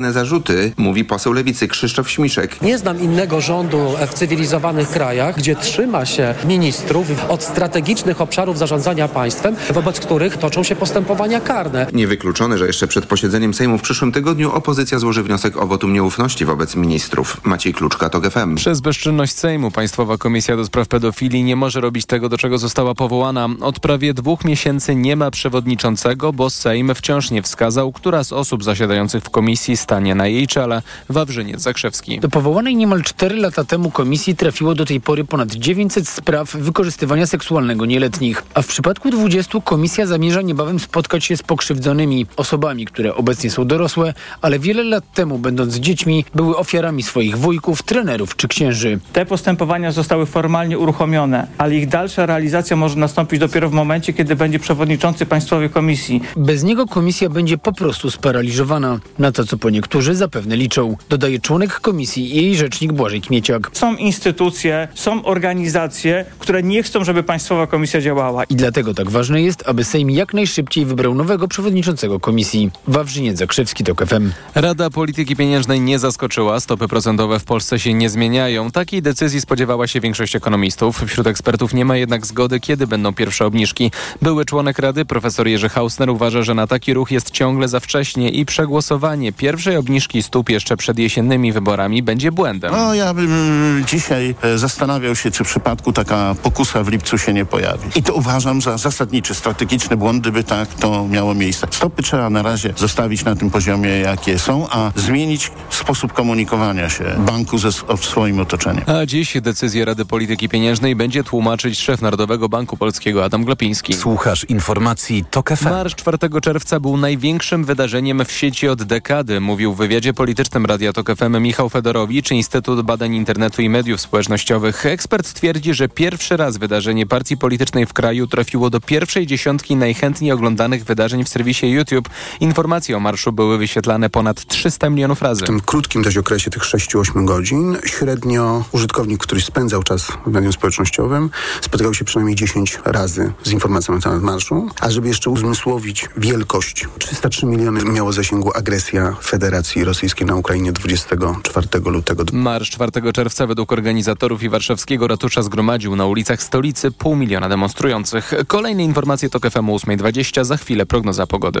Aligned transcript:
Zarzuty, 0.00 0.72
mówi 0.76 1.04
poseł 1.04 1.32
Lewicy 1.32 1.68
Krzysztof 1.68 2.10
Śmiszek. 2.10 2.62
Nie 2.62 2.78
znam 2.78 3.00
innego 3.00 3.40
rządu 3.40 3.94
w 4.10 4.14
cywilizowanych 4.14 4.88
krajach, 4.88 5.36
gdzie 5.36 5.56
trzyma 5.56 6.06
się 6.06 6.34
ministrów 6.44 7.06
od 7.28 7.42
strategicznych 7.42 8.20
obszarów 8.20 8.58
zarządzania 8.58 9.08
państwem, 9.08 9.56
wobec 9.74 10.00
których 10.00 10.36
toczą 10.36 10.62
się 10.62 10.76
postępowania 10.76 11.40
karne. 11.40 11.86
Niewykluczone, 11.92 12.58
że 12.58 12.66
jeszcze 12.66 12.86
przed 12.86 13.06
posiedzeniem 13.06 13.54
Sejmu 13.54 13.78
w 13.78 13.82
przyszłym 13.82 14.12
tygodniu 14.12 14.52
opozycja 14.52 14.98
złoży 14.98 15.22
wniosek 15.22 15.56
o 15.56 15.66
wotum 15.66 15.92
nieufności 15.92 16.44
wobec 16.44 16.76
ministrów. 16.76 17.40
Maciej 17.44 17.74
Kluczka, 17.74 18.10
TOK 18.10 18.30
FM. 18.30 18.54
Przez 18.54 18.80
bezczynność 18.80 19.32
Sejmu 19.32 19.70
Państwowa 19.70 20.18
Komisja 20.18 20.56
do 20.56 20.64
Spraw 20.64 20.88
Pedofilii 20.88 21.44
nie 21.44 21.56
może 21.56 21.80
robić 21.80 22.06
tego, 22.06 22.28
do 22.28 22.38
czego 22.38 22.58
została 22.58 22.94
powołana. 22.94 23.48
Od 23.60 23.80
prawie 23.80 24.14
dwóch 24.14 24.44
miesięcy 24.44 24.94
nie 24.94 25.16
ma 25.16 25.30
przewodniczącego, 25.30 26.32
bo 26.32 26.50
Sejm 26.50 26.94
wciąż 26.94 27.30
nie 27.30 27.42
wskazał, 27.42 27.92
która 27.92 28.24
z 28.24 28.32
osób 28.32 28.64
zasiadających 28.64 29.24
w 29.24 29.30
komisji 29.30 29.76
stanie 29.90 30.14
na 30.14 30.26
jej 30.26 30.46
czele. 30.46 30.82
Wawrzyniec 31.08 31.60
Zakrzewski. 31.60 32.20
Do 32.20 32.28
powołanej 32.28 32.76
niemal 32.76 33.02
4 33.02 33.36
lata 33.36 33.64
temu 33.64 33.90
komisji 33.90 34.36
trafiło 34.36 34.74
do 34.74 34.84
tej 34.84 35.00
pory 35.00 35.24
ponad 35.24 35.48
900 35.52 36.08
spraw 36.08 36.52
wykorzystywania 36.52 37.26
seksualnego 37.26 37.86
nieletnich. 37.86 38.42
A 38.54 38.62
w 38.62 38.66
przypadku 38.66 39.10
20 39.10 39.60
komisja 39.64 40.06
zamierza 40.06 40.42
niebawem 40.42 40.78
spotkać 40.80 41.24
się 41.24 41.36
z 41.36 41.42
pokrzywdzonymi 41.42 42.26
osobami, 42.36 42.84
które 42.84 43.14
obecnie 43.14 43.50
są 43.50 43.66
dorosłe, 43.66 44.14
ale 44.42 44.58
wiele 44.58 44.84
lat 44.84 45.04
temu, 45.14 45.38
będąc 45.38 45.76
dziećmi, 45.76 46.24
były 46.34 46.56
ofiarami 46.56 47.02
swoich 47.02 47.38
wujków, 47.38 47.82
trenerów 47.82 48.36
czy 48.36 48.48
księży. 48.48 48.98
Te 49.12 49.26
postępowania 49.26 49.92
zostały 49.92 50.26
formalnie 50.26 50.78
uruchomione, 50.78 51.46
ale 51.58 51.74
ich 51.76 51.88
dalsza 51.88 52.26
realizacja 52.26 52.76
może 52.76 52.96
nastąpić 52.96 53.40
dopiero 53.40 53.70
w 53.70 53.72
momencie, 53.72 54.12
kiedy 54.12 54.36
będzie 54.36 54.58
przewodniczący 54.58 55.26
Państwowej 55.26 55.70
Komisji. 55.70 56.22
Bez 56.36 56.62
niego 56.64 56.86
komisja 56.86 57.28
będzie 57.28 57.58
po 57.58 57.72
prostu 57.72 58.10
sparaliżowana. 58.10 59.00
Na 59.18 59.32
to, 59.32 59.44
co 59.44 59.56
po 59.56 59.70
niektórzy 59.80 60.14
zapewne 60.14 60.56
liczą, 60.56 60.96
dodaje 61.08 61.38
członek 61.38 61.80
komisji 61.80 62.36
i 62.36 62.36
jej 62.36 62.56
rzecznik 62.56 62.92
Błażej 62.92 63.20
Kmieciak. 63.20 63.70
Są 63.72 63.96
instytucje, 63.96 64.88
są 64.94 65.24
organizacje, 65.24 66.24
które 66.38 66.62
nie 66.62 66.82
chcą, 66.82 67.04
żeby 67.04 67.22
Państwowa 67.22 67.66
Komisja 67.66 68.00
działała. 68.00 68.44
I 68.44 68.56
dlatego 68.56 68.94
tak 68.94 69.10
ważne 69.10 69.42
jest, 69.42 69.62
aby 69.66 69.84
Sejm 69.84 70.10
jak 70.10 70.34
najszybciej 70.34 70.84
wybrał 70.84 71.14
nowego 71.14 71.48
przewodniczącego 71.48 72.20
komisji. 72.20 72.70
Wawrzyniec 72.88 73.38
Zakrzewski, 73.38 73.84
TOK 73.84 74.06
FM. 74.06 74.30
Rada 74.54 74.90
Polityki 74.90 75.36
Pieniężnej 75.36 75.80
nie 75.80 75.98
zaskoczyła. 75.98 76.60
Stopy 76.60 76.88
procentowe 76.88 77.38
w 77.38 77.44
Polsce 77.44 77.78
się 77.78 77.94
nie 77.94 78.10
zmieniają. 78.10 78.70
Takiej 78.70 79.02
decyzji 79.02 79.40
spodziewała 79.40 79.86
się 79.86 80.00
większość 80.00 80.36
ekonomistów. 80.36 81.02
Wśród 81.06 81.26
ekspertów 81.26 81.74
nie 81.74 81.84
ma 81.84 81.96
jednak 81.96 82.26
zgody, 82.26 82.60
kiedy 82.60 82.86
będą 82.86 83.14
pierwsze 83.14 83.46
obniżki. 83.46 83.90
Były 84.22 84.44
członek 84.44 84.78
Rady, 84.78 85.04
profesor 85.04 85.48
Jerzy 85.48 85.68
Hausner, 85.68 86.10
uważa, 86.10 86.42
że 86.42 86.54
na 86.54 86.66
taki 86.66 86.94
ruch 86.94 87.10
jest 87.10 87.30
ciągle 87.30 87.68
za 87.68 87.80
wcześnie 87.80 88.28
i 88.30 88.46
przegłosowanie 88.46 89.32
pierwszej 89.32 89.69
obniżki 89.78 90.22
stóp 90.22 90.50
jeszcze 90.50 90.76
przed 90.76 90.98
jesiennymi 90.98 91.52
wyborami 91.52 92.02
będzie 92.02 92.32
błędem. 92.32 92.72
No 92.72 92.94
ja 92.94 93.14
bym 93.14 93.84
dzisiaj 93.86 94.34
e, 94.42 94.58
zastanawiał 94.58 95.16
się, 95.16 95.30
czy 95.30 95.44
w 95.44 95.46
przypadku 95.46 95.92
taka 95.92 96.34
pokusa 96.42 96.82
w 96.82 96.88
lipcu 96.88 97.18
się 97.18 97.32
nie 97.32 97.44
pojawi. 97.44 97.88
I 97.96 98.02
to 98.02 98.14
uważam 98.14 98.60
za 98.60 98.78
zasadniczy, 98.78 99.34
strategiczny 99.34 99.96
błąd, 99.96 100.20
gdyby 100.20 100.44
tak 100.44 100.74
to 100.74 101.08
miało 101.08 101.34
miejsce. 101.34 101.66
Stopy 101.70 102.02
trzeba 102.02 102.30
na 102.30 102.42
razie 102.42 102.72
zostawić 102.76 103.24
na 103.24 103.36
tym 103.36 103.50
poziomie, 103.50 103.90
jakie 103.90 104.38
są, 104.38 104.66
a 104.70 104.92
zmienić 104.96 105.50
sposób 105.70 106.12
komunikowania 106.12 106.90
się 106.90 107.04
banku 107.18 107.58
ze 107.58 107.72
swoim 108.00 108.40
otoczeniem. 108.40 108.84
A 108.86 109.06
dziś 109.06 109.40
decyzję 109.40 109.84
Rady 109.84 110.04
Polityki 110.04 110.48
Pieniężnej 110.48 110.96
będzie 110.96 111.24
tłumaczyć 111.24 111.78
szef 111.78 112.02
Narodowego 112.02 112.48
Banku 112.48 112.76
Polskiego 112.76 113.24
Adam 113.24 113.44
Glapiński. 113.44 113.94
Słuchasz 113.94 114.44
informacji 114.44 115.24
TOK 115.30 115.50
FM. 115.56 115.64
Marsz 115.64 115.94
4 115.94 116.18
czerwca 116.42 116.80
był 116.80 116.96
największym 116.96 117.64
wydarzeniem 117.64 118.24
w 118.24 118.32
sieci 118.32 118.68
od 118.68 118.82
dekady, 118.82 119.40
mówił 119.60 119.74
w 119.74 119.78
wywiadzie 119.78 120.14
politycznym 120.14 120.66
Radia 120.66 120.92
TOK 120.92 121.16
FM 121.16 121.42
Michał 121.42 121.68
Fedorowicz, 121.68 122.30
Instytut 122.30 122.82
Badań 122.82 123.14
Internetu 123.14 123.62
i 123.62 123.68
Mediów 123.68 124.00
Społecznościowych. 124.00 124.86
Ekspert 124.86 125.32
twierdzi, 125.32 125.74
że 125.74 125.88
pierwszy 125.88 126.36
raz 126.36 126.56
wydarzenie 126.56 127.06
partii 127.06 127.36
politycznej 127.36 127.86
w 127.86 127.92
kraju 127.92 128.26
trafiło 128.26 128.70
do 128.70 128.80
pierwszej 128.80 129.26
dziesiątki 129.26 129.76
najchętniej 129.76 130.32
oglądanych 130.32 130.84
wydarzeń 130.84 131.24
w 131.24 131.28
serwisie 131.28 131.66
YouTube. 131.66 132.08
Informacje 132.40 132.96
o 132.96 133.00
marszu 133.00 133.32
były 133.32 133.58
wyświetlane 133.58 134.10
ponad 134.10 134.46
300 134.46 134.90
milionów 134.90 135.22
razy. 135.22 135.42
W 135.42 135.46
tym 135.46 135.60
krótkim 135.60 136.02
dość 136.02 136.16
okresie 136.16 136.50
tych 136.50 136.62
6-8 136.62 137.24
godzin 137.24 137.76
średnio 137.84 138.64
użytkownik, 138.72 139.20
który 139.22 139.40
spędzał 139.40 139.82
czas 139.82 140.06
w 140.26 140.30
medium 140.30 140.52
społecznościowym, 140.52 141.30
spotykał 141.60 141.94
się 141.94 142.04
przynajmniej 142.04 142.36
10 142.36 142.78
razy 142.84 143.32
z 143.42 143.50
informacją 143.50 143.94
na 143.94 144.00
temat 144.00 144.22
marszu. 144.22 144.68
A 144.80 144.90
żeby 144.90 145.08
jeszcze 145.08 145.30
uzmysłowić 145.30 146.08
wielkość, 146.16 146.88
303 146.98 147.46
miliony 147.46 147.84
miało 147.84 148.12
zasięgu 148.12 148.50
agresja 148.54 149.16
Federacji 149.22 149.49
Rosyjskiej 149.84 150.26
na 150.26 150.34
Ukrainie 150.36 150.72
24 150.72 151.68
lutego. 151.84 152.24
Marsz 152.32 152.70
4 152.70 153.12
czerwca 153.12 153.46
według 153.46 153.72
organizatorów 153.72 154.42
i 154.42 154.48
warszawskiego 154.48 155.08
ratusza 155.08 155.42
zgromadził 155.42 155.96
na 155.96 156.06
ulicach 156.06 156.42
stolicy 156.42 156.90
pół 156.90 157.16
miliona 157.16 157.48
demonstrujących. 157.48 158.32
Kolejne 158.46 158.84
informacje 158.84 159.30
to 159.30 159.40
KFM 159.40 159.66
8.20, 159.66 160.44
za 160.44 160.56
chwilę 160.56 160.86
prognoza 160.86 161.26
pogody. 161.26 161.60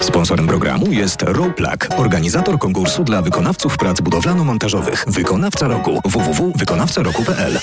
Sponsorem 0.00 0.46
programu 0.46 0.92
jest 0.92 1.22
Roplak, 1.22 1.88
organizator 1.96 2.58
konkursu 2.58 3.04
dla 3.04 3.22
wykonawców 3.22 3.78
prac 3.78 4.00
budowlano-montażowych. 4.00 5.04
Wykonawca 5.06 5.68
roku 5.68 6.00
www.wykonawcaroku.pl 6.04 7.58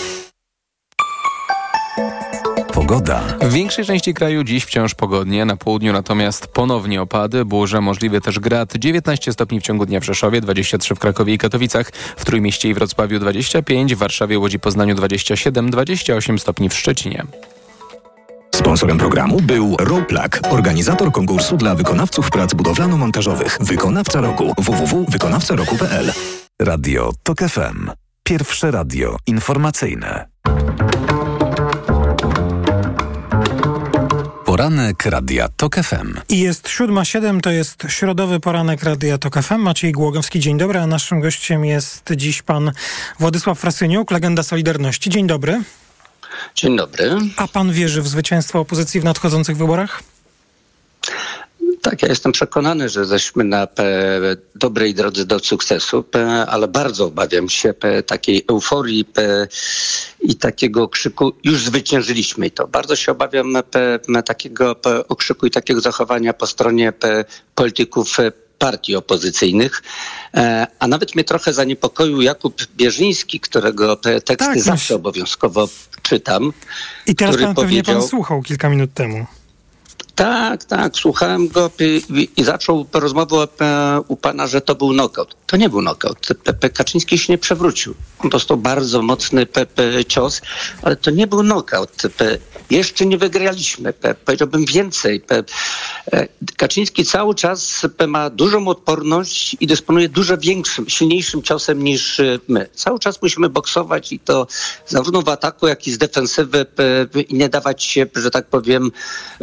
Pogoda. 2.89 3.21
W 3.41 3.53
większej 3.53 3.85
części 3.85 4.13
kraju 4.13 4.43
dziś 4.43 4.65
wciąż 4.65 4.93
pogodnie, 4.93 5.45
na 5.45 5.57
południu 5.57 5.93
natomiast 5.93 6.47
ponownie 6.47 7.01
opady, 7.01 7.45
burze, 7.45 7.81
możliwy 7.81 8.21
też 8.21 8.39
grad. 8.39 8.73
19 8.77 9.33
stopni 9.33 9.59
w 9.59 9.63
ciągu 9.63 9.85
dnia 9.85 9.99
w 9.99 10.03
Rzeszowie, 10.03 10.41
23 10.41 10.95
w 10.95 10.99
Krakowie 10.99 11.33
i 11.33 11.37
Katowicach, 11.37 11.91
w 12.17 12.25
Trójmieście 12.25 12.69
i 12.69 12.73
Wrocławiu 12.73 13.19
25, 13.19 13.95
w 13.95 13.97
Warszawie, 13.97 14.39
Łodzi, 14.39 14.59
Poznaniu 14.59 14.95
27, 14.95 15.71
28 15.71 16.39
stopni 16.39 16.69
w 16.69 16.73
Szczecinie. 16.73 17.25
Sponsorem 18.55 18.97
programu 18.97 19.41
był 19.41 19.75
Roplak, 19.79 20.39
organizator 20.49 21.11
konkursu 21.11 21.57
dla 21.57 21.75
wykonawców 21.75 22.31
prac 22.31 22.53
budowlano-montażowych. 22.53 23.57
Wykonawca 23.59 24.21
roku 24.21 24.53
www.wykonawcaroku.pl 24.57 26.11
Radio 26.61 27.11
TOK 27.23 27.39
FM. 27.39 27.91
Pierwsze 28.23 28.71
radio 28.71 29.17
informacyjne. 29.27 30.25
Poranek 34.59 35.05
Radia 35.05 35.49
TOK 35.57 35.75
FM. 35.75 36.13
I 36.29 36.39
jest 36.39 36.67
7.07, 36.67 37.41
to 37.41 37.51
jest 37.51 37.83
środowy 37.87 38.39
poranek 38.39 38.83
Radia 38.83 39.17
TOK 39.17 39.41
FM. 39.43 39.59
Maciej 39.59 39.91
Głogowski, 39.91 40.39
dzień 40.39 40.57
dobry, 40.57 40.79
a 40.79 40.87
naszym 40.87 41.19
gościem 41.19 41.65
jest 41.65 42.13
dziś 42.15 42.41
pan 42.41 42.71
Władysław 43.19 43.59
Frasyniuk, 43.59 44.11
legenda 44.11 44.43
Solidarności. 44.43 45.09
Dzień 45.09 45.27
dobry. 45.27 45.61
Dzień 46.55 46.77
dobry. 46.77 47.17
A 47.37 47.47
pan 47.47 47.71
wierzy 47.71 48.01
w 48.01 48.07
zwycięstwo 48.07 48.59
opozycji 48.59 49.01
w 49.01 49.03
nadchodzących 49.03 49.57
wyborach? 49.57 50.03
Tak, 51.81 52.01
ja 52.01 52.07
jestem 52.07 52.31
przekonany, 52.31 52.89
że 52.89 52.99
jesteśmy 52.99 53.43
na 53.43 53.67
dobrej 54.55 54.93
drodze 54.93 55.25
do 55.25 55.39
sukcesu, 55.39 56.05
ale 56.47 56.67
bardzo 56.67 57.05
obawiam 57.05 57.49
się 57.49 57.73
takiej 58.05 58.45
euforii 58.49 59.05
i 60.21 60.35
takiego 60.35 60.87
krzyku, 60.87 61.31
już 61.43 61.65
zwyciężyliśmy 61.65 62.47
i 62.47 62.51
to. 62.51 62.67
Bardzo 62.67 62.95
się 62.95 63.11
obawiam 63.11 63.53
takiego 64.25 64.75
okrzyku 65.07 65.45
i 65.45 65.51
takiego 65.51 65.81
zachowania 65.81 66.33
po 66.33 66.47
stronie 66.47 66.93
polityków 67.55 68.17
partii 68.57 68.95
opozycyjnych, 68.95 69.81
a 70.79 70.87
nawet 70.87 71.15
mnie 71.15 71.23
trochę 71.23 71.53
zaniepokoił 71.53 72.21
Jakub 72.21 72.55
Bierzyński, 72.75 73.39
którego 73.39 73.95
teksty 73.95 74.35
tak, 74.35 74.61
zawsze 74.61 74.95
obowiązkowo 74.95 75.69
czytam. 76.01 76.53
I 77.05 77.15
teraz 77.15 77.37
pan 77.37 77.55
pewnie 77.55 77.83
pan 77.83 78.01
słuchał 78.01 78.41
kilka 78.41 78.69
minut 78.69 78.93
temu. 78.93 79.25
Tak, 80.19 80.65
tak, 80.65 80.95
słuchałem 80.95 81.47
go 81.47 81.71
i, 82.37 82.43
zaczął 82.43 82.85
rozmowę 82.93 83.47
u 84.07 84.15
pana, 84.15 84.47
że 84.47 84.61
to 84.61 84.75
był 84.75 84.89
knockout. 84.89 85.38
To 85.49 85.57
nie 85.57 85.69
był 85.69 85.79
knockout. 85.79 86.27
Pepe 86.43 86.69
Kaczyński 86.69 87.17
się 87.17 87.33
nie 87.33 87.37
przewrócił. 87.37 87.95
On 88.19 88.29
dostał 88.29 88.57
bardzo 88.57 89.01
mocny 89.01 89.45
Pepe 89.45 90.05
cios, 90.05 90.41
ale 90.81 90.95
to 90.95 91.11
nie 91.11 91.27
był 91.27 91.39
knockout. 91.39 91.91
Pe, 92.17 92.37
jeszcze 92.69 93.05
nie 93.05 93.17
wygraliśmy. 93.17 93.93
Pe, 93.93 94.15
powiedziałbym 94.15 94.65
więcej. 94.65 95.19
Pe, 95.19 95.43
Kaczyński 96.57 97.05
cały 97.05 97.35
czas 97.35 97.85
ma 98.07 98.29
dużą 98.29 98.67
odporność 98.67 99.57
i 99.59 99.67
dysponuje 99.67 100.09
dużo 100.09 100.37
większym, 100.37 100.89
silniejszym 100.89 101.43
ciosem 101.43 101.83
niż 101.83 102.21
my. 102.47 102.69
Cały 102.73 102.99
czas 102.99 103.21
musimy 103.21 103.49
boksować 103.49 104.11
i 104.11 104.19
to 104.19 104.47
zarówno 104.87 105.21
w 105.21 105.29
ataku, 105.29 105.67
jak 105.67 105.87
i 105.87 105.91
z 105.91 105.97
defensywy 105.97 106.65
i 107.29 107.35
nie 107.35 107.49
dawać 107.49 107.83
się, 107.83 108.05
że 108.15 108.31
tak 108.31 108.47
powiem, 108.47 108.91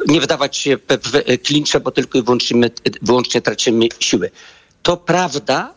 nie 0.06 0.20
wydawać 0.20 0.56
się 0.56 0.76
w 0.76 1.38
klincze, 1.42 1.80
bo 1.80 1.90
tylko 1.90 2.18
i 2.18 2.22
wyłącznie, 2.22 2.70
wyłącznie 3.02 3.42
tracimy 3.42 3.88
siły. 4.00 4.30
To 4.82 4.96
prawda, 4.96 5.75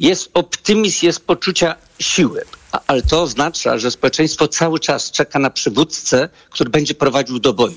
jest 0.00 0.30
optymizm, 0.34 1.06
jest 1.06 1.20
poczucia 1.20 1.74
siły. 1.98 2.44
Ale 2.86 3.02
to 3.02 3.22
oznacza, 3.22 3.78
że 3.78 3.90
społeczeństwo 3.90 4.48
cały 4.48 4.78
czas 4.80 5.10
czeka 5.10 5.38
na 5.38 5.50
przywódcę, 5.50 6.28
który 6.50 6.70
będzie 6.70 6.94
prowadził 6.94 7.38
do 7.38 7.52
boju. 7.52 7.76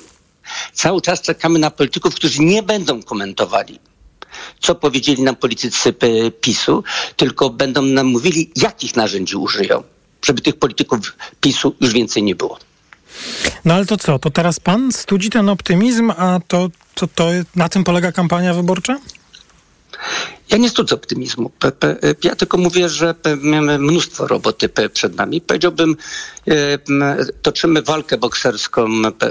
Cały 0.73 1.01
czas 1.01 1.21
czekamy 1.21 1.59
na 1.59 1.71
polityków, 1.71 2.15
którzy 2.15 2.41
nie 2.41 2.63
będą 2.63 3.03
komentowali 3.03 3.79
co 4.59 4.75
powiedzieli 4.75 5.23
nam 5.23 5.35
politycy 5.35 5.93
PiSu, 6.41 6.83
tylko 7.15 7.49
będą 7.49 7.81
nam 7.81 8.07
mówili, 8.07 8.51
jakich 8.55 8.95
narzędzi 8.95 9.35
użyją, 9.35 9.83
żeby 10.25 10.41
tych 10.41 10.55
polityków 10.55 10.99
PiSu 11.41 11.75
już 11.81 11.93
więcej 11.93 12.23
nie 12.23 12.35
było. 12.35 12.59
No 13.65 13.73
ale 13.73 13.85
to 13.85 13.97
co? 13.97 14.19
To 14.19 14.29
teraz 14.29 14.59
pan 14.59 14.91
studzi 14.91 15.29
ten 15.29 15.49
optymizm, 15.49 16.11
a 16.17 16.39
to, 16.47 16.69
to, 16.95 17.07
to 17.07 17.29
na 17.55 17.69
tym 17.69 17.83
polega 17.83 18.11
kampania 18.11 18.53
wyborcza? 18.53 18.99
Ja 20.51 20.57
nie 20.57 20.69
studzę 20.69 20.95
optymizmu. 20.95 21.51
Ja 22.23 22.35
tylko 22.35 22.57
mówię, 22.57 22.89
że 22.89 23.15
mamy 23.41 23.79
mnóstwo 23.79 24.27
roboty 24.27 24.69
przed 24.93 25.15
nami. 25.15 25.41
Powiedziałbym, 25.41 25.95
e, 26.47 26.77
toczymy 27.41 27.81
walkę 27.81 28.17
bokserską, 28.17 28.87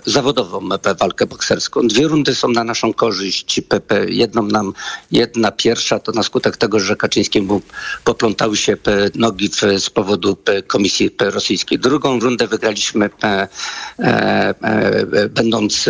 zawodową 0.07 0.69
walkę 0.99 1.27
bokserską. 1.27 1.89
Dwie 1.89 2.09
rundy 2.09 2.35
są 2.35 2.49
na 2.49 2.65
naszą 2.65 2.93
korzyść. 2.93 3.61
Jedną 4.09 4.43
nam, 4.43 4.73
jedna 5.13 5.53
pierwsza 5.53 5.99
to 5.99 6.13
na 6.13 6.23
skutek 6.23 6.57
tego, 6.57 6.81
że 6.81 6.97
Kaczyńskiemu 6.97 7.63
poplątały 8.05 8.57
się 8.57 8.77
nogi 9.15 9.51
z 9.79 9.91
powodu 9.91 10.37
Komisji 10.67 11.11
Rosyjskiej. 11.21 11.79
Drugą 11.79 12.21
rundę 12.21 12.47
wygraliśmy 12.47 13.11
e, 13.23 13.49
e, 13.99 15.29
będąc 15.29 15.89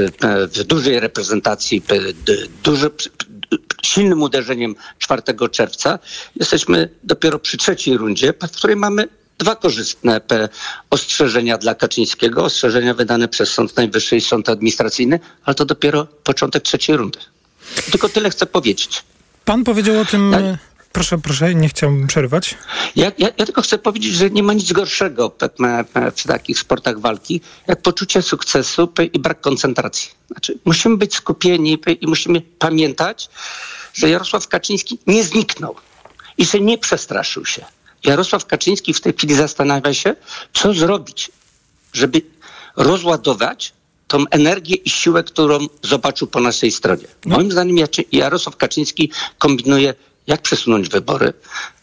w 0.55 0.65
dużej 0.65 1.01
reprezentacji, 1.01 1.83
duży, 2.65 2.91
silnym 3.83 4.23
uderzeniem 4.23 4.75
4 4.99 5.23
czerwca. 5.51 5.99
Jesteśmy 6.37 6.89
dopiero 7.05 7.39
przy 7.39 7.57
trzeciej 7.57 7.97
rundzie, 7.97 8.35
w 8.43 8.57
której 8.57 8.77
mamy 8.77 9.09
dwa 9.39 9.57
korzystne 9.57 10.21
ostrzeżenia 10.91 11.59
dla 11.59 11.75
Kaczyńskiego, 11.75 12.45
ostrzeżenia 12.45 12.95
wydane 12.95 13.29
przez 13.29 13.53
Sąd 13.53 13.77
Najwyższy 13.77 14.17
i 14.17 14.21
Sąd 14.21 14.49
Administracyjny, 14.49 15.21
ale 15.45 15.55
to 15.55 15.65
dopiero 15.65 16.05
początek 16.05 16.63
trzeciej 16.63 16.97
rundy. 16.97 17.19
Tylko 17.91 18.09
tyle 18.09 18.31
chcę 18.31 18.47
powiedzieć. 18.47 19.05
Pan 19.45 19.65
powiedział 19.65 20.01
o 20.01 20.05
tym. 20.05 20.35
Proszę, 20.93 21.19
proszę, 21.19 21.55
nie 21.55 21.69
chciałbym 21.69 22.07
przerwać. 22.07 22.55
Ja, 22.97 23.13
ja, 23.19 23.29
ja, 23.39 23.47
tylko 23.47 23.63
chcę 23.63 23.79
powiedzieć, 23.79 24.15
że 24.15 24.31
nie 24.31 24.43
ma 24.43 24.53
nic 24.53 24.73
gorszego 24.73 25.33
w 26.17 26.23
takich 26.27 26.59
sportach 26.59 27.01
walki, 27.01 27.41
jak 27.67 27.83
poczucie 27.83 28.23
sukcesu 28.23 28.93
i 29.13 29.19
brak 29.19 29.41
koncentracji. 29.41 30.11
Znaczy, 30.31 30.59
musimy 30.65 30.97
być 30.97 31.15
skupieni 31.15 31.79
i 32.01 32.07
musimy 32.07 32.41
pamiętać, 32.41 33.31
że 33.95 34.11
Jarosław 34.11 34.49
Kaczyński 34.49 34.99
nie 35.07 35.25
zniknął 35.25 35.77
i 36.39 36.45
że 36.45 36.61
nie 36.61 36.79
przestraszył 36.79 37.47
się. 37.47 37.65
Jarosław 38.05 38.47
Kaczyński 38.47 38.95
w 38.95 39.01
tej 39.01 39.13
chwili 39.13 39.35
zastanawia 39.35 39.95
się, 39.95 40.17
co 40.53 40.75
zrobić, 40.75 41.31
żeby 41.93 42.23
rozładować 42.77 43.73
tą 44.09 44.25
energię 44.31 44.75
i 44.75 44.91
siłę, 44.91 45.25
którą 45.25 45.59
zobaczył 45.83 46.27
po 46.27 46.41
naszej 46.41 46.73
stronie. 46.73 47.05
No. 47.25 47.37
Moim 47.37 47.53
zdaniem 47.53 47.77
Jarosław 48.13 48.57
Kaczyński 48.57 49.13
kombinuje 49.39 49.95
jak 50.27 50.43
przesunąć 50.43 50.89
wybory, 50.89 51.33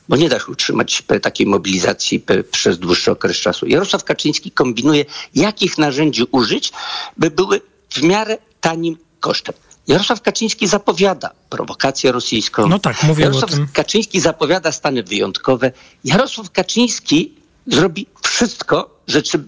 bo 0.10 0.16
nie 0.16 0.30
da 0.30 0.40
się 0.40 0.46
utrzymać 0.46 1.04
takiej 1.22 1.48
mobilizacji 1.48 2.26
przez 2.52 2.80
dłuższy 2.80 3.12
okres 3.12 3.38
czasu. 3.38 3.68
Jarosław 3.68 4.04
Kaczyński 4.04 4.52
kombinuje, 4.52 5.06
jakich 5.36 5.78
narzędzi 5.78 6.24
użyć, 6.32 6.72
by 7.18 7.32
były 7.32 7.62
w 7.90 8.02
miarę 8.02 8.38
tanim 8.62 8.98
kosztem. 9.20 9.56
Jarosław 9.88 10.22
Kaczyński 10.22 10.68
zapowiada 10.68 11.32
prowokację 11.50 12.12
rosyjską. 12.12 12.68
No 12.68 12.80
tak, 12.80 13.04
mówię 13.04 13.24
Jarosław 13.24 13.52
o 13.52 13.56
tym. 13.56 13.68
Kaczyński 13.74 14.20
zapowiada 14.20 14.72
stany 14.72 15.04
wyjątkowe. 15.04 15.72
Jarosław 16.04 16.52
Kaczyński 16.52 17.34
zrobi 17.68 18.08
wszystko, 18.22 19.00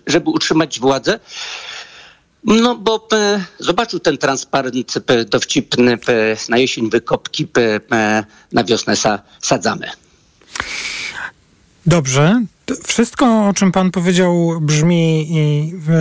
żeby 0.07 0.29
utrzymać 0.29 0.79
władzę. 0.79 1.19
No 2.43 2.75
bo 2.75 3.07
e, 3.13 3.43
zobaczył 3.59 3.99
ten 3.99 4.17
transparent 4.17 4.75
e, 5.07 5.25
dowcipny 5.25 5.93
e, 5.93 5.97
na 6.49 6.57
jesień 6.57 6.89
wykopki, 6.89 7.47
e, 7.91 8.23
na 8.51 8.63
wiosnę 8.63 8.95
sa, 8.95 9.19
sadzamy. 9.41 9.89
Dobrze. 11.85 12.41
Wszystko, 12.87 13.47
o 13.47 13.53
czym 13.53 13.71
pan 13.71 13.91
powiedział, 13.91 14.59
brzmi 14.61 15.27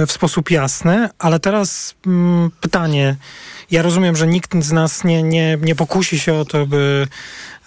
w 0.06 0.12
sposób 0.12 0.50
jasny, 0.50 1.08
ale 1.18 1.40
teraz 1.40 1.94
mm, 2.06 2.50
pytanie. 2.60 3.16
Ja 3.70 3.82
rozumiem, 3.82 4.16
że 4.16 4.26
nikt 4.26 4.64
z 4.64 4.72
nas 4.72 5.04
nie, 5.04 5.22
nie, 5.22 5.58
nie 5.62 5.74
pokusi 5.74 6.18
się 6.18 6.34
o 6.34 6.44
to, 6.44 6.66
by 6.66 7.06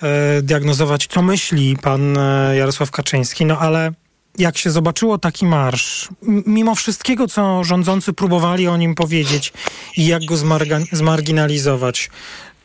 e, 0.02 0.42
diagnozować, 0.42 1.08
co 1.08 1.22
myśli 1.22 1.78
pan 1.82 2.18
Jarosław 2.54 2.92
Kaczyński, 2.92 3.46
no 3.46 3.60
ale 3.60 3.92
jak 4.38 4.57
się 4.57 4.72
zobaczyło 4.72 5.18
taki 5.18 5.45
marsz, 5.45 6.10
mimo 6.45 6.75
wszystkiego, 6.75 7.28
co 7.28 7.63
rządzący 7.63 8.13
próbowali 8.13 8.68
o 8.68 8.78
nim 8.78 8.95
powiedzieć 8.95 9.54
i 9.98 10.07
jak 10.07 10.25
go 10.25 10.36
zmarginalizować, 10.92 12.10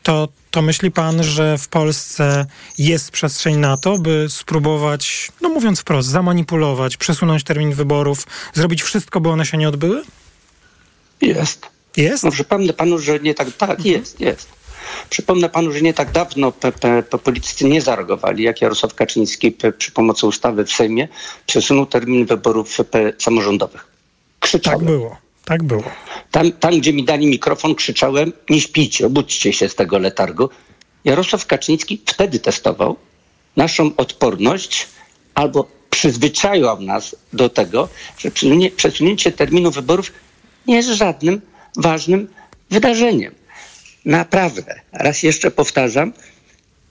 to, 0.03 0.27
to 0.51 0.61
myśli 0.61 0.91
pan, 0.91 1.23
że 1.23 1.57
w 1.57 1.67
Polsce 1.67 2.45
jest 2.77 3.11
przestrzeń 3.11 3.57
na 3.57 3.77
to, 3.77 3.97
by 3.97 4.25
spróbować, 4.29 5.31
no 5.41 5.49
mówiąc 5.49 5.79
wprost, 5.79 6.09
zamanipulować, 6.09 6.97
przesunąć 6.97 7.43
termin 7.43 7.73
wyborów, 7.73 8.27
zrobić 8.53 8.83
wszystko, 8.83 9.21
by 9.21 9.29
one 9.29 9.45
się 9.45 9.57
nie 9.57 9.69
odbyły? 9.69 10.03
Jest. 11.21 11.65
Jest? 11.97 12.23
No, 12.23 12.31
przypomnę 12.31 12.73
panu, 12.73 12.99
że 12.99 13.19
nie 13.19 13.33
tak. 13.33 13.51
Tak, 13.51 13.69
mhm. 13.69 13.89
jest, 13.89 14.19
jest. 14.19 14.56
Przypomnę 15.09 15.49
panu, 15.49 15.71
że 15.71 15.81
nie 15.81 15.93
tak 15.93 16.11
dawno 16.11 16.53
politycy 17.23 17.65
nie 17.65 17.81
zareagowali, 17.81 18.43
jak 18.43 18.61
Jarosław 18.61 18.93
Kaczyński 18.93 19.57
przy 19.77 19.91
pomocy 19.91 20.27
ustawy 20.27 20.65
w 20.65 20.71
Sejmie 20.71 21.07
przesunął 21.45 21.85
termin 21.85 22.25
wyborów 22.25 22.77
samorządowych. 23.17 23.87
Krzyczałem. 24.39 24.79
Tak 24.79 24.87
było. 24.87 25.17
Tak 25.45 25.63
było. 25.63 25.83
Tam, 26.31 26.51
tam, 26.51 26.79
gdzie 26.79 26.93
mi 26.93 27.03
dali 27.05 27.27
mikrofon, 27.27 27.75
krzyczałem: 27.75 28.33
Nie 28.49 28.61
śpijcie, 28.61 29.05
obudźcie 29.05 29.53
się 29.53 29.69
z 29.69 29.75
tego 29.75 29.99
letargu. 29.99 30.49
Jarosław 31.05 31.45
Kaczyński 31.45 32.01
wtedy 32.05 32.39
testował 32.39 32.95
naszą 33.55 33.91
odporność 33.97 34.87
albo 35.35 35.67
przyzwyczaił 35.89 36.79
nas 36.79 37.15
do 37.33 37.49
tego, 37.49 37.89
że 38.17 38.31
przesunięcie 38.75 39.31
terminu 39.31 39.71
wyborów 39.71 40.11
nie 40.67 40.75
jest 40.75 40.89
żadnym 40.89 41.41
ważnym 41.75 42.27
wydarzeniem. 42.69 43.35
Naprawdę, 44.05 44.81
raz 44.91 45.23
jeszcze 45.23 45.51
powtarzam, 45.51 46.13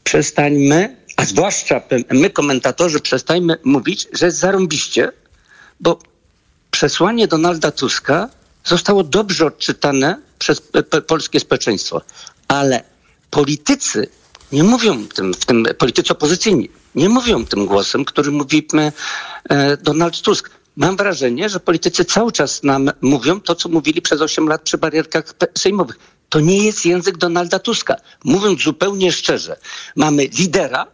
przestańmy, 0.05 0.97
a 1.17 1.25
zwłaszcza 1.25 1.81
my 2.11 2.31
komentatorzy, 2.31 3.01
przestańmy 3.01 3.59
mówić, 3.65 4.09
że 4.13 4.31
zarąbiście, 4.31 5.13
bo 5.81 5.99
przesłanie 6.71 7.29
Donalda 7.29 7.71
Tuska 7.71 8.29
zostało 8.65 9.05
dobrze 9.05 9.47
odczytane 9.47 10.21
przez 10.39 10.63
polskie 11.07 11.41
społeczeństwo, 11.41 12.03
ale 12.49 12.85
politycy 13.31 14.09
nie 14.53 14.63
mówią 14.65 15.07
tym, 15.07 15.35
w 15.35 15.45
tym 15.45 15.67
politycy 15.79 16.13
opozycyjni, 16.13 16.69
nie 16.95 17.09
mówią 17.09 17.45
tym 17.45 17.67
głosem, 17.67 18.05
który 18.05 18.31
mówi 18.31 18.67
e, 19.49 19.77
Donald 19.77 20.23
Tusk. 20.23 20.51
Mam 20.77 20.97
wrażenie, 20.97 21.49
że 21.49 21.61
politycy 21.61 22.05
cały 22.05 22.33
czas 22.33 22.63
nam 22.63 22.91
mówią 23.01 23.41
to, 23.41 23.55
co 23.55 23.69
mówili 23.69 24.03
przez 24.03 24.21
8 24.21 24.49
lat 24.49 24.63
przy 24.63 24.79
barierkach 24.79 25.35
sejmowych. 25.59 25.99
To 26.29 26.41
nie 26.41 26.65
jest 26.65 26.87
język 26.87 27.17
Donalda 27.17 27.59
Tuska. 27.59 27.97
Mówiąc 28.25 28.63
zupełnie 28.63 29.13
szczerze, 29.13 29.57
mamy 29.97 30.27
lidera, 30.39 30.87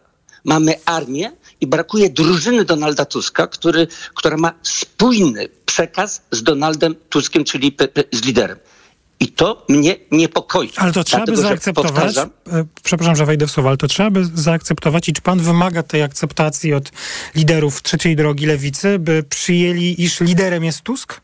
mamy 0.45 0.75
armię 0.85 1.31
i 1.61 1.67
brakuje 1.67 2.09
drużyny 2.09 2.65
Donalda 2.65 3.05
Tuska, 3.05 3.47
który, 3.47 3.87
która 4.13 4.37
ma 4.37 4.53
spójny 4.63 5.49
przekaz 5.65 6.21
z 6.31 6.43
Donaldem 6.43 6.95
Tuskiem, 7.09 7.43
czyli 7.43 7.77
z 8.11 8.25
liderem. 8.25 8.57
I 9.19 9.27
to 9.27 9.65
mnie 9.69 9.95
niepokoi. 10.11 10.69
Ale 10.75 10.91
to 10.91 11.03
trzeba 11.03 11.25
by 11.25 11.37
zaakceptować. 11.37 12.17
E, 12.17 12.25
przepraszam, 12.83 13.15
że 13.15 13.25
wejdę 13.25 13.47
w 13.47 13.51
słowo, 13.51 13.69
ale 13.69 13.77
to 13.77 13.87
trzeba 13.87 14.09
by 14.09 14.25
zaakceptować. 14.33 15.09
I 15.09 15.13
czy 15.13 15.21
pan 15.21 15.39
wymaga 15.39 15.83
tej 15.83 16.01
akceptacji 16.03 16.73
od 16.73 16.91
liderów 17.35 17.81
trzeciej 17.81 18.15
drogi 18.15 18.45
lewicy, 18.45 18.99
by 18.99 19.23
przyjęli, 19.29 19.95
iż 19.97 20.19
liderem 20.19 20.63
jest 20.63 20.81
Tusk? 20.81 21.21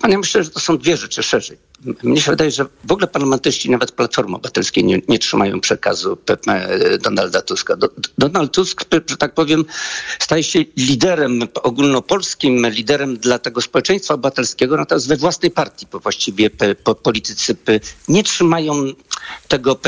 Pan, 0.00 0.10
ja 0.10 0.18
myślę, 0.18 0.44
że 0.44 0.50
to 0.50 0.60
są 0.60 0.78
dwie 0.78 0.96
rzeczy 0.96 1.22
szerzej. 1.22 1.58
Mnie 2.02 2.20
się 2.20 2.30
wydaje, 2.30 2.50
że 2.50 2.66
w 2.84 2.92
ogóle 2.92 3.06
parlamentyści, 3.06 3.70
nawet 3.70 3.92
Platformy 3.92 4.36
Obywatelskiej 4.36 4.84
nie, 4.84 5.00
nie 5.08 5.18
trzymają 5.18 5.60
przekazu 5.60 6.18
Donalda 7.00 7.42
Tuska. 7.42 7.76
Donald 8.18 8.52
Tusk, 8.52 8.84
że 9.06 9.16
tak 9.16 9.34
powiem, 9.34 9.64
staje 10.18 10.42
się 10.42 10.58
liderem 10.76 11.40
ogólnopolskim, 11.62 12.66
liderem 12.66 13.16
dla 13.16 13.38
tego 13.38 13.60
społeczeństwa 13.60 14.14
obywatelskiego, 14.14 14.76
natomiast 14.76 15.08
we 15.08 15.16
własnej 15.16 15.50
partii 15.50 15.86
bo 15.92 16.00
właściwie 16.00 16.50
politycy 17.02 17.56
nie 18.08 18.22
trzymają 18.22 18.74
tego 19.48 19.78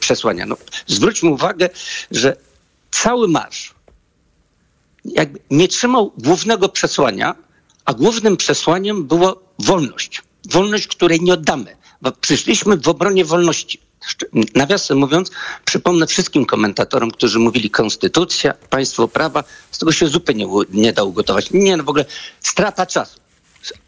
przesłania. 0.00 0.46
No, 0.46 0.56
zwróćmy 0.86 1.30
uwagę, 1.30 1.68
że 2.10 2.36
cały 2.90 3.28
marsz 3.28 3.74
nie 5.50 5.68
trzymał 5.68 6.12
głównego 6.18 6.68
przesłania, 6.68 7.34
a 7.84 7.94
głównym 7.94 8.36
przesłaniem 8.36 9.04
było 9.04 9.42
wolność. 9.58 10.22
Wolność, 10.48 10.86
której 10.86 11.20
nie 11.20 11.32
oddamy, 11.32 11.76
bo 12.02 12.12
przyszliśmy 12.12 12.76
w 12.76 12.88
obronie 12.88 13.24
wolności. 13.24 13.80
Nawiasem 14.54 14.98
mówiąc, 14.98 15.30
przypomnę 15.64 16.06
wszystkim 16.06 16.46
komentatorom, 16.46 17.10
którzy 17.10 17.38
mówili 17.38 17.70
konstytucja, 17.70 18.54
państwo 18.70 19.08
prawa, 19.08 19.44
z 19.70 19.78
tego 19.78 19.92
się 19.92 20.08
zupełnie 20.08 20.46
nie, 20.46 20.82
nie 20.82 20.92
da 20.92 21.02
ugotować. 21.02 21.50
Nie, 21.50 21.76
no 21.76 21.84
w 21.84 21.88
ogóle 21.88 22.04
strata 22.40 22.86
czasu. 22.86 23.20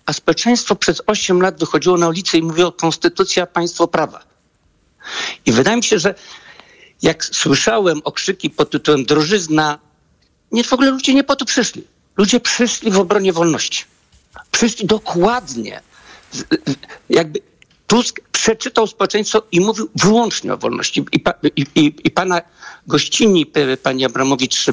A 0.07 0.13
społeczeństwo 0.13 0.77
przez 0.77 1.03
8 1.07 1.43
lat 1.43 1.61
wychodziło 1.61 1.97
na 1.97 2.09
ulicę 2.09 2.39
i 2.39 2.43
mówiło 2.43 2.73
konstytucja, 2.73 3.47
państwo 3.47 3.89
prawa. 3.89 4.23
I 5.47 5.53
wydaje 5.53 5.77
mi 5.77 5.85
się, 5.85 5.99
że 5.99 6.15
jak 7.03 7.25
słyszałem 7.25 8.01
okrzyki 8.05 8.51
pod 8.51 8.71
tytułem 8.71 9.05
drożyzna, 9.05 9.79
nie 10.53 10.65
w 10.65 10.73
ogóle 10.73 10.91
ludzie 10.91 11.15
nie 11.15 11.25
po 11.25 11.37
to 11.37 11.45
przyszli. 11.45 11.85
Ludzie 12.17 12.41
przyszli 12.41 12.91
w 12.91 12.99
obronie 12.99 13.33
wolności. 13.33 13.85
Przyszli 14.51 14.87
dokładnie. 14.87 15.81
Jakby 17.11 17.41
Tusk 17.87 18.21
przeczytał 18.33 18.87
społeczeństwo 18.87 19.43
i 19.53 19.61
mówił 19.61 19.89
wyłącznie 19.95 20.55
o 20.55 20.57
wolności. 20.57 21.05
I, 21.13 21.21
pa, 21.21 21.33
i, 21.57 21.67
i, 21.75 21.95
i 22.05 22.11
pana 22.11 22.41
gościni, 22.87 23.47
pani 23.83 24.05
Abramowicz, 24.05 24.67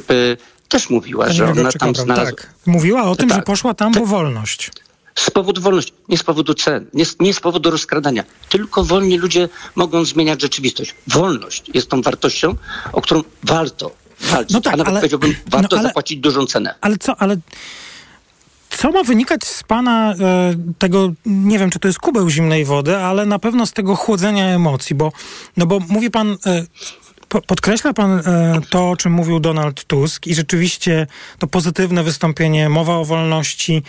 też 0.68 0.90
mówiła, 0.90 1.26
Pani 1.26 1.38
że 1.38 1.52
ona 1.52 1.72
tam 1.72 1.96
znalazła. 1.96 2.26
Tak. 2.38 2.54
Mówiła 2.66 3.04
o 3.04 3.16
tym, 3.16 3.30
Tak. 3.30 3.38
że 3.38 3.44
poszła 3.44 3.74
tam, 3.74 3.92
bo 3.94 4.06
wolność. 4.06 4.72
Z 5.16 5.30
powodu 5.32 5.62
wolności, 5.62 5.94
nie 6.10 6.18
z 6.18 6.24
powodu 6.24 6.54
cen, 6.54 6.86
nie 6.94 7.06
z, 7.06 7.16
nie 7.20 7.34
z 7.34 7.40
powodu 7.40 7.72
rozkradania. 7.72 8.24
Tylko 8.50 8.84
wolni 8.84 9.18
ludzie 9.18 9.50
mogą 9.76 10.06
zmieniać 10.06 10.42
rzeczywistość. 10.42 10.96
Wolność 11.08 11.64
jest 11.74 11.90
tą 11.90 12.02
wartością, 12.02 12.56
o 12.94 13.02
którą 13.02 13.24
warto 13.44 13.92
walczyć. 14.22 14.54
No 14.54 14.62
tak, 14.62 14.74
a 14.74 14.78
nawet 14.78 14.92
ale- 14.92 15.00
powiedziałbym, 15.00 15.36
warto 15.48 15.76
no 15.76 15.80
ale- 15.80 15.90
zapłacić 15.90 16.20
dużą 16.20 16.46
cenę. 16.46 16.76
Ale 16.82 16.98
co, 16.98 17.16
ale 17.16 17.38
co 18.78 18.92
ma 18.92 19.04
wynikać 19.04 19.46
z 19.46 19.64
pana 19.64 20.14
e, 20.14 20.16
tego, 20.78 21.12
nie 21.26 21.60
wiem, 21.60 21.70
czy 21.70 21.80
to 21.80 21.88
jest 21.88 22.00
kubeł 22.00 22.30
zimnej 22.30 22.66
wody, 22.66 22.98
ale 22.98 23.26
na 23.26 23.40
pewno 23.40 23.66
z 23.66 23.74
tego 23.74 23.96
chłodzenia 23.96 24.46
emocji, 24.46 24.96
bo, 24.96 25.12
no 25.58 25.66
bo 25.66 25.80
mówi 25.80 26.12
pan, 26.12 26.38
e, 26.46 26.64
po, 27.30 27.42
podkreśla 27.42 27.94
pan 27.94 28.12
e, 28.20 28.62
to, 28.70 28.90
o 28.90 28.98
czym 28.98 29.12
mówił 29.12 29.40
Donald 29.40 29.84
Tusk 29.84 30.28
i 30.28 30.36
rzeczywiście 30.36 31.08
to 31.40 31.48
pozytywne 31.48 32.04
wystąpienie, 32.04 32.70
mowa 32.70 32.96
o 32.96 33.06
wolności, 33.06 33.84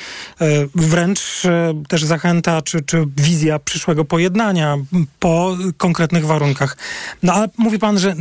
wręcz 0.75 1.43
też 1.89 2.05
zachęta, 2.05 2.63
czy, 2.63 2.81
czy 2.81 3.07
wizja 3.17 3.59
przyszłego 3.59 4.05
pojednania 4.05 4.77
po 5.19 5.57
konkretnych 5.77 6.27
warunkach. 6.27 6.77
No 7.23 7.33
ale 7.33 7.49
mówi 7.59 7.79
pan, 7.79 7.99
że 7.99 8.15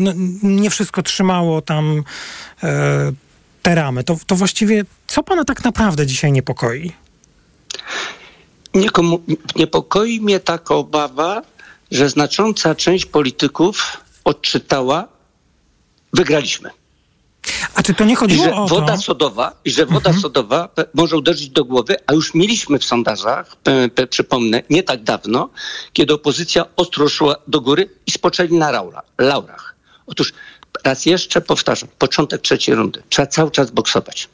nie 0.44 0.70
wszystko 0.70 1.04
trzymało 1.04 1.62
tam 1.62 2.04
te 3.68 3.76
ramy, 3.76 4.04
to, 4.04 4.18
to 4.28 4.36
właściwie 4.36 4.86
co 5.08 5.24
pana 5.24 5.46
tak 5.46 5.64
naprawdę 5.64 6.06
dzisiaj 6.06 6.32
niepokoi? 6.32 6.92
Nikomu, 8.74 9.20
niepokoi 9.56 10.22
mnie 10.22 10.40
taka 10.40 10.76
obawa, 10.76 11.42
że 11.92 12.10
znacząca 12.10 12.76
część 12.76 13.06
polityków 13.06 13.98
odczytała, 14.24 15.08
wygraliśmy. 16.14 16.70
A 17.76 17.84
czy 17.84 17.94
to 17.94 18.06
nie 18.06 18.14
I 18.14 18.16
chodziło 18.16 18.44
że 18.44 18.54
o 18.54 18.68
woda 18.68 18.96
to? 18.96 19.02
sodowa, 19.02 19.54
i 19.66 19.72
że 19.72 19.86
woda 19.86 20.14
sodowa 20.14 20.70
pe- 20.76 20.86
może 20.94 21.18
uderzyć 21.18 21.50
do 21.50 21.66
głowy, 21.66 21.96
a 22.08 22.14
już 22.14 22.34
mieliśmy 22.34 22.80
w 22.80 22.86
sondażach, 22.86 23.56
pe, 23.96 24.08
przypomnę, 24.08 24.64
nie 24.70 24.84
tak 24.84 25.04
dawno, 25.04 25.50
kiedy 25.94 26.14
opozycja 26.14 26.66
ostro 26.76 27.10
szła 27.10 27.36
do 27.48 27.62
góry 27.62 27.90
i 28.06 28.12
spoczęli 28.12 28.54
na 28.54 28.72
laura, 28.72 29.02
laurach. 29.18 29.76
Otóż 30.06 30.34
raz 30.88 31.06
jeszcze 31.06 31.42
powtarzam, 31.42 31.90
początek 32.00 32.42
trzeciej 32.42 32.76
rundy. 32.76 33.04
Trzeba 33.10 33.28
cały 33.28 33.52
czas 33.52 33.72
boksować. 33.72 34.30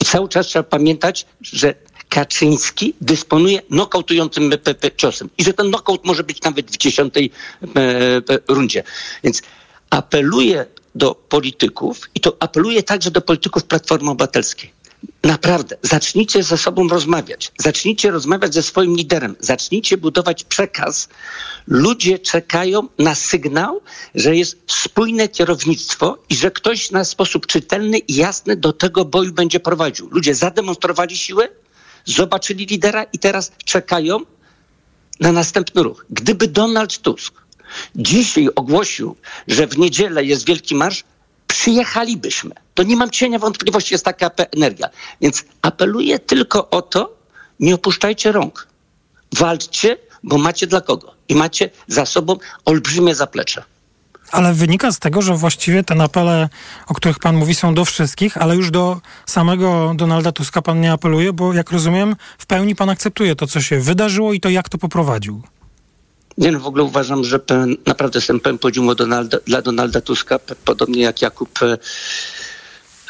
I 0.00 0.04
cały 0.04 0.28
czas 0.28 0.46
trzeba 0.46 0.62
pamiętać, 0.62 1.26
że 1.40 1.74
Kaczyński 2.08 2.94
dysponuje 3.00 3.62
nokautującym 3.70 4.52
ciosem 4.96 5.30
i 5.38 5.44
że 5.44 5.52
ten 5.52 5.70
nokaut 5.70 6.04
może 6.04 6.24
być 6.24 6.42
nawet 6.42 6.70
w 6.70 6.76
dziesiątej 6.76 7.30
e, 7.76 7.80
e, 7.80 8.22
rundzie. 8.48 8.82
Więc 9.24 9.42
apeluję 9.90 10.66
do 10.94 11.14
polityków 11.14 12.10
i 12.14 12.20
to 12.20 12.36
apeluję 12.40 12.82
także 12.82 13.10
do 13.10 13.20
polityków 13.20 13.64
Platformy 13.64 14.10
Obywatelskiej. 14.10 14.72
Naprawdę, 15.24 15.76
zacznijcie 15.82 16.42
ze 16.42 16.58
sobą 16.58 16.88
rozmawiać. 16.88 17.52
Zacznijcie 17.58 18.10
rozmawiać 18.10 18.54
ze 18.54 18.62
swoim 18.62 18.96
liderem. 18.96 19.36
Zacznijcie 19.40 19.96
budować 19.96 20.44
przekaz. 20.44 21.08
Ludzie 21.66 22.18
czekają 22.18 22.88
na 22.98 23.14
sygnał, 23.14 23.80
że 24.14 24.36
jest 24.36 24.58
spójne 24.66 25.28
kierownictwo 25.28 26.18
i 26.28 26.34
że 26.34 26.50
ktoś 26.50 26.90
na 26.90 27.04
sposób 27.04 27.46
czytelny 27.46 27.98
i 27.98 28.14
jasny 28.14 28.56
do 28.56 28.72
tego 28.72 29.04
boju 29.04 29.32
będzie 29.32 29.60
prowadził. 29.60 30.08
Ludzie 30.10 30.34
zademonstrowali 30.34 31.16
siłę, 31.16 31.48
zobaczyli 32.04 32.66
lidera 32.66 33.02
i 33.02 33.18
teraz 33.18 33.52
czekają 33.64 34.20
na 35.20 35.32
następny 35.32 35.82
ruch. 35.82 36.06
Gdyby 36.10 36.48
Donald 36.48 36.98
Tusk 36.98 37.34
dzisiaj 37.96 38.48
ogłosił, 38.54 39.16
że 39.48 39.66
w 39.66 39.78
niedzielę 39.78 40.24
jest 40.24 40.46
wielki 40.46 40.74
marsz, 40.74 41.04
przyjechalibyśmy. 41.52 42.50
To 42.74 42.82
nie 42.82 42.96
mam 42.96 43.10
cienia 43.10 43.38
wątpliwości, 43.38 43.94
jest 43.94 44.04
taka 44.04 44.30
energia. 44.56 44.88
Więc 45.20 45.44
apeluję 45.62 46.18
tylko 46.18 46.70
o 46.70 46.82
to, 46.82 47.16
nie 47.60 47.74
opuszczajcie 47.74 48.32
rąk. 48.32 48.66
Walczcie, 49.38 49.96
bo 50.22 50.38
macie 50.38 50.66
dla 50.66 50.80
kogo. 50.80 51.14
I 51.28 51.34
macie 51.34 51.70
za 51.88 52.06
sobą 52.06 52.36
olbrzymie 52.64 53.14
zaplecze. 53.14 53.62
Ale 54.30 54.54
wynika 54.54 54.92
z 54.92 54.98
tego, 54.98 55.22
że 55.22 55.34
właściwie 55.34 55.84
te 55.84 56.02
apele, 56.02 56.48
o 56.86 56.94
których 56.94 57.18
pan 57.18 57.36
mówi, 57.36 57.54
są 57.54 57.74
do 57.74 57.84
wszystkich, 57.84 58.36
ale 58.36 58.56
już 58.56 58.70
do 58.70 59.00
samego 59.26 59.92
Donalda 59.96 60.32
Tuska 60.32 60.62
pan 60.62 60.80
nie 60.80 60.92
apeluje, 60.92 61.32
bo 61.32 61.52
jak 61.52 61.70
rozumiem, 61.70 62.16
w 62.38 62.46
pełni 62.46 62.74
pan 62.74 62.90
akceptuje 62.90 63.36
to, 63.36 63.46
co 63.46 63.60
się 63.60 63.80
wydarzyło 63.80 64.32
i 64.32 64.40
to, 64.40 64.48
jak 64.48 64.68
to 64.68 64.78
poprowadził. 64.78 65.42
Nie 66.38 66.52
no, 66.52 66.60
w 66.60 66.66
ogóle 66.66 66.84
uważam, 66.84 67.24
że 67.24 67.38
pełen, 67.38 67.76
naprawdę 67.86 68.18
jestem 68.18 68.40
pełen 68.40 68.58
podziwu 68.58 68.94
Donalda, 68.94 69.38
dla 69.46 69.62
Donalda 69.62 70.00
Tuska, 70.00 70.38
podobnie 70.64 71.02
jak 71.02 71.22
Jakub. 71.22 71.62
e, 71.62 71.78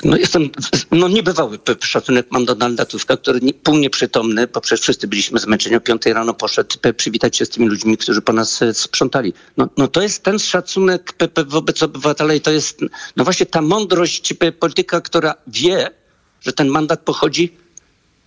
No 0.05 0.17
jestem, 0.17 0.51
no 0.91 1.09
niebywały 1.09 1.59
szacunek 1.81 2.27
mam 2.31 2.45
do 2.45 2.55
Donalda 2.55 2.85
Tuska, 2.85 3.17
który 3.17 3.41
nie, 3.41 3.55
pół 3.55 3.77
nieprzytomny, 3.77 4.47
bo 4.47 4.61
przecież 4.61 4.81
wszyscy 4.81 5.09
byliśmy 5.09 5.39
zmęczeni, 5.39 5.77
o 5.77 5.81
piątej 5.81 6.13
rano 6.13 6.35
poszedł 6.35 6.77
przywitać 6.97 7.37
się 7.37 7.47
z 7.47 7.49
tymi 7.49 7.69
ludźmi, 7.69 7.97
którzy 7.97 8.23
po 8.23 8.33
nas 8.33 8.63
e, 8.63 8.75
sprzątali. 8.75 9.33
No, 9.57 9.69
no 9.77 9.89
to 9.89 10.03
jest 10.03 10.23
ten 10.23 10.39
szacunek 10.39 11.15
wobec 11.47 11.83
obywatela 11.83 12.35
i 12.35 12.41
to 12.41 12.51
jest 12.51 12.81
no 13.17 13.25
właśnie 13.25 13.47
ta 13.47 13.63
mądrość 13.63 14.35
polityka, 14.61 15.01
która 15.01 15.35
wie, 15.47 15.91
że 16.41 16.53
ten 16.53 16.69
mandat 16.69 17.01
pochodzi 17.01 17.57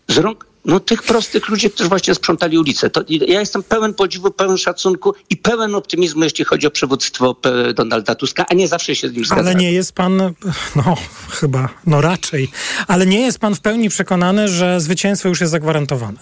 z 0.08 0.18
rąk 0.18 0.55
no, 0.66 0.80
tych 0.80 1.04
prostych 1.04 1.50
ludzi, 1.50 1.70
którzy 1.72 1.90
właśnie 1.90 2.16
sprzątali 2.16 2.58
ulicę. 2.58 2.90
To, 2.90 3.02
ja 3.10 3.40
jestem 3.40 3.64
pełen 3.64 3.94
podziwu, 3.94 4.32
pełen 4.32 4.58
szacunku 4.58 5.14
i 5.30 5.38
pełen 5.38 5.76
optymizmu, 5.76 6.24
jeśli 6.24 6.46
chodzi 6.46 6.68
o 6.68 6.72
przywództwo 6.72 7.36
p- 7.36 7.74
Donalda 7.74 8.16
Tuska, 8.16 8.46
a 8.50 8.54
nie 8.54 8.68
zawsze 8.68 8.96
się 8.96 9.10
z 9.10 9.14
nim 9.14 9.26
zgadzam. 9.26 9.46
Ale 9.46 9.56
nie 9.56 9.72
jest 9.72 9.92
pan, 9.94 10.34
no 10.76 10.96
chyba, 11.30 11.70
no 11.86 12.02
raczej, 12.02 12.52
ale 12.88 13.06
nie 13.06 13.22
jest 13.22 13.40
pan 13.40 13.56
w 13.56 13.60
pełni 13.60 13.90
przekonany, 13.90 14.48
że 14.48 14.82
zwycięstwo 14.82 15.30
już 15.30 15.42
jest 15.42 15.52
zagwarantowane. 15.52 16.20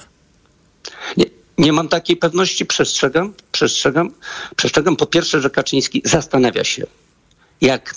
Nie, 1.18 1.26
nie 1.58 1.74
mam 1.74 1.88
takiej 1.88 2.18
pewności, 2.18 2.66
przestrzegam, 2.66 3.34
przestrzegam. 3.52 4.12
Przestrzegam 4.56 4.96
po 4.96 5.06
pierwsze, 5.06 5.42
że 5.42 5.50
Kaczyński 5.50 6.02
zastanawia 6.06 6.64
się, 6.64 6.84
jak 7.62 7.96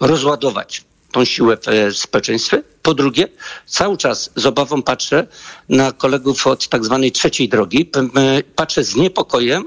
rozładować 0.00 0.84
tą 1.12 1.24
siłę 1.24 1.56
w 1.56 1.68
e, 1.68 1.92
społeczeństwie. 1.92 2.62
Po 2.82 2.94
drugie, 2.94 3.28
cały 3.66 3.96
czas 3.96 4.30
z 4.36 4.46
obawą 4.46 4.82
patrzę 4.82 5.26
na 5.68 5.92
kolegów 5.92 6.46
od 6.46 6.68
tak 6.68 6.84
zwanej 6.84 7.12
trzeciej 7.12 7.48
drogi. 7.48 7.90
Patrzę 8.56 8.84
z 8.84 8.96
niepokojem, 8.96 9.64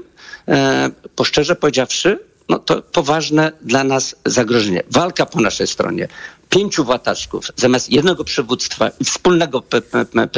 e, 0.48 0.90
bo 1.16 1.24
szczerze 1.24 1.56
powiedziawszy, 1.56 2.18
no 2.48 2.58
to 2.58 2.82
poważne 2.82 3.52
dla 3.60 3.84
nas 3.84 4.16
zagrożenie. 4.26 4.82
Walka 4.90 5.26
po 5.26 5.40
naszej 5.40 5.66
stronie. 5.66 6.08
Pięciu 6.48 6.84
wataczków 6.84 7.46
zamiast 7.56 7.90
jednego 7.92 8.24
przywództwa 8.24 8.90
i 9.00 9.04
wspólnego, 9.04 9.62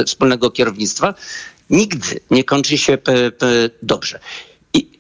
wspólnego 0.07 0.51
kierownictwa 0.51 1.15
nigdy 1.71 2.21
nie 2.31 2.45
kończy 2.45 2.79
się 2.79 2.99
dobrze. 3.83 4.21
I 4.75 4.91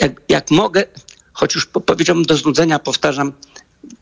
jak, 0.00 0.20
jak 0.28 0.50
mogę, 0.50 0.84
choć 1.32 1.54
już 1.54 1.66
po- 1.66 1.80
powiedziałbym 1.80 2.24
do 2.24 2.36
znudzenia, 2.36 2.78
powtarzam, 2.78 3.32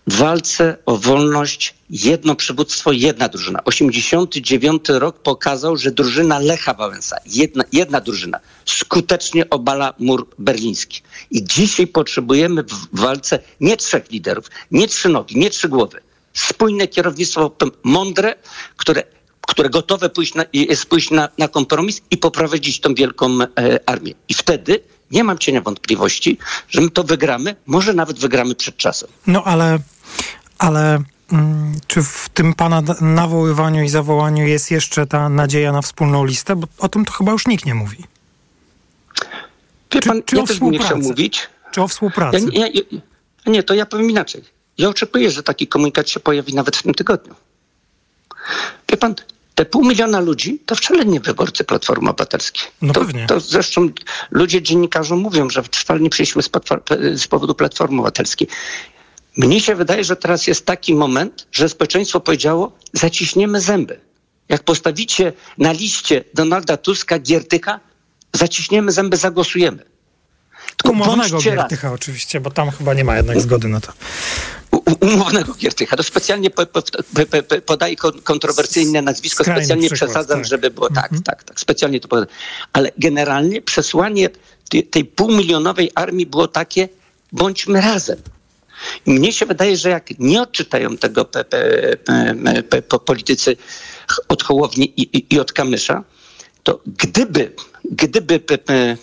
w 0.06 0.16
walce 0.16 0.76
o 0.86 0.96
wolność 0.96 1.74
jedno 1.90 2.34
przywództwo, 2.34 2.92
jedna 2.92 3.28
drużyna. 3.28 3.64
89 3.64 4.88
rok 4.88 5.18
pokazał, 5.18 5.76
że 5.76 5.90
drużyna 5.90 6.38
Lecha 6.38 6.74
Wałęsa, 6.74 7.16
jedna, 7.26 7.64
jedna 7.72 8.00
drużyna, 8.00 8.40
skutecznie 8.66 9.50
obala 9.50 9.94
mur 9.98 10.26
berliński. 10.38 11.02
I 11.30 11.44
dzisiaj 11.44 11.86
potrzebujemy 11.86 12.62
w 12.62 13.00
walce 13.00 13.38
nie 13.60 13.76
trzech 13.76 14.10
liderów, 14.10 14.50
nie 14.70 14.88
trzy 14.88 15.08
nogi, 15.08 15.38
nie 15.38 15.50
trzy 15.50 15.68
głowy. 15.68 16.00
Spójne 16.34 16.88
kierownictwo, 16.88 17.56
mądre, 17.82 18.34
które, 18.76 19.02
które 19.40 19.70
gotowe 19.70 20.10
pójść 20.10 20.34
na, 20.34 20.44
jest 20.52 20.86
pójść 20.86 21.10
na, 21.10 21.28
na 21.38 21.48
kompromis 21.48 22.02
i 22.10 22.18
poprowadzić 22.18 22.80
tą 22.80 22.94
wielką 22.94 23.38
e, 23.42 23.48
armię. 23.86 24.12
I 24.28 24.34
wtedy 24.34 24.80
nie 25.10 25.24
mam 25.24 25.38
cienia 25.38 25.60
wątpliwości, 25.60 26.38
że 26.68 26.80
my 26.80 26.90
to 26.90 27.04
wygramy, 27.04 27.56
może 27.66 27.92
nawet 27.92 28.18
wygramy 28.18 28.54
przed 28.54 28.76
czasem. 28.76 29.08
No 29.26 29.44
ale, 29.44 29.78
ale 30.58 31.02
mm, 31.32 31.74
czy 31.86 32.02
w 32.02 32.28
tym 32.34 32.54
pana 32.54 32.82
nawoływaniu 33.00 33.82
i 33.82 33.88
zawołaniu 33.88 34.46
jest 34.46 34.70
jeszcze 34.70 35.06
ta 35.06 35.28
nadzieja 35.28 35.72
na 35.72 35.82
wspólną 35.82 36.24
listę? 36.24 36.56
Bo 36.56 36.66
o 36.78 36.88
tym 36.88 37.04
to 37.04 37.12
chyba 37.12 37.32
już 37.32 37.46
nikt 37.46 37.66
nie 37.66 37.74
mówi. 37.74 38.04
Wie 39.92 40.00
Czy- 40.00 40.08
pan, 40.08 40.22
czy 40.22 40.36
ja 40.36 40.42
o 40.42 40.46
też 40.46 40.60
nie 40.60 40.78
chciał 40.78 40.98
mówić. 40.98 41.48
Czy 41.72 41.82
o 41.82 41.88
współpracy? 41.88 42.40
nie, 42.40 42.60
ja, 42.60 42.66
ja, 42.66 43.00
nie, 43.46 43.62
to 43.62 43.74
ja 43.74 43.86
powiem 43.86 44.10
inaczej. 44.10 44.44
Ja 44.78 44.88
oczekuję, 44.88 45.30
że 45.30 45.42
taki 45.42 45.66
komunikat 45.66 46.08
się 46.10 46.20
pojawi 46.20 46.54
nawet 46.54 46.76
w 46.76 46.82
tym 46.82 46.94
tygodniu. 46.94 47.34
Wie 48.90 48.96
pan, 48.96 49.14
te 49.60 49.64
pół 49.64 49.84
miliona 49.84 50.20
ludzi 50.20 50.58
to 50.66 50.74
wcale 50.74 51.04
nie 51.04 51.20
wyborcy 51.20 51.64
Platformy 51.64 52.10
Obywatelskiej. 52.10 52.62
No 52.82 52.92
to, 52.92 53.00
pewnie. 53.00 53.26
to 53.26 53.40
zresztą 53.40 53.88
ludzie, 54.30 54.62
dziennikarze 54.62 55.16
mówią, 55.16 55.50
że 55.50 55.62
wcale 55.62 56.00
nie 56.00 56.10
przyszły 56.10 56.42
z, 56.42 56.50
z 57.14 57.26
powodu 57.26 57.54
Platformy 57.54 57.96
Obywatelskiej. 57.96 58.48
Mnie 59.36 59.60
się 59.60 59.74
wydaje, 59.74 60.04
że 60.04 60.16
teraz 60.16 60.46
jest 60.46 60.66
taki 60.66 60.94
moment, 60.94 61.46
że 61.52 61.68
społeczeństwo 61.68 62.20
powiedziało, 62.20 62.72
zaciśniemy 62.92 63.60
zęby. 63.60 64.00
Jak 64.48 64.62
postawicie 64.62 65.32
na 65.58 65.72
liście 65.72 66.24
Donalda 66.34 66.76
Tuska, 66.76 67.18
Giertycha, 67.18 67.80
zaciśniemy 68.32 68.92
zęby, 68.92 69.16
zagłosujemy. 69.16 69.84
Tylko 70.76 70.92
Umownego 70.92 71.30
bądźcie 71.30 71.50
raz. 71.54 71.58
Giertycha 71.58 71.92
oczywiście, 71.92 72.40
bo 72.40 72.50
tam 72.50 72.70
chyba 72.70 72.94
nie 72.94 73.04
ma 73.04 73.16
jednak 73.16 73.40
zgody 73.40 73.68
na 73.68 73.80
to. 73.80 73.92
Umownego 75.00 75.54
Giertycha. 75.54 75.96
To 75.96 76.02
specjalnie 76.02 76.50
po, 76.50 76.66
po, 76.66 76.82
po, 76.82 77.42
po, 77.42 77.60
podaję 77.60 77.96
kon- 77.96 78.22
kontrowersyjne 78.22 79.02
nazwisko, 79.02 79.44
Skrajny 79.44 79.64
specjalnie 79.64 79.88
przykład, 79.88 80.10
przesadzam, 80.10 80.38
tak. 80.38 80.48
żeby 80.48 80.70
było 80.70 80.88
tak, 80.88 81.10
tak, 81.24 81.44
tak, 81.44 81.60
specjalnie 81.60 82.00
to 82.00 82.08
podam. 82.08 82.26
Ale 82.72 82.90
generalnie 82.98 83.62
przesłanie 83.62 84.30
tej, 84.68 84.84
tej 84.84 85.04
półmilionowej 85.04 85.90
armii 85.94 86.26
było 86.26 86.48
takie, 86.48 86.88
bądźmy 87.32 87.80
razem. 87.80 88.18
I 89.06 89.10
mnie 89.10 89.32
się 89.32 89.46
wydaje, 89.46 89.76
że 89.76 89.90
jak 89.90 90.18
nie 90.18 90.42
odczytają 90.42 90.96
tego 90.96 91.24
pe, 91.24 91.44
pe, 91.44 91.96
pe, 91.96 92.62
pe, 92.62 92.82
po 92.82 92.98
politycy 92.98 93.56
od 94.28 94.42
Hołowni 94.42 95.00
i, 95.00 95.18
i, 95.18 95.34
i 95.34 95.40
od 95.40 95.52
Kamysza, 95.52 96.04
to 96.62 96.80
gdyby, 96.86 97.52
gdyby 97.84 98.40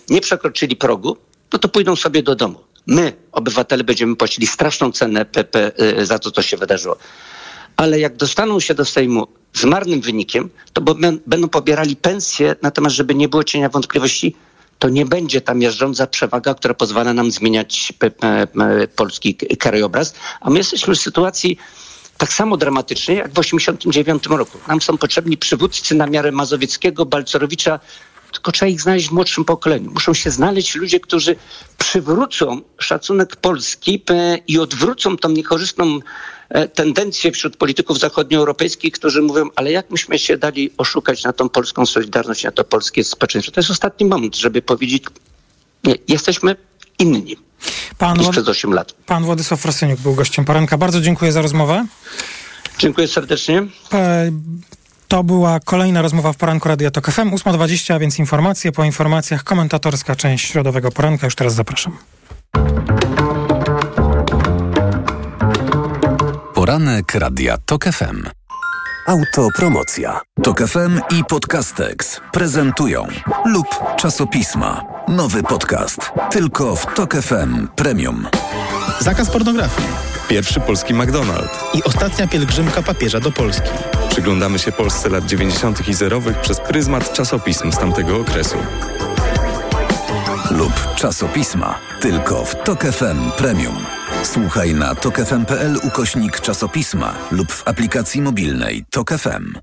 nie 0.08 0.20
przekroczyli 0.20 0.76
progu, 0.76 1.16
no 1.52 1.58
to 1.58 1.68
pójdą 1.68 1.96
sobie 1.96 2.22
do 2.22 2.34
domu. 2.34 2.67
My, 2.88 3.12
obywatele, 3.32 3.84
będziemy 3.84 4.16
płacili 4.16 4.46
straszną 4.46 4.92
cenę 4.92 5.24
pe, 5.24 5.72
y, 6.00 6.06
za 6.06 6.18
to, 6.18 6.30
co 6.30 6.42
się 6.42 6.56
wydarzyło. 6.56 6.96
Ale 7.76 8.00
jak 8.00 8.16
dostaną 8.16 8.60
się 8.60 8.74
do 8.74 8.84
Sejmu 8.84 9.26
z 9.52 9.64
marnym 9.64 10.00
wynikiem, 10.00 10.50
to 10.72 10.80
będą 11.26 11.48
pobierali 11.48 11.96
pensje, 11.96 12.56
natomiast 12.62 12.96
żeby 12.96 13.14
nie 13.14 13.28
było 13.28 13.44
cienia 13.44 13.68
wątpliwości, 13.68 14.36
to 14.78 14.88
nie 14.88 15.06
będzie 15.06 15.40
ta 15.40 15.54
miażdżąca 15.54 16.06
przewaga, 16.06 16.54
która 16.54 16.74
pozwala 16.74 17.12
nam 17.12 17.30
zmieniać 17.30 17.92
polski 18.96 19.34
krajobraz. 19.34 20.14
A 20.40 20.50
my 20.50 20.58
jesteśmy 20.58 20.94
w 20.94 20.98
sytuacji 20.98 21.58
tak 22.18 22.32
samo 22.32 22.56
dramatycznej 22.56 23.16
jak 23.16 23.30
w 23.30 23.34
1989 23.34 24.26
roku. 24.26 24.58
Nam 24.68 24.80
są 24.80 24.98
potrzebni 24.98 25.36
przywódcy 25.36 25.94
na 25.94 26.06
miarę 26.06 26.32
Mazowieckiego, 26.32 27.06
Balcerowicza, 27.06 27.80
tylko 28.38 28.52
trzeba 28.52 28.70
ich 28.70 28.80
znaleźć 28.80 29.08
w 29.08 29.12
młodszym 29.12 29.44
pokoleniu. 29.44 29.90
Muszą 29.90 30.14
się 30.14 30.30
znaleźć 30.30 30.74
ludzie, 30.74 31.00
którzy 31.00 31.36
przywrócą 31.78 32.60
szacunek 32.78 33.36
Polski 33.36 33.98
pe, 33.98 34.38
i 34.46 34.58
odwrócą 34.58 35.16
tą 35.16 35.28
niekorzystną 35.28 35.98
e, 36.48 36.68
tendencję 36.68 37.32
wśród 37.32 37.56
polityków 37.56 37.98
zachodnioeuropejskich, 37.98 38.92
którzy 38.92 39.22
mówią, 39.22 39.48
ale 39.56 39.72
jak 39.72 39.90
myśmy 39.90 40.18
się 40.18 40.36
dali 40.36 40.70
oszukać 40.76 41.24
na 41.24 41.32
tą 41.32 41.48
polską 41.48 41.86
solidarność, 41.86 42.44
na 42.44 42.50
to 42.50 42.64
polskie 42.64 43.04
społeczeństwo. 43.04 43.52
To 43.52 43.60
jest 43.60 43.70
ostatni 43.70 44.06
moment, 44.06 44.36
żeby 44.36 44.62
powiedzieć, 44.62 45.04
nie, 45.84 45.94
jesteśmy 46.08 46.56
inni 46.98 47.36
Pan, 47.98 48.18
niż 48.18 48.28
przez 48.28 48.48
8 48.48 48.72
lat. 48.72 48.92
pan 48.92 49.24
Władysław 49.24 49.60
Frasyniuk 49.60 50.00
był 50.00 50.14
gościem 50.14 50.44
poranka. 50.44 50.78
Bardzo 50.78 51.00
dziękuję 51.00 51.32
za 51.32 51.42
rozmowę. 51.42 51.86
Dziękuję 52.78 53.08
serdecznie. 53.08 53.66
To 55.08 55.24
była 55.24 55.60
kolejna 55.60 56.02
rozmowa 56.02 56.32
w 56.32 56.36
poranku 56.36 56.68
Radia 56.68 56.90
Tok 56.90 57.10
FM. 57.10 57.30
8.20, 57.30 57.94
a 57.94 57.98
więc 57.98 58.18
informacje. 58.18 58.72
Po 58.72 58.84
informacjach 58.84 59.44
komentatorska 59.44 60.16
część 60.16 60.50
środowego 60.50 60.90
poranka. 60.90 61.26
Już 61.26 61.34
teraz 61.34 61.54
zapraszam. 61.54 61.96
Poranek 66.54 67.14
Radia 67.14 67.56
TOK 67.66 67.84
FM. 67.84 68.22
Autopromocja. 69.06 70.20
TOK 70.42 70.62
FM 70.62 71.00
i 71.18 71.24
Podcastex 71.24 72.20
prezentują 72.32 73.06
lub 73.44 73.66
czasopisma. 73.96 74.84
Nowy 75.08 75.42
podcast. 75.42 76.10
Tylko 76.30 76.76
w 76.76 76.86
TOK 76.94 77.14
FM 77.14 77.68
Premium. 77.76 78.26
Zakaz 79.00 79.30
pornografii. 79.30 80.07
Pierwszy 80.28 80.60
polski 80.60 80.94
McDonald's. 80.94 81.58
I 81.74 81.82
ostatnia 81.82 82.28
pielgrzymka 82.28 82.82
papieża 82.82 83.20
do 83.20 83.32
Polski. 83.32 83.70
Przyglądamy 84.10 84.58
się 84.58 84.72
Polsce 84.72 85.08
lat 85.08 85.24
90. 85.24 85.88
i 85.88 85.94
zerowych 85.94 86.40
przez 86.40 86.60
pryzmat 86.60 87.12
czasopism 87.12 87.72
z 87.72 87.78
tamtego 87.78 88.16
okresu. 88.20 88.56
Lub 90.50 90.72
czasopisma. 90.96 91.78
Tylko 92.00 92.44
w 92.44 92.62
TOK 92.64 92.82
FM 92.84 93.30
Premium. 93.38 93.76
Słuchaj 94.22 94.74
na 94.74 94.94
tokefm.pl 94.94 95.76
ukośnik 95.82 96.40
czasopisma 96.40 97.14
lub 97.30 97.52
w 97.52 97.68
aplikacji 97.68 98.22
mobilnej 98.22 98.84
TOK 98.90 99.10
FM. 99.10 99.54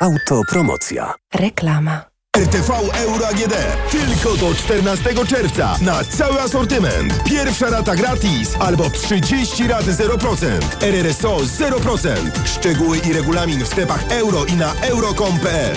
Autopromocja. 0.00 1.14
Reklama. 1.34 2.13
RTV 2.36 2.70
Euro 2.94 3.26
AGD. 3.28 3.54
Tylko 3.90 4.36
do 4.36 4.54
14 4.54 5.26
czerwca 5.26 5.78
na 5.80 6.04
cały 6.04 6.40
asortyment. 6.40 7.24
Pierwsza 7.24 7.70
rata 7.70 7.96
gratis 7.96 8.56
albo 8.60 8.90
30 8.90 9.68
rat 9.68 9.84
0%. 9.84 10.46
RRSO 10.80 11.36
0%. 11.36 12.16
Szczegóły 12.44 12.98
i 12.98 13.12
regulamin 13.12 13.64
w 13.64 13.68
sklepach 13.68 14.04
euro 14.10 14.44
i 14.44 14.52
na 14.52 14.74
euro.com.pl. 14.80 15.76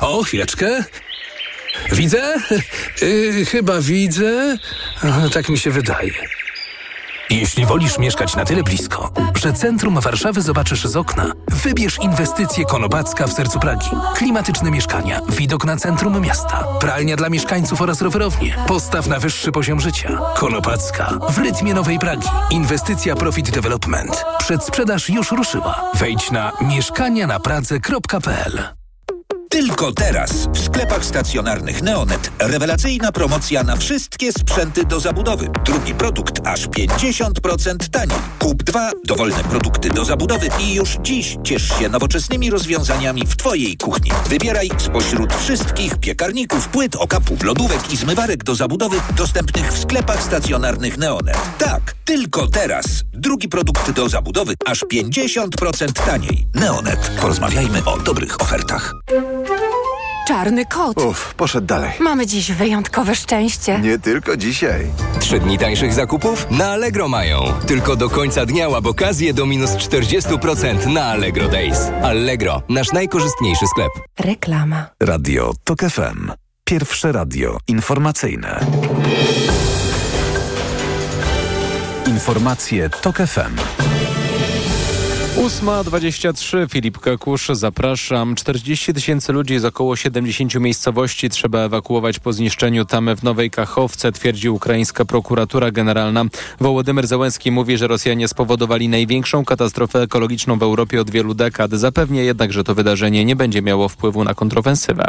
O, 0.00 0.22
chwileczkę. 0.22 0.84
Widzę? 1.92 2.34
Yy, 3.02 3.44
chyba 3.52 3.80
widzę. 3.80 4.58
Tak 5.32 5.48
mi 5.48 5.58
się 5.58 5.70
wydaje. 5.70 6.12
Jeśli 7.30 7.66
wolisz 7.66 7.98
mieszkać 7.98 8.36
na 8.36 8.44
tyle 8.44 8.62
blisko, 8.62 9.10
że 9.36 9.52
centrum 9.52 10.00
Warszawy 10.00 10.42
zobaczysz 10.42 10.84
z 10.84 10.96
okna, 10.96 11.32
wybierz 11.48 11.98
inwestycje 12.02 12.64
Konopacka 12.64 13.26
w 13.26 13.32
sercu 13.32 13.60
Pragi. 13.60 13.90
Klimatyczne 14.14 14.70
mieszkania, 14.70 15.20
widok 15.28 15.64
na 15.64 15.76
centrum 15.76 16.20
miasta, 16.20 16.64
pralnia 16.80 17.16
dla 17.16 17.28
mieszkańców 17.28 17.82
oraz 17.82 18.02
rowerownie. 18.02 18.56
Postaw 18.66 19.06
na 19.06 19.18
wyższy 19.18 19.52
poziom 19.52 19.80
życia. 19.80 20.20
Konopacka 20.36 21.18
w 21.28 21.38
rytmie 21.38 21.74
Nowej 21.74 21.98
Pragi. 21.98 22.28
Inwestycja 22.50 23.14
Profit 23.14 23.50
Development. 23.50 24.24
Przedsprzedaż 24.38 25.08
już 25.08 25.32
ruszyła. 25.32 25.84
Wejdź 25.94 26.30
na 26.30 26.52
mieszkania-na-pradze.pl 26.60 28.77
Tylko 29.50 29.92
teraz 29.92 30.30
w 30.32 30.58
sklepach 30.58 31.04
stacjonarnych 31.04 31.82
Neonet 31.82 32.30
rewelacyjna 32.38 33.12
promocja 33.12 33.62
na 33.62 33.76
wszystkie 33.76 34.32
sprzęty 34.32 34.84
do 34.84 35.00
zabudowy. 35.00 35.48
Drugi 35.64 35.94
produkt 35.94 36.46
aż 36.46 36.66
50% 36.66 37.88
taniej. 37.90 38.18
Kup 38.38 38.62
dwa 38.62 38.90
dowolne 39.04 39.44
produkty 39.44 39.90
do 39.90 40.04
zabudowy 40.04 40.48
i 40.60 40.74
już 40.74 40.96
dziś 41.02 41.36
ciesz 41.44 41.78
się 41.78 41.88
nowoczesnymi 41.88 42.50
rozwiązaniami 42.50 43.26
w 43.26 43.36
Twojej 43.36 43.76
kuchni. 43.76 44.10
Wybieraj 44.28 44.70
spośród 44.78 45.34
wszystkich 45.34 45.98
piekarników, 45.98 46.68
płyt, 46.68 46.96
okapów, 46.96 47.42
lodówek 47.42 47.92
i 47.92 47.96
zmywarek 47.96 48.44
do 48.44 48.54
zabudowy 48.54 48.96
dostępnych 49.16 49.72
w 49.72 49.78
sklepach 49.78 50.22
stacjonarnych 50.22 50.98
Neonet. 50.98 51.38
Tak, 51.58 51.94
tylko 52.04 52.46
teraz. 52.46 52.84
Drugi 53.12 53.48
produkt 53.48 53.90
do 53.90 54.08
zabudowy 54.08 54.54
aż 54.66 54.84
50% 54.92 55.92
taniej. 56.06 56.46
Neonet. 56.54 57.10
Porozmawiajmy 57.20 57.84
o 57.84 57.98
dobrych 57.98 58.40
ofertach. 58.40 58.94
Czarny 60.28 60.66
kot. 60.66 60.96
Uff, 61.02 61.34
poszedł 61.34 61.66
dalej. 61.66 61.90
Mamy 62.00 62.26
dziś 62.26 62.52
wyjątkowe 62.52 63.14
szczęście. 63.14 63.78
Nie 63.80 63.98
tylko 63.98 64.36
dzisiaj. 64.36 64.86
Trzy 65.20 65.40
dni 65.40 65.58
tańszych 65.58 65.92
zakupów 65.92 66.46
na 66.50 66.70
Allegro 66.70 67.08
mają. 67.08 67.52
Tylko 67.66 67.96
do 67.96 68.10
końca 68.10 68.46
dnia 68.46 68.68
łap 68.68 68.86
okazję 68.86 69.34
do 69.34 69.46
minus 69.46 69.70
40% 69.70 70.86
na 70.86 71.04
Allegro 71.04 71.48
Days. 71.48 71.78
Allegro, 72.02 72.62
nasz 72.68 72.92
najkorzystniejszy 72.92 73.66
sklep. 73.66 73.90
Reklama. 74.20 74.86
Radio 75.02 75.52
TOK 75.64 75.80
FM. 75.80 76.30
Pierwsze 76.64 77.12
radio 77.12 77.58
informacyjne. 77.68 78.60
Informacje 82.06 82.90
TOK 82.90 83.16
FM. 83.16 83.56
8.23, 85.38 86.70
Filip 86.70 86.98
Kakusz, 86.98 87.48
zapraszam. 87.52 88.34
40 88.34 88.94
tysięcy 88.94 89.32
ludzi 89.32 89.58
z 89.58 89.64
około 89.64 89.96
70 89.96 90.54
miejscowości 90.54 91.30
trzeba 91.30 91.58
ewakuować 91.58 92.18
po 92.18 92.32
zniszczeniu 92.32 92.84
tamy 92.84 93.16
w 93.16 93.22
Nowej 93.22 93.50
Kachowce, 93.50 94.12
twierdzi 94.12 94.48
ukraińska 94.48 95.04
prokuratura 95.04 95.70
generalna. 95.70 96.24
Wołodymyr 96.60 97.06
Zełenski 97.06 97.50
mówi, 97.50 97.78
że 97.78 97.86
Rosjanie 97.86 98.28
spowodowali 98.28 98.88
największą 98.88 99.44
katastrofę 99.44 100.02
ekologiczną 100.02 100.58
w 100.58 100.62
Europie 100.62 101.00
od 101.00 101.10
wielu 101.10 101.34
dekad. 101.34 101.70
Zapewnia 101.70 102.22
jednak, 102.22 102.52
że 102.52 102.64
to 102.64 102.74
wydarzenie 102.74 103.24
nie 103.24 103.36
będzie 103.36 103.62
miało 103.62 103.88
wpływu 103.88 104.24
na 104.24 104.34
kontrofensywę. 104.34 105.08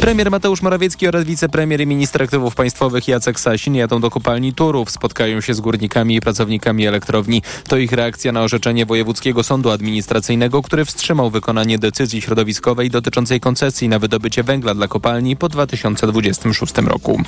Premier 0.00 0.30
Mateusz 0.30 0.62
Morawiecki 0.62 1.08
oraz 1.08 1.24
wicepremier 1.24 1.80
i 1.80 1.86
minister 1.86 2.22
aktywów 2.22 2.54
państwowych 2.54 3.08
Jacek 3.08 3.40
Sasin 3.40 3.74
jadą 3.74 4.00
do 4.00 4.10
kopalni 4.10 4.52
Turów. 4.52 4.90
Spotkają 4.90 5.40
się 5.40 5.54
z 5.54 5.60
górnikami 5.60 6.16
i 6.16 6.20
pracownikami 6.20 6.86
elektrowni. 6.86 7.42
To 7.68 7.76
ich 7.76 7.92
reakcja 7.92 8.32
na 8.32 8.42
orzeczenie 8.42 8.86
Wojewódzkiego 8.86 9.42
Sądu 9.42 9.59
Sądu 9.60 9.70
Administracyjnego, 9.70 10.62
który 10.62 10.84
wstrzymał 10.84 11.30
wykonanie 11.30 11.78
decyzji 11.78 12.22
środowiskowej 12.22 12.90
dotyczącej 12.90 13.40
koncesji 13.40 13.88
na 13.88 13.98
wydobycie 13.98 14.42
węgla 14.42 14.74
dla 14.74 14.88
kopalni 14.88 15.36
po 15.36 15.48
2026 15.48 16.74
roku. 16.78 17.20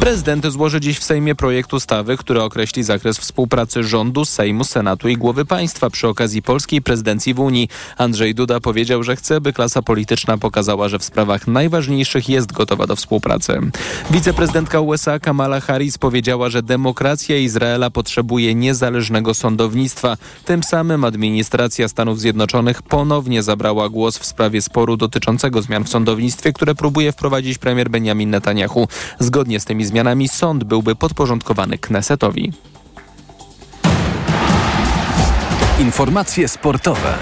Prezydent 0.00 0.46
złoży 0.46 0.80
dziś 0.80 0.98
w 0.98 1.04
Sejmie 1.04 1.34
projekt 1.34 1.72
ustawy, 1.72 2.16
który 2.16 2.42
określi 2.42 2.82
zakres 2.82 3.18
współpracy 3.18 3.82
rządu, 3.82 4.24
Sejmu, 4.24 4.64
Senatu 4.64 5.08
i 5.08 5.16
głowy 5.16 5.44
państwa 5.44 5.90
przy 5.90 6.08
okazji 6.08 6.42
polskiej 6.42 6.82
prezydencji 6.82 7.34
w 7.34 7.40
Unii. 7.40 7.68
Andrzej 7.98 8.34
Duda 8.34 8.60
powiedział, 8.60 9.02
że 9.02 9.16
chce, 9.16 9.40
by 9.40 9.52
klasa 9.52 9.82
polityczna 9.82 10.38
pokazała, 10.38 10.88
że 10.88 10.98
w 10.98 11.04
sprawach 11.04 11.46
najważniejszych 11.46 12.28
jest 12.28 12.52
gotowa 12.52 12.86
do 12.86 12.96
współpracy. 12.96 13.60
Wiceprezydentka 14.10 14.80
USA 14.80 15.18
Kamala 15.18 15.60
Harris 15.60 15.98
powiedziała, 15.98 16.48
że 16.48 16.62
demokracja 16.62 17.36
Izraela 17.36 17.90
potrzebuje 17.90 18.54
niezależnego 18.54 19.34
sądownictwa. 19.34 20.16
Tym 20.44 20.62
samym 20.62 21.04
administracja 21.04 21.63
Stanów 21.88 22.20
Zjednoczonych 22.20 22.82
ponownie 22.82 23.42
zabrała 23.42 23.88
głos 23.88 24.18
w 24.18 24.26
sprawie 24.26 24.62
sporu 24.62 24.96
dotyczącego 24.96 25.62
zmian 25.62 25.84
w 25.84 25.88
sądownictwie, 25.88 26.52
które 26.52 26.74
próbuje 26.74 27.12
wprowadzić 27.12 27.58
premier 27.58 27.90
Benjamin 27.90 28.30
Netanyahu. 28.30 28.88
Zgodnie 29.18 29.60
z 29.60 29.64
tymi 29.64 29.84
zmianami 29.84 30.28
sąd 30.28 30.64
byłby 30.64 30.96
podporządkowany 30.96 31.78
Knesetowi. 31.78 32.52
Informacje 35.80 36.48
sportowe. 36.48 37.14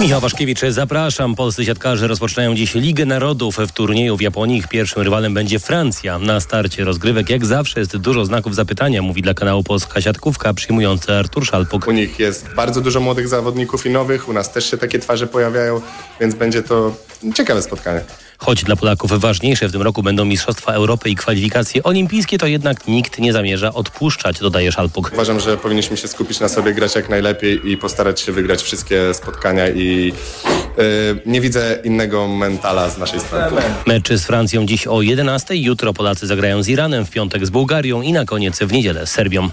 Michał 0.00 0.20
Waszkiewicz, 0.20 0.60
zapraszam. 0.68 1.34
Polscy 1.34 1.64
siatkarze 1.64 2.06
rozpoczynają 2.06 2.54
dziś 2.54 2.74
Ligę 2.74 3.06
Narodów 3.06 3.56
w 3.56 3.72
turnieju 3.72 4.16
w 4.16 4.20
Japonii. 4.20 4.58
Ich 4.58 4.68
pierwszym 4.68 5.02
rywalem 5.02 5.34
będzie 5.34 5.58
Francja. 5.58 6.18
Na 6.18 6.40
starcie 6.40 6.84
rozgrywek 6.84 7.30
jak 7.30 7.46
zawsze 7.46 7.80
jest 7.80 7.96
dużo 7.96 8.24
znaków 8.24 8.54
zapytania, 8.54 9.02
mówi 9.02 9.22
dla 9.22 9.34
kanału 9.34 9.62
Polska 9.62 10.00
Siatkówka 10.00 10.54
przyjmujący 10.54 11.12
Artur 11.12 11.46
Szalpuk. 11.46 11.86
U 11.86 11.92
nich 11.92 12.18
jest 12.18 12.54
bardzo 12.56 12.80
dużo 12.80 13.00
młodych 13.00 13.28
zawodników 13.28 13.86
i 13.86 13.90
nowych, 13.90 14.28
u 14.28 14.32
nas 14.32 14.52
też 14.52 14.70
się 14.70 14.78
takie 14.78 14.98
twarze 14.98 15.26
pojawiają, 15.26 15.80
więc 16.20 16.34
będzie 16.34 16.62
to 16.62 16.94
ciekawe 17.34 17.62
spotkanie. 17.62 18.00
Choć 18.44 18.64
dla 18.64 18.76
Polaków 18.76 19.20
ważniejsze 19.20 19.68
w 19.68 19.72
tym 19.72 19.82
roku 19.82 20.02
będą 20.02 20.24
Mistrzostwa 20.24 20.72
Europy 20.72 21.10
i 21.10 21.14
kwalifikacje 21.14 21.82
olimpijskie, 21.82 22.38
to 22.38 22.46
jednak 22.46 22.86
nikt 22.88 23.18
nie 23.18 23.32
zamierza 23.32 23.74
odpuszczać, 23.74 24.38
dodaje 24.38 24.72
Szalpuk. 24.72 25.10
Uważam, 25.12 25.40
że 25.40 25.56
powinniśmy 25.56 25.96
się 25.96 26.08
skupić 26.08 26.40
na 26.40 26.48
sobie, 26.48 26.74
grać 26.74 26.94
jak 26.94 27.08
najlepiej 27.08 27.70
i 27.70 27.76
postarać 27.76 28.20
się 28.20 28.32
wygrać 28.32 28.62
wszystkie 28.62 29.14
spotkania 29.14 29.68
i 29.68 30.12
yy, 30.78 30.84
nie 31.26 31.40
widzę 31.40 31.78
innego 31.84 32.28
mentala 32.28 32.90
z 32.90 32.98
naszej 32.98 33.20
strony. 33.20 33.62
Mecz 33.86 34.08
z 34.08 34.24
Francją 34.24 34.66
dziś 34.66 34.86
o 34.86 35.02
11. 35.02 35.56
Jutro 35.56 35.92
Polacy 35.92 36.26
zagrają 36.26 36.62
z 36.62 36.68
Iranem, 36.68 37.06
w 37.06 37.10
piątek 37.10 37.46
z 37.46 37.50
Bułgarią 37.50 38.02
i 38.02 38.12
na 38.12 38.24
koniec 38.24 38.58
w 38.58 38.72
niedzielę 38.72 39.06
z 39.06 39.10
Serbią. 39.10 39.48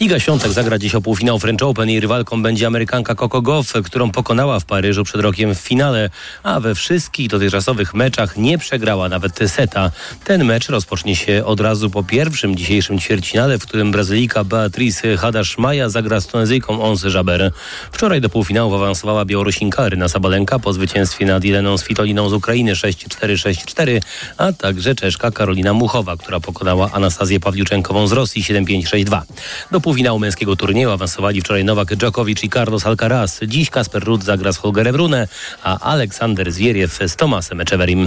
Iga 0.00 0.20
Świątek 0.20 0.52
zagra 0.52 0.78
dziś 0.78 0.94
o 0.94 1.00
półfinał 1.00 1.38
French 1.38 1.62
Open. 1.62 1.88
Jej 1.88 2.00
rywalką 2.00 2.42
będzie 2.42 2.66
Amerykanka 2.66 3.14
Coco 3.14 3.42
Gauff, 3.42 3.72
którą 3.84 4.10
pokonała 4.10 4.60
w 4.60 4.64
Paryżu 4.64 5.04
przed 5.04 5.20
rokiem 5.20 5.54
w 5.54 5.58
finale, 5.58 6.10
a 6.42 6.60
we 6.60 6.74
wszystkich 6.74 7.28
dotychczasowych 7.28 7.94
meczach 7.94 8.25
nie 8.36 8.58
przegrała 8.58 9.08
nawet 9.08 9.38
seta. 9.46 9.90
Ten 10.24 10.44
mecz 10.44 10.68
rozpocznie 10.68 11.16
się 11.16 11.44
od 11.44 11.60
razu 11.60 11.90
po 11.90 12.02
pierwszym 12.02 12.56
dzisiejszym 12.56 12.98
ćwierćfinale, 12.98 13.58
w 13.58 13.66
którym 13.66 13.92
Brazylijka 13.92 14.44
Beatrice 14.44 15.16
Hadasz-Maja 15.16 15.88
zagra 15.88 16.20
z 16.20 16.26
Tunezyjką 16.26 16.82
Onze 16.82 17.08
Jaber. 17.08 17.52
Wczoraj 17.92 18.20
do 18.20 18.28
półfinału 18.28 18.74
awansowała 18.74 19.24
Białorusinka 19.24 19.88
Ryna 19.88 20.08
Sabalenka 20.08 20.58
po 20.58 20.72
zwycięstwie 20.72 21.26
nad 21.26 21.44
Jeleną 21.44 21.78
Svitoliną 21.78 22.28
z 22.28 22.32
Ukrainy 22.32 22.72
6-4-6-4, 22.72 24.00
a 24.36 24.52
także 24.52 24.94
Czeszka 24.94 25.30
Karolina 25.30 25.72
Muchowa, 25.72 26.16
która 26.16 26.40
pokonała 26.40 26.90
Anastazję 26.92 27.40
Pawliuczenkową 27.40 28.06
z 28.06 28.12
Rosji 28.12 28.42
7-5-6-2. 28.42 29.22
Do 29.70 29.80
półfinału 29.80 30.18
męskiego 30.18 30.56
turnieju 30.56 30.90
awansowali 30.90 31.40
wczoraj 31.40 31.64
Nowak 31.64 31.96
Djokovic 31.96 32.44
i 32.44 32.50
Carlos 32.50 32.86
Alcaraz. 32.86 33.40
Dziś 33.46 33.70
Kasper 33.70 34.04
Rudd 34.04 34.24
zagra 34.24 34.52
z 34.52 34.56
Holgerem 34.56 34.96
Rune, 34.96 35.28
a 35.62 35.78
Aleksander 35.78 36.52
Zwieriew 36.52 36.98
z 37.06 37.16
Tomasem 37.16 37.60
Echeverim. 37.60 38.05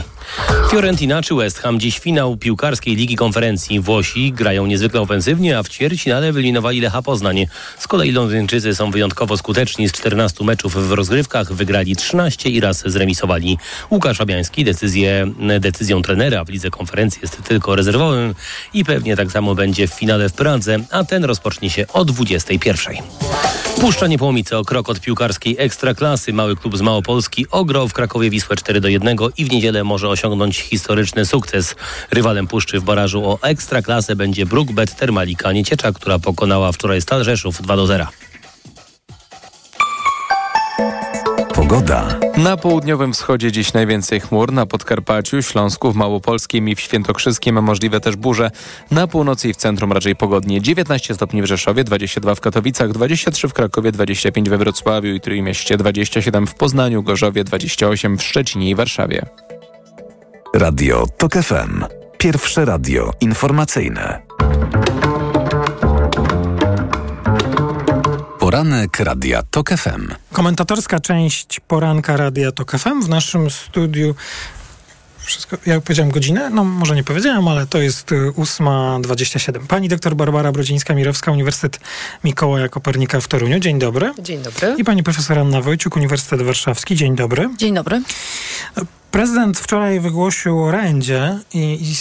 Fiorentina 0.72 1.22
czy 1.22 1.36
West 1.36 1.60
Ham 1.60 1.80
dziś 1.80 2.00
finał 2.00 2.38
piłkarskiej 2.38 2.96
Ligi 2.96 3.16
Konferencji. 3.16 3.80
Włosi 3.80 4.32
grają 4.32 4.66
niezwykle 4.66 5.02
ofensywnie, 5.02 5.58
a 5.58 5.64
w 5.64 5.70
ćwierćfinale 5.70 6.32
wyeliminowali 6.32 6.82
Lecha 6.82 7.02
Poznań. 7.02 7.48
Z 7.78 7.88
kolei 7.88 8.12
Londyńczycy 8.12 8.76
są 8.76 8.92
wyjątkowo 8.92 9.38
skuteczni. 9.38 9.90
Z 9.90 9.92
14 9.92 10.44
meczów 10.44 10.88
w 10.88 10.92
rozgrywkach 10.92 11.54
wygrali 11.54 11.96
13 11.96 12.50
i 12.50 12.60
raz 12.60 12.84
zremisowali. 12.86 13.58
Łukasz 13.92 14.18
Fabiański 14.18 14.64
decyzję, 14.64 15.34
decyzją 15.60 16.02
trenera 16.02 16.46
w 16.46 16.50
Lidze 16.50 16.70
Konferencji 16.70 17.20
jest 17.22 17.44
tylko 17.44 17.76
rezerwowym 17.76 18.36
i 18.74 18.86
pewnie 18.86 19.16
tak 19.16 19.32
samo 19.32 19.56
będzie 19.56 19.88
w 19.88 19.94
finale 19.94 20.30
w 20.30 20.34
Pradze, 20.34 20.78
a 20.92 21.04
ten 21.04 21.24
rozpocznie 21.24 21.70
się 21.70 21.86
o 21.94 22.06
21. 22.06 22.96
Puszcza 23.82 24.08
Niepołomice 24.08 24.58
o 24.58 24.66
krok 24.66 24.90
od 24.90 25.00
piłkarskiej 25.00 25.56
ekstraklasy. 25.60 26.34
Mały 26.34 26.56
klub 26.56 26.78
z 26.78 26.82
Małopolski 26.82 27.46
ograł 27.52 27.88
w 27.88 27.94
Krakowie 27.94 28.30
Wisłę 28.30 28.56
4 28.56 28.82
do 28.82 28.88
1 28.88 29.18
i 29.38 29.46
w 29.46 29.52
niedzielę 29.52 29.84
może 29.90 30.10
osiągnąć 30.10 30.60
historyczny 30.60 31.26
sukces. 31.26 31.76
Rywalem 32.12 32.48
Puszczy 32.48 32.80
w 32.80 32.84
barażu 32.84 33.30
o 33.30 33.40
ekstraklasę 33.42 34.16
będzie 34.16 34.46
Brookbet 34.46 34.96
Termalika 34.96 35.52
Nieciecza, 35.52 35.92
która 35.92 36.20
pokonała 36.20 36.72
wczoraj 36.72 37.02
Stal 37.02 37.24
Rzeszów 37.24 37.62
2 37.62 37.76
do 37.76 37.88
0. 37.88 38.08
Pogoda. 41.54 42.20
Na 42.38 42.58
południowym 42.58 43.14
wschodzie 43.14 43.52
dziś 43.52 43.74
najwięcej 43.74 44.20
chmur, 44.20 44.54
na 44.54 44.66
Podkarpaciu, 44.66 45.42
Śląsku, 45.42 45.92
w 45.92 45.96
Małopolskim 45.96 46.70
i 46.70 46.76
w 46.76 46.80
Świętokrzyskim 46.82 47.64
możliwe 47.64 48.00
też 48.00 48.16
burze. 48.16 48.52
Na 48.92 49.08
północy 49.08 49.50
i 49.50 49.54
w 49.54 49.58
centrum 49.58 49.92
raczej 49.92 50.16
pogodnie. 50.16 50.62
19 50.62 51.16
stopni 51.16 51.42
w 51.42 51.46
Rzeszowie, 51.46 51.84
22 51.84 52.36
w 52.36 52.42
Katowicach, 52.42 52.92
23 52.92 53.48
w 53.48 53.54
Krakowie, 53.54 53.92
25 53.92 54.50
we 54.50 54.58
Wrocławiu 54.58 55.14
i 55.14 55.22
Trójmieście, 55.22 55.78
27 55.78 56.48
w 56.48 56.56
Poznaniu, 56.56 57.04
Gorzowie, 57.04 57.44
28 57.44 58.18
w 58.18 58.24
Szczecinie 58.24 58.70
i 58.70 58.76
Warszawie. 58.76 59.26
Radio 60.54 61.06
TOK 61.18 61.34
FM. 61.34 61.86
Pierwsze 62.18 62.66
radio 62.66 63.12
informacyjne. 63.22 64.22
Poranek 68.40 69.00
Radia 69.00 69.44
TOK 69.52 69.70
FM. 69.70 70.08
Komentatorska 70.32 71.00
część 71.00 71.60
poranka 71.60 72.18
Radia 72.18 72.52
TOK 72.52 72.72
FM 72.72 73.02
w 73.02 73.10
naszym 73.10 73.50
studiu 73.50 74.16
wszystko, 75.30 75.58
ja 75.66 75.82
powiedziałem 75.82 76.12
godzinę? 76.12 76.50
No 76.50 76.64
może 76.64 76.96
nie 76.96 77.04
powiedziałem, 77.04 77.48
ale 77.48 77.68
to 77.68 77.78
jest 77.78 78.12
8.27. 78.12 79.68
Pani 79.68 79.90
doktor 79.90 80.16
Barbara 80.16 80.52
Brodzińska-Mirowska, 80.52 81.32
Uniwersytet 81.32 81.80
Mikołaja 82.24 82.70
Kopernika 82.70 83.22
w 83.22 83.28
Toruniu. 83.28 83.60
Dzień 83.60 83.80
dobry. 83.80 84.14
Dzień 84.20 84.42
dobry. 84.42 84.76
I 84.78 84.84
pani 84.84 85.04
profesor 85.04 85.40
Anna 85.40 85.62
Wojciuk, 85.62 85.96
Uniwersytet 85.96 86.42
Warszawski. 86.42 86.96
Dzień 86.96 87.16
dobry. 87.16 87.50
Dzień 87.58 87.74
dobry. 87.74 88.02
Prezydent 89.12 89.60
wczoraj 89.60 90.00
wygłosił 90.00 90.64
orędzie 90.64 91.40
i, 91.54 91.92
i 91.92 91.96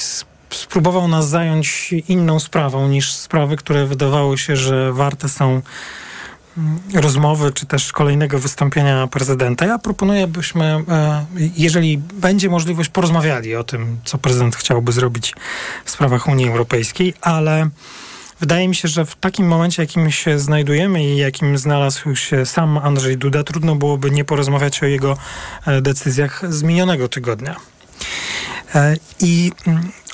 spróbował 0.50 1.08
nas 1.08 1.28
zająć 1.28 1.92
inną 2.08 2.40
sprawą 2.40 2.88
niż 2.88 3.12
sprawy, 3.12 3.56
które 3.56 3.86
wydawało 3.86 4.36
się, 4.36 4.56
że 4.56 4.92
warte 4.92 5.28
są 5.28 5.62
rozmowy, 6.94 7.52
czy 7.52 7.66
też 7.66 7.92
kolejnego 7.92 8.38
wystąpienia 8.38 9.06
prezydenta. 9.06 9.66
Ja 9.66 9.78
proponuję, 9.78 10.26
byśmy, 10.26 10.84
jeżeli 11.56 11.98
będzie 11.98 12.48
możliwość, 12.48 12.90
porozmawiali 12.90 13.56
o 13.56 13.64
tym, 13.64 13.98
co 14.04 14.18
prezydent 14.18 14.56
chciałby 14.56 14.92
zrobić 14.92 15.34
w 15.84 15.90
sprawach 15.90 16.28
Unii 16.28 16.48
Europejskiej, 16.48 17.14
ale 17.20 17.68
wydaje 18.40 18.68
mi 18.68 18.74
się, 18.74 18.88
że 18.88 19.04
w 19.04 19.16
takim 19.16 19.46
momencie, 19.46 19.82
jakim 19.82 20.10
się 20.10 20.38
znajdujemy 20.38 21.04
i 21.04 21.16
jakim 21.16 21.58
znalazł 21.58 22.16
się 22.16 22.46
sam 22.46 22.78
Andrzej 22.78 23.18
Duda, 23.18 23.44
trudno 23.44 23.74
byłoby 23.74 24.10
nie 24.10 24.24
porozmawiać 24.24 24.82
o 24.82 24.86
jego 24.86 25.16
decyzjach 25.82 26.52
z 26.52 26.62
minionego 26.62 27.08
tygodnia. 27.08 27.56
I 29.20 29.52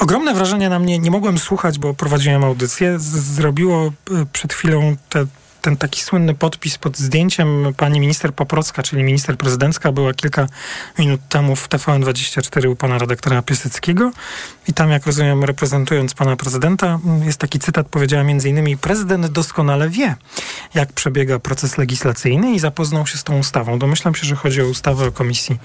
ogromne 0.01 0.35
wrażenie 0.35 0.69
na 0.69 0.79
mnie, 0.79 0.99
nie 0.99 1.11
mogłem 1.11 1.39
słuchać, 1.39 1.79
bo 1.79 1.95
prowadziłem 1.95 2.45
audycję, 2.45 2.99
zrobiło 2.99 3.93
przed 4.33 4.53
chwilą 4.53 4.97
te 5.09 5.27
ten 5.65 5.77
taki 5.77 6.01
słynny 6.01 6.35
podpis 6.35 6.79
pod 6.79 6.99
zdjęciem 6.99 7.75
pani 7.77 8.01
minister 8.01 8.35
Poprocka, 8.35 8.83
czyli 8.83 9.03
minister 9.03 9.39
prezydencka, 9.39 9.93
była 9.93 10.15
kilka 10.15 10.47
minut 10.99 11.21
temu 11.29 11.57
w 11.57 11.69
TVN24 11.69 12.69
u 12.69 12.77
pana 12.77 12.99
redaktora 12.99 13.43
Piaseckiego. 13.43 14.11
I 14.69 14.73
tam, 14.73 14.91
jak 14.91 15.07
rozumiem, 15.07 15.45
reprezentując 15.45 16.15
pana 16.15 16.37
prezydenta, 16.37 16.99
jest 17.23 17.39
taki 17.39 17.59
cytat, 17.59 17.89
powiedziała 17.89 18.25
między 18.25 18.49
innymi, 18.49 18.77
prezydent 18.77 19.27
doskonale 19.27 19.89
wie, 19.89 20.17
jak 20.75 20.93
przebiega 20.93 21.39
proces 21.39 21.79
legislacyjny 21.79 22.53
i 22.53 22.59
zapoznał 22.59 23.07
się 23.07 23.19
z 23.19 23.25
tą 23.25 23.39
ustawą. 23.39 23.79
Domyślam 23.79 24.15
się, 24.15 24.27
że 24.27 24.37
chodzi 24.37 24.63
o 24.63 24.67
ustawę 24.67 25.07
o 25.07 25.13
Komisji 25.13 25.59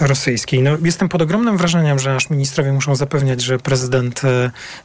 Rosyjskiej. 0.00 0.62
No, 0.62 0.70
jestem 0.82 1.08
pod 1.08 1.22
ogromnym 1.22 1.56
wrażeniem, 1.56 1.98
że 1.98 2.16
aż 2.16 2.30
ministrowie 2.30 2.72
muszą 2.72 2.96
zapewniać, 2.96 3.40
że 3.42 3.58
prezydent 3.58 4.22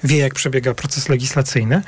wie, 0.04 0.18
jak 0.18 0.34
przebiega 0.34 0.74
proces 0.74 1.10
legislacyjny, 1.10 1.82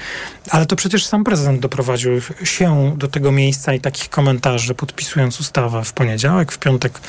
ale 0.50 0.66
to 0.66 0.76
przecież 0.76 1.06
sam 1.06 1.24
prezydent 1.24 1.60
doprowadził 1.60 2.12
się 2.44 2.94
do 2.98 3.08
tego 3.08 3.32
miejsca 3.32 3.74
i 3.74 3.80
takich 3.80 4.10
komentarzy, 4.10 4.76
podpisując 4.76 5.40
ustawę 5.40 5.84
w 5.84 5.94
poniedziałek, 5.94 6.52
w 6.52 6.58
piątek 6.58 7.00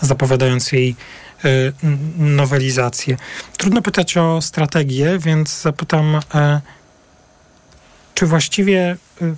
zapowiadając 0.00 0.72
jej 0.72 0.96
y, 1.44 1.72
nowelizację. 2.18 3.16
Trudno 3.56 3.82
pytać 3.82 4.16
o 4.16 4.42
strategię, 4.42 5.18
więc 5.18 5.62
zapytam, 5.62 6.16
y, 6.16 6.20
czy 8.14 8.26
właściwie 8.26 8.96
y, 9.22 9.34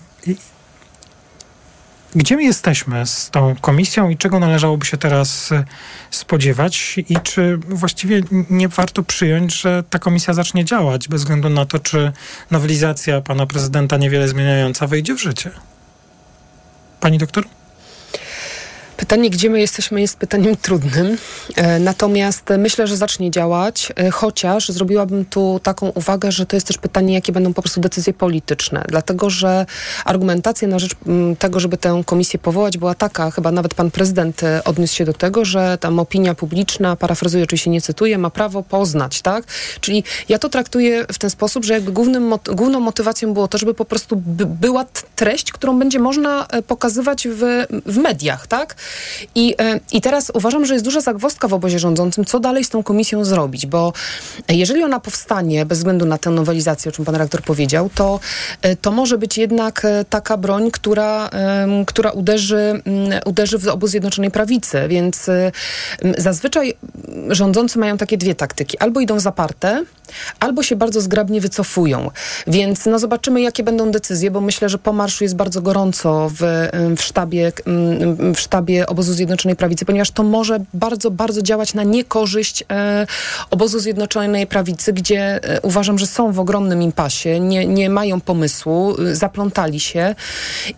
Gdzie 2.14 2.37
my 2.37 2.42
jesteśmy 2.42 3.07
z 3.07 3.31
tą 3.31 3.57
komisją 3.61 4.11
i 4.11 4.16
czego 4.16 4.38
należałoby 4.38 4.87
się 4.87 4.96
teraz 4.96 5.53
e, 5.53 5.64
spodziewać? 6.11 6.98
I 7.09 7.16
czy 7.22 7.57
właściwie 7.57 8.22
nie 8.51 8.68
warto 8.68 9.03
przyjąć, 9.03 9.61
że 9.61 9.85
ta 9.90 9.98
komisja 9.98 10.35
zacznie 10.35 10.64
działać 10.64 11.09
bez 11.09 11.20
względu 11.20 11.48
na 11.48 11.66
to, 11.66 11.79
czy 11.79 12.12
nowelizacja 12.51 13.20
pana 13.20 13.46
prezydenta 13.46 13.96
niewiele 13.96 14.29
zmieniająca 14.29 14.87
wejdzie 14.87 15.14
w 15.14 15.22
życie? 15.22 15.51
Pani 17.01 17.18
doktor? 17.18 17.44
Pytanie, 18.97 19.31
gdzie 19.31 19.51
my 19.51 19.61
jesteśmy, 19.61 20.01
jest 20.01 20.17
pytaniem 20.17 20.57
trudnym. 20.57 21.19
E, 21.57 21.79
natomiast 21.79 22.45
myślę, 22.59 22.87
że 22.87 22.97
zacznie 22.97 23.31
działać, 23.31 23.93
e, 23.97 24.11
chociaż 24.11 24.69
zrobiłabym 24.69 25.25
tu 25.25 25.61
taką 25.63 25.89
uwagę, 25.89 26.33
że 26.33 26.47
to 26.47 26.57
jest 26.57 26.67
też 26.67 26.79
pytanie, 26.79 27.15
jakie 27.15 27.33
będą 27.33 27.55
po 27.55 27.63
prostu 27.63 27.81
decyzje 27.81 28.13
polityczne. 28.13 28.85
Dlatego, 28.89 29.31
że 29.31 29.67
argumentacja 30.05 30.69
na 30.69 30.79
rzecz 30.79 30.93
m, 31.07 31.37
tego, 31.37 31.61
żeby 31.61 31.77
tę 31.77 32.03
komisję 32.07 32.39
powołać, 32.39 32.79
była 32.79 32.95
taka, 32.95 33.31
chyba 33.31 33.53
nawet 33.53 33.75
pan 33.75 33.91
prezydent 33.91 34.43
e, 34.43 34.65
odniósł 34.65 34.95
się 34.95 35.05
do 35.05 35.13
tego, 35.13 35.45
że 35.45 35.79
tam 35.81 35.99
opinia 35.99 36.35
publiczna, 36.35 36.97
parafrazuję, 36.97 37.45
oczywiście 37.45 37.71
nie 37.71 37.81
cytuję, 37.81 38.19
ma 38.19 38.31
prawo 38.31 38.63
poznać, 38.63 39.23
tak? 39.23 39.45
Czyli 39.81 40.05
ja 40.29 40.39
to 40.39 40.49
traktuję 40.49 41.07
w 41.13 41.19
ten 41.19 41.31
sposób, 41.31 41.65
że 41.65 41.75
jakby 41.75 41.93
głównym, 41.93 42.35
główną 42.53 42.81
motywacją 42.81 43.35
było 43.35 43.49
to, 43.49 43.59
żeby 43.59 43.75
po 43.75 43.85
prostu 43.85 44.17
by, 44.17 44.47
była 44.47 44.85
treść, 45.17 45.53
którą 45.53 45.79
będzie 45.79 45.99
można 45.99 46.47
pokazywać 46.67 47.29
w, 47.29 47.67
w 47.87 47.97
mediach, 47.97 48.47
tak? 48.47 48.77
I, 49.35 49.55
e, 49.61 49.81
I 49.92 50.01
teraz 50.01 50.33
uważam, 50.35 50.66
że 50.66 50.75
jest 50.75 50.85
duża 50.85 51.01
zagwozdka 51.01 51.49
w 51.49 51.55
obozie 51.55 51.79
rządzącym, 51.79 52.25
co 52.25 52.40
dalej 52.40 52.64
z 52.64 52.68
tą 52.68 52.83
komisją 52.83 53.25
zrobić, 53.25 53.66
bo 53.66 53.92
jeżeli 54.49 54.83
ona 54.83 55.01
powstanie 55.01 55.66
bez 55.66 55.79
względu 55.79 56.07
na 56.07 56.18
tę 56.18 56.31
nowelizację, 56.31 56.88
o 56.88 56.92
czym 56.92 57.05
pan 57.05 57.14
rektor 57.14 57.42
powiedział, 57.42 57.90
to, 57.95 58.21
e, 58.62 58.77
to 58.77 58.92
może 58.92 59.18
być 59.18 59.38
jednak 59.38 59.85
e, 59.85 60.05
taka 60.05 60.37
broń, 60.37 60.71
która, 60.71 61.31
która 61.87 62.11
uderzy, 62.11 62.83
mm, 62.85 63.21
uderzy 63.27 63.59
w 63.59 63.68
obóz 63.68 63.90
Zjednoczonej 63.90 64.31
Prawicy, 64.31 64.88
więc 64.88 65.31
zazwyczaj 66.18 66.75
rządzący 67.29 67.79
mają 67.79 67.97
takie 67.97 68.18
dwie 68.18 68.35
taktyki. 68.35 68.79
Albo 68.79 69.01
idą 69.01 69.21
zaparte, 69.21 69.85
albo 70.40 70.62
się 70.62 70.77
bardzo 70.77 71.01
zgrabnie 71.01 71.40
wycofują. 71.40 72.11
Więc 72.47 72.87
no 72.87 72.99
zobaczymy, 72.99 73.40
jakie 73.40 73.62
będą 73.62 73.90
decyzje, 73.90 74.31
bo 74.31 74.40
myślę, 74.40 74.68
że 74.68 74.79
po 74.79 74.92
marszu 74.92 75.25
jest 75.25 75.37
bardzo 75.37 75.62
gorąco 75.62 76.31
w, 76.35 76.68
w, 76.97 77.03
sztabie, 77.03 77.53
w 78.35 78.40
sztabie 78.40 78.72
obozu 78.87 79.13
Zjednoczonej 79.13 79.57
Prawicy, 79.57 79.85
ponieważ 79.85 80.11
to 80.11 80.23
może 80.23 80.59
bardzo, 80.75 81.11
bardzo 81.11 81.43
działać 81.43 81.75
na 81.75 81.83
niekorzyść 81.83 82.65
e, 82.71 83.07
obozu 83.51 83.79
Zjednoczonej 83.79 84.47
Prawicy, 84.47 84.93
gdzie 84.93 85.21
e, 85.45 85.61
uważam, 85.61 85.99
że 85.99 86.07
są 86.07 86.33
w 86.33 86.41
ogromnym 86.41 86.83
impasie, 86.83 87.41
nie, 87.41 87.67
nie 87.67 87.91
mają 87.91 88.21
pomysłu, 88.21 89.01
y, 89.01 89.17
zaplątali 89.17 89.81
się 89.81 90.15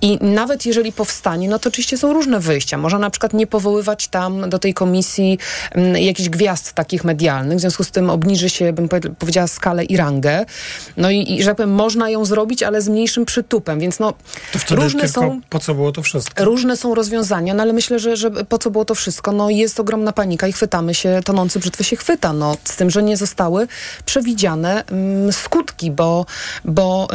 i 0.00 0.18
nawet 0.20 0.66
jeżeli 0.66 0.92
powstanie, 0.92 1.48
no 1.48 1.59
to 1.59 1.68
oczywiście 1.68 1.98
są 1.98 2.12
różne 2.12 2.40
wyjścia. 2.40 2.78
Można 2.78 2.98
na 2.98 3.11
przykład 3.11 3.33
nie 3.33 3.46
powoływać 3.46 4.09
tam 4.09 4.50
do 4.50 4.59
tej 4.59 4.74
komisji 4.74 5.38
m, 5.72 5.96
jakichś 5.96 6.28
gwiazd 6.28 6.72
takich 6.72 7.04
medialnych, 7.04 7.59
w 7.59 7.61
związku 7.61 7.85
z 7.85 7.90
tym 7.90 8.11
obniży 8.11 8.50
się, 8.50 8.72
bym 8.72 8.88
powie- 8.88 9.14
powiedziała, 9.18 9.46
skalę 9.46 9.85
i 9.85 9.96
rangę. 9.96 10.44
No 10.96 11.11
i, 11.11 11.33
i 11.33 11.42
że 11.42 11.46
tak 11.46 11.57
powiem, 11.57 11.72
można 11.74 12.11
ją 12.11 12.24
zrobić, 12.24 12.62
ale 12.62 12.83
z 12.83 12.88
mniejszym 12.88 13.24
przytupem, 13.24 13.80
więc 13.80 13.98
no 13.98 14.12
To 14.52 14.59
wtedy 14.59 14.83
różne 14.83 15.02
tylko 15.02 15.20
są... 15.20 15.40
po 15.50 15.59
co 15.59 15.74
było 15.74 15.92
to 15.92 16.02
wszystko? 16.02 16.44
Różne 16.44 16.76
są 16.76 16.94
rozwiązania, 16.94 17.54
no 17.54 17.62
ale 17.62 17.72
myślę, 17.72 17.83
że, 17.88 18.16
że 18.16 18.30
po 18.30 18.58
co 18.58 18.70
było 18.70 18.84
to 18.84 18.94
wszystko? 18.94 19.32
No 19.32 19.50
jest 19.50 19.80
ogromna 19.80 20.12
panika 20.12 20.46
i 20.46 20.52
chwytamy 20.52 20.94
się, 20.94 21.20
tonący 21.24 21.58
brzytwy 21.58 21.84
się 21.84 21.96
chwyta, 21.96 22.32
no 22.32 22.56
z 22.64 22.76
tym, 22.76 22.90
że 22.90 23.02
nie 23.02 23.16
zostały 23.16 23.68
przewidziane 24.04 24.84
mm, 24.86 25.32
skutki, 25.32 25.90
bo, 25.90 26.26
bo 26.64 27.08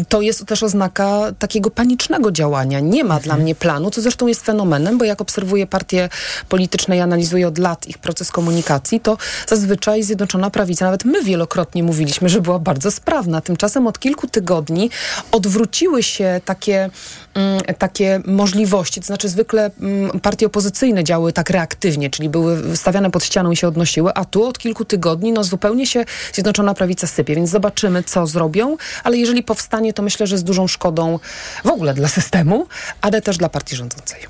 y, 0.00 0.04
to 0.04 0.20
jest 0.20 0.46
też 0.46 0.62
oznaka 0.62 1.32
takiego 1.38 1.70
panicznego 1.70 2.32
działania. 2.32 2.80
Nie 2.80 3.04
ma 3.04 3.20
dla 3.20 3.36
mnie 3.36 3.54
planu, 3.54 3.90
co 3.90 4.00
zresztą 4.00 4.26
jest 4.26 4.44
fenomenem, 4.44 4.98
bo 4.98 5.04
jak 5.04 5.20
obserwuję 5.20 5.66
partie 5.66 6.08
polityczne 6.48 6.96
i 6.96 7.00
analizuję 7.00 7.48
od 7.48 7.58
lat 7.58 7.88
ich 7.88 7.98
proces 7.98 8.30
komunikacji, 8.30 9.00
to 9.00 9.16
zazwyczaj 9.46 10.02
Zjednoczona 10.02 10.50
Prawica, 10.50 10.84
nawet 10.84 11.04
my 11.04 11.22
wielokrotnie 11.22 11.82
mówiliśmy, 11.82 12.28
że 12.28 12.40
była 12.40 12.58
bardzo 12.58 12.90
sprawna. 12.90 13.40
Tymczasem 13.40 13.86
od 13.86 13.98
kilku 13.98 14.28
tygodni 14.28 14.90
odwróciły 15.32 16.02
się 16.02 16.40
takie, 16.44 16.90
mm, 17.34 17.60
takie 17.78 18.20
możliwości, 18.26 19.00
to 19.00 19.06
znaczy 19.06 19.28
zwykle 19.28 19.70
mm, 19.80 19.97
partie 20.22 20.46
opozycyjne 20.46 21.04
działały 21.04 21.32
tak 21.32 21.50
reaktywnie, 21.50 22.10
czyli 22.10 22.28
były 22.28 22.76
stawiane 22.76 23.10
pod 23.10 23.24
ścianą 23.24 23.50
i 23.50 23.56
się 23.56 23.68
odnosiły, 23.68 24.14
a 24.14 24.24
tu 24.24 24.44
od 24.44 24.58
kilku 24.58 24.84
tygodni 24.84 25.32
no 25.32 25.44
zupełnie 25.44 25.86
się 25.86 26.04
Zjednoczona 26.32 26.74
Prawica 26.74 27.06
sypie, 27.06 27.34
więc 27.34 27.50
zobaczymy, 27.50 28.02
co 28.02 28.26
zrobią, 28.26 28.76
ale 29.04 29.16
jeżeli 29.16 29.42
powstanie, 29.42 29.92
to 29.92 30.02
myślę, 30.02 30.26
że 30.26 30.38
z 30.38 30.44
dużą 30.44 30.66
szkodą 30.66 31.18
w 31.64 31.68
ogóle 31.68 31.94
dla 31.94 32.08
systemu, 32.08 32.66
ale 33.00 33.22
też 33.22 33.36
dla 33.36 33.48
partii 33.48 33.76
rządzącej. 33.76 34.20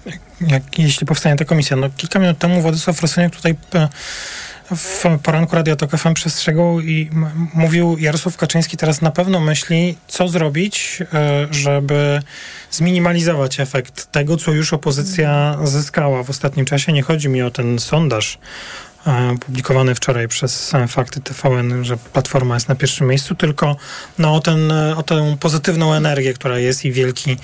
Jak, 0.40 0.78
jeśli 0.78 1.06
powstanie 1.06 1.36
ta 1.36 1.44
komisja. 1.44 1.76
No, 1.76 1.90
kilka 1.96 2.18
minut 2.18 2.38
temu 2.38 2.62
Władysław 2.62 3.02
Roseniak 3.02 3.36
tutaj 3.36 3.54
e, 3.74 3.88
w 4.76 5.04
poranku 5.22 5.56
Radia 5.56 5.76
Tok 5.76 5.90
FM 5.90 6.14
przestrzegał 6.14 6.80
i 6.80 7.10
mówił 7.54 7.96
Jarosław 7.98 8.36
Kaczyński 8.36 8.76
teraz 8.76 9.02
na 9.02 9.10
pewno 9.10 9.40
myśli, 9.40 9.96
co 10.08 10.28
zrobić, 10.28 10.98
e, 11.14 11.46
żeby 11.50 12.22
zminimalizować 12.70 13.60
efekt 13.60 14.12
tego, 14.12 14.36
co 14.36 14.52
już 14.52 14.72
opozycja 14.72 15.58
zyskała 15.64 16.22
w 16.22 16.30
ostatnim 16.30 16.66
czasie. 16.66 16.92
Nie 16.92 17.02
chodzi 17.02 17.28
mi 17.28 17.42
o 17.42 17.50
ten 17.50 17.78
sondaż 17.78 18.38
publikowany 19.40 19.94
wczoraj 19.94 20.28
przez 20.28 20.74
e, 20.74 20.88
Fakty 20.88 21.20
TVN, 21.20 21.84
że 21.84 21.96
Platforma 21.96 22.54
jest 22.54 22.68
na 22.68 22.74
pierwszym 22.74 23.06
miejscu, 23.06 23.34
tylko 23.34 23.76
no, 24.18 24.34
o, 24.34 24.40
ten, 24.40 24.72
e, 24.72 24.96
o 24.96 25.02
tę 25.02 25.36
pozytywną 25.40 25.94
energię, 25.94 26.34
która 26.34 26.58
jest 26.58 26.84
i 26.84 26.92
wielki, 26.92 27.36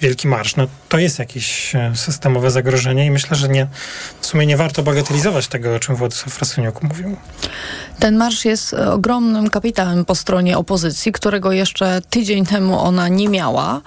wielki 0.00 0.28
marsz. 0.28 0.56
No, 0.56 0.66
to 0.88 0.98
jest 0.98 1.18
jakieś 1.18 1.74
e, 1.74 1.92
systemowe 1.94 2.50
zagrożenie 2.50 3.06
i 3.06 3.10
myślę, 3.10 3.36
że 3.36 3.48
nie, 3.48 3.66
w 4.20 4.26
sumie 4.26 4.46
nie 4.46 4.56
warto 4.56 4.82
bagatelizować 4.82 5.48
tego, 5.48 5.74
o 5.74 5.78
czym 5.78 5.96
Władysław 5.96 6.38
Rasuniuk 6.38 6.82
mówił. 6.82 7.16
Ten 7.98 8.16
marsz 8.16 8.44
jest 8.44 8.74
e, 8.74 8.92
ogromnym 8.92 9.50
kapitałem 9.50 10.04
po 10.04 10.14
stronie 10.14 10.58
opozycji, 10.58 11.12
którego 11.12 11.52
jeszcze 11.52 12.02
tydzień 12.10 12.46
temu 12.46 12.80
ona 12.80 13.08
nie 13.08 13.28
miała. 13.28 13.80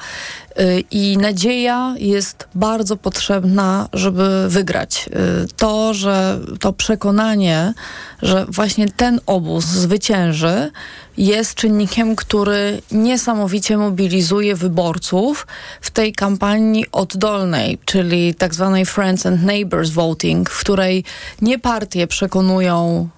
Y, 0.59 0.83
I 0.91 1.17
nadzieja 1.17 1.95
jest 1.99 2.47
bardzo 2.55 2.97
potrzebna, 2.97 3.89
żeby 3.93 4.49
wygrać. 4.49 5.09
Y, 5.43 5.47
To, 5.57 5.93
że 5.93 6.39
to 6.59 6.73
przekonanie, 6.73 7.73
że 8.21 8.45
właśnie 8.49 8.89
ten 8.89 9.19
obóz 9.25 9.65
zwycięży, 9.65 10.71
jest 11.17 11.55
czynnikiem, 11.55 12.15
który 12.15 12.81
niesamowicie 12.91 13.77
mobilizuje 13.77 14.55
wyborców 14.55 15.47
w 15.81 15.91
tej 15.91 16.13
kampanii 16.13 16.85
oddolnej, 16.91 17.77
czyli 17.85 18.35
tak 18.35 18.53
zwanej 18.53 18.85
Friends 18.85 19.25
and 19.25 19.43
Neighbors 19.43 19.89
Voting, 19.89 20.49
w 20.49 20.59
której 20.59 21.03
nie 21.41 21.59
partie 21.59 22.07
przekonują 22.07 23.09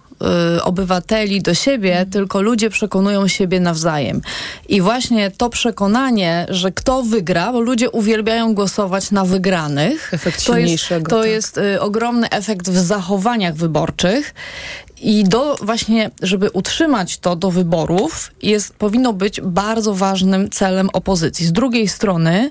y, 0.57 0.63
obywateli 0.63 1.41
do 1.41 1.53
siebie, 1.53 2.05
tylko 2.11 2.41
ludzie 2.41 2.69
przekonują 2.69 3.27
siebie 3.27 3.59
nawzajem. 3.59 4.21
I 4.69 4.81
właśnie 4.81 5.31
to 5.31 5.49
przekonanie, 5.49 6.45
że 6.49 6.71
kto 6.71 7.03
wygra, 7.03 7.51
bo 7.51 7.59
ludzie 7.59 7.89
uwielbiają 7.89 8.53
głosować 8.53 9.11
na 9.11 9.25
wygranych, 9.25 10.13
Efekt 10.13 10.45
to 10.45 10.57
jest, 10.57 10.89
to 11.09 11.21
tak. 11.21 11.29
jest 11.29 11.57
y, 11.57 11.81
ogromny 11.81 12.29
efekt 12.29 12.69
w 12.69 12.77
zachowaniach 12.77 13.55
wyborczych. 13.55 14.33
I 15.01 15.23
do 15.23 15.55
właśnie, 15.61 16.11
żeby 16.21 16.49
utrzymać 16.51 17.17
to 17.17 17.35
do 17.35 17.51
wyborów, 17.51 18.31
jest, 18.41 18.75
powinno 18.75 19.13
być 19.13 19.41
bardzo 19.41 19.95
ważnym 19.95 20.49
celem 20.49 20.89
opozycji. 20.93 21.45
Z 21.45 21.51
drugiej 21.51 21.87
strony, 21.87 22.49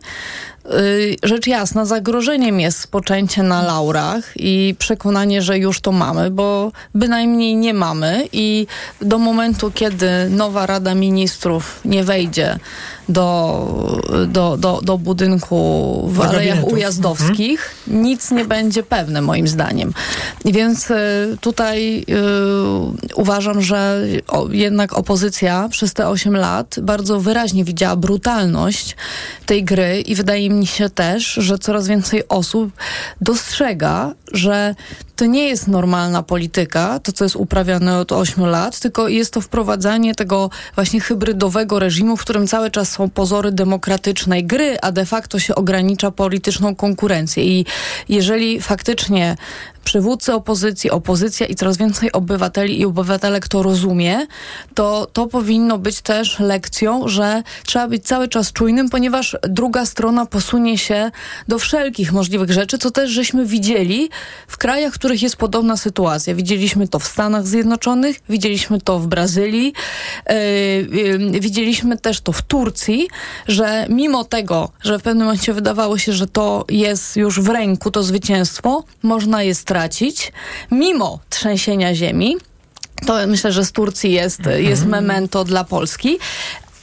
rzecz 1.23 1.47
jasna, 1.47 1.85
zagrożeniem 1.85 2.61
jest 2.61 2.81
spoczęcie 2.81 3.43
na 3.43 3.63
laurach 3.63 4.33
i 4.37 4.75
przekonanie, 4.79 5.43
że 5.43 5.59
już 5.59 5.81
to 5.81 5.93
mamy, 5.93 6.31
bo 6.31 6.73
bynajmniej 6.95 7.57
nie 7.57 7.75
mamy 7.75 8.29
i 8.33 8.67
do 9.01 9.19
momentu, 9.19 9.71
kiedy 9.75 10.09
nowa 10.31 10.67
Rada 10.67 10.95
Ministrów 10.95 11.81
nie 11.85 12.05
wejdzie 12.05 12.59
do, 13.09 14.01
do, 14.29 14.57
do, 14.57 14.81
do 14.83 14.99
budynku 14.99 16.09
w 16.09 16.17
Do 16.17 16.25
Alejach 16.25 16.49
gabinetów. 16.49 16.73
Ujazdowskich, 16.73 17.75
nic 17.87 18.31
nie 18.31 18.45
będzie 18.45 18.83
pewne 18.83 19.23
moim 19.23 19.49
zdaniem. 19.49 19.93
Więc 20.45 20.91
y, 20.91 20.95
tutaj 21.41 22.05
y, 23.09 23.15
uważam, 23.15 23.63
że 23.63 24.01
o, 24.29 24.49
jednak 24.51 24.93
opozycja 24.93 25.69
przez 25.71 25.95
te 25.95 26.09
8 26.09 26.37
lat 26.37 26.77
bardzo 26.83 27.21
wyraźnie 27.21 27.65
widziała 27.65 27.97
brutalność 27.97 28.97
tej 29.47 29.65
gry 29.65 30.01
i 30.01 30.15
wydaje 30.15 30.51
mi 30.51 30.67
się 30.67 30.91
też, 30.91 31.27
że 31.27 31.59
coraz 31.59 31.89
więcej 31.89 32.29
osób 32.29 32.73
dostrzega, 33.21 34.15
że 34.33 34.75
to 35.17 35.27
nie 35.27 35.49
jest 35.49 35.69
normalna 35.69 36.23
polityka, 36.23 36.99
to 36.99 37.13
co 37.13 37.25
jest 37.25 37.37
uprawiane 37.37 37.99
od 37.99 38.13
8 38.13 38.47
lat, 38.47 38.81
tylko 38.81 39.09
jest 39.09 39.33
to 39.33 39.41
wprowadzanie 39.41 40.15
tego 40.15 40.51
właśnie 40.75 41.01
hybrydowego 41.01 41.79
reżimu, 41.79 42.17
w 42.17 42.21
którym 42.21 42.47
cały 42.47 42.71
czas 42.71 42.93
są 42.93 43.11
pozory 43.11 43.53
demokratycznej 43.53 44.45
gry, 44.45 44.77
a 44.83 44.93
de 44.93 45.07
facto 45.07 45.39
się 45.39 45.55
ogranicza 45.55 46.11
polityczną 46.11 46.75
konkurencję. 46.75 47.45
I 47.45 47.67
jeżeli 48.09 48.61
faktycznie 48.61 49.37
przywódcy 49.85 50.35
opozycji, 50.35 50.91
opozycja 50.91 51.47
i 51.47 51.55
coraz 51.55 51.77
więcej 51.77 52.13
obywateli 52.13 52.81
i 52.81 52.85
obywatelek 52.85 53.49
to 53.49 53.63
rozumie, 53.63 54.27
to 54.75 55.07
to 55.13 55.27
powinno 55.27 55.79
być 55.79 56.01
też 56.01 56.39
lekcją, 56.39 57.09
że 57.09 57.43
trzeba 57.67 57.89
być 57.89 58.05
cały 58.05 58.29
czas 58.29 58.53
czujnym, 58.53 58.91
ponieważ 58.91 59.37
druga 59.43 59.87
strona 59.87 60.27
posunie 60.27 60.79
się 60.79 61.11
do 61.49 61.59
wszelkich 61.59 62.13
możliwych 62.13 62.51
rzeczy, 62.51 62.79
co 62.79 62.91
też 62.91 63.11
żeśmy 63.11 63.47
widzieli 63.47 64.09
w 64.47 64.57
krajach, 64.57 64.93
w 64.93 64.99
których 64.99 65.23
jest 65.23 65.37
podobna 65.37 65.77
sytuacja. 65.77 66.35
Widzieliśmy 66.35 66.89
to 66.89 66.99
w 66.99 67.07
Stanach 67.07 67.47
Zjednoczonych, 67.47 68.21
widzieliśmy 68.29 68.81
to 68.81 68.99
w 68.99 69.07
Brazylii, 69.07 69.73
yy, 70.29 70.35
yy, 71.33 71.41
widzieliśmy 71.41 71.99
też 71.99 72.21
to 72.21 72.33
w 72.33 72.43
Turcji, 72.43 73.09
że 73.49 73.87
mimo 73.89 74.25
tego, 74.25 74.71
że 74.81 74.99
w 74.99 75.03
pewnym 75.03 75.27
momencie 75.27 75.53
wydawało 75.53 75.99
się, 75.99 76.13
że 76.13 76.27
to 76.27 76.65
jest 76.69 77.17
już 77.17 77.41
w 77.41 77.49
ręku, 77.49 77.91
to 77.91 78.03
zwycięstwo, 78.03 78.85
można 79.03 79.43
je 79.43 79.55
stracić, 79.55 79.74
mimo 80.71 81.19
trzęsienia 81.31 81.95
ziemi. 81.95 82.37
To 83.07 83.27
myślę, 83.27 83.53
że 83.53 83.65
z 83.65 83.73
Turcji 83.73 84.13
jest, 84.13 84.39
Mhm. 84.41 84.65
jest 84.65 84.87
memento 84.87 85.45
dla 85.45 85.65
Polski. 85.65 86.19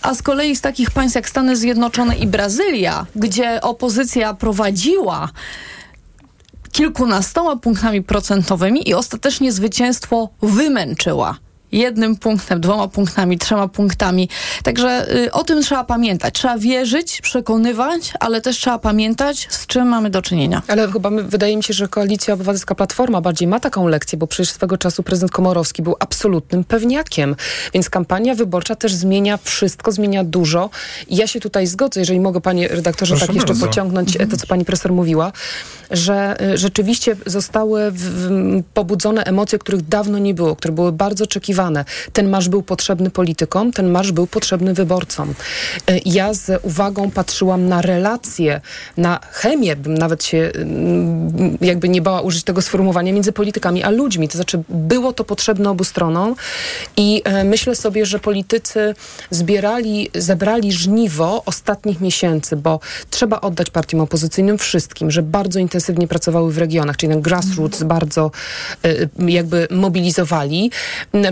A 0.01 0.15
z 0.15 0.21
kolei 0.21 0.55
z 0.55 0.61
takich 0.61 0.91
państw 0.91 1.15
jak 1.15 1.29
Stany 1.29 1.55
Zjednoczone 1.55 2.15
i 2.15 2.27
Brazylia, 2.27 3.05
gdzie 3.15 3.61
opozycja 3.61 4.33
prowadziła 4.33 5.29
kilkunastoma 6.71 7.55
punktami 7.55 8.01
procentowymi 8.01 8.89
i 8.89 8.93
ostatecznie 8.93 9.51
zwycięstwo 9.51 10.29
wymęczyła. 10.41 11.37
Jednym 11.71 12.15
punktem, 12.15 12.61
dwoma 12.61 12.87
punktami, 12.87 13.37
trzema 13.37 13.67
punktami. 13.67 14.29
Także 14.63 15.15
y, 15.15 15.31
o 15.31 15.43
tym 15.43 15.61
trzeba 15.61 15.83
pamiętać. 15.83 16.33
Trzeba 16.33 16.57
wierzyć, 16.57 17.21
przekonywać, 17.21 18.13
ale 18.19 18.41
też 18.41 18.57
trzeba 18.57 18.79
pamiętać, 18.79 19.47
z 19.49 19.67
czym 19.67 19.87
mamy 19.87 20.09
do 20.09 20.21
czynienia. 20.21 20.61
Ale 20.67 20.91
chyba 20.91 21.09
my, 21.09 21.23
wydaje 21.23 21.57
mi 21.57 21.63
się, 21.63 21.73
że 21.73 21.87
Koalicja 21.87 22.33
Obywatelska 22.33 22.75
Platforma 22.75 23.21
bardziej 23.21 23.47
ma 23.47 23.59
taką 23.59 23.87
lekcję, 23.87 24.17
bo 24.17 24.27
przecież 24.27 24.53
swego 24.53 24.77
czasu 24.77 25.03
prezydent 25.03 25.31
Komorowski 25.31 25.81
był 25.81 25.95
absolutnym 25.99 26.63
pewniakiem. 26.63 27.35
Więc 27.73 27.89
kampania 27.89 28.35
wyborcza 28.35 28.75
też 28.75 28.93
zmienia 28.93 29.39
wszystko, 29.43 29.91
zmienia 29.91 30.23
dużo. 30.23 30.69
I 31.07 31.15
ja 31.15 31.27
się 31.27 31.39
tutaj 31.39 31.67
zgodzę, 31.67 31.99
jeżeli 31.99 32.19
mogę 32.19 32.41
panie 32.41 32.67
redaktorze 32.67 33.15
Proszę 33.15 33.27
tak 33.27 33.35
jeszcze 33.35 33.53
bardzo. 33.53 33.67
pociągnąć 33.67 34.15
e, 34.15 34.27
to, 34.27 34.37
co 34.37 34.47
pani 34.47 34.65
profesor 34.65 34.91
mówiła, 34.91 35.31
że 35.91 36.35
y, 36.53 36.57
rzeczywiście 36.57 37.15
zostały 37.25 37.91
w, 37.91 37.97
w, 37.97 38.63
pobudzone 38.73 39.23
emocje, 39.23 39.59
których 39.59 39.81
dawno 39.81 40.17
nie 40.17 40.33
było, 40.33 40.55
które 40.55 40.73
były 40.73 40.91
bardzo 40.91 41.23
oczekiwane. 41.23 41.60
Ten 42.13 42.29
marsz 42.29 42.49
był 42.49 42.63
potrzebny 42.63 43.09
politykom, 43.09 43.71
ten 43.71 43.89
marsz 43.89 44.11
był 44.11 44.27
potrzebny 44.27 44.73
wyborcom. 44.73 45.33
Y, 45.89 46.01
Ja 46.05 46.33
z 46.33 46.59
uwagą 46.63 47.11
patrzyłam 47.11 47.67
na 47.67 47.81
relacje, 47.81 48.61
na 48.97 49.19
chemię, 49.31 49.75
bym 49.75 49.93
nawet 49.93 50.23
się 50.23 50.51
mm, 50.55 51.57
jakby 51.61 51.89
nie 51.89 52.01
bała 52.01 52.21
użyć 52.21 52.43
tego 52.43 52.61
sformułowania, 52.61 53.13
między 53.13 53.31
politykami 53.31 53.83
a 53.83 53.89
ludźmi. 53.89 54.27
To 54.27 54.37
znaczy 54.37 54.63
było 54.69 55.13
to 55.13 55.23
potrzebne 55.23 55.69
obu 55.69 55.83
stronom 55.83 56.35
i 56.97 57.21
e, 57.25 57.43
myślę 57.43 57.75
sobie, 57.75 58.05
że 58.05 58.19
politycy 58.19 58.95
zbierali, 59.29 60.09
zebrali 60.15 60.71
żniwo 60.71 61.43
ostatnich 61.45 62.01
miesięcy, 62.01 62.55
bo 62.55 62.79
trzeba 63.09 63.41
oddać 63.41 63.69
partiom 63.69 64.01
opozycyjnym 64.01 64.57
wszystkim, 64.57 65.11
że 65.11 65.21
bardzo 65.21 65.59
intensywnie 65.59 66.07
pracowały 66.07 66.51
w 66.53 66.57
regionach, 66.57 66.97
czyli 66.97 67.09
na 67.09 67.21
grassroots 67.21 67.83
bardzo 67.83 68.31
e, 68.83 69.31
jakby 69.31 69.67
mobilizowali. 69.71 70.71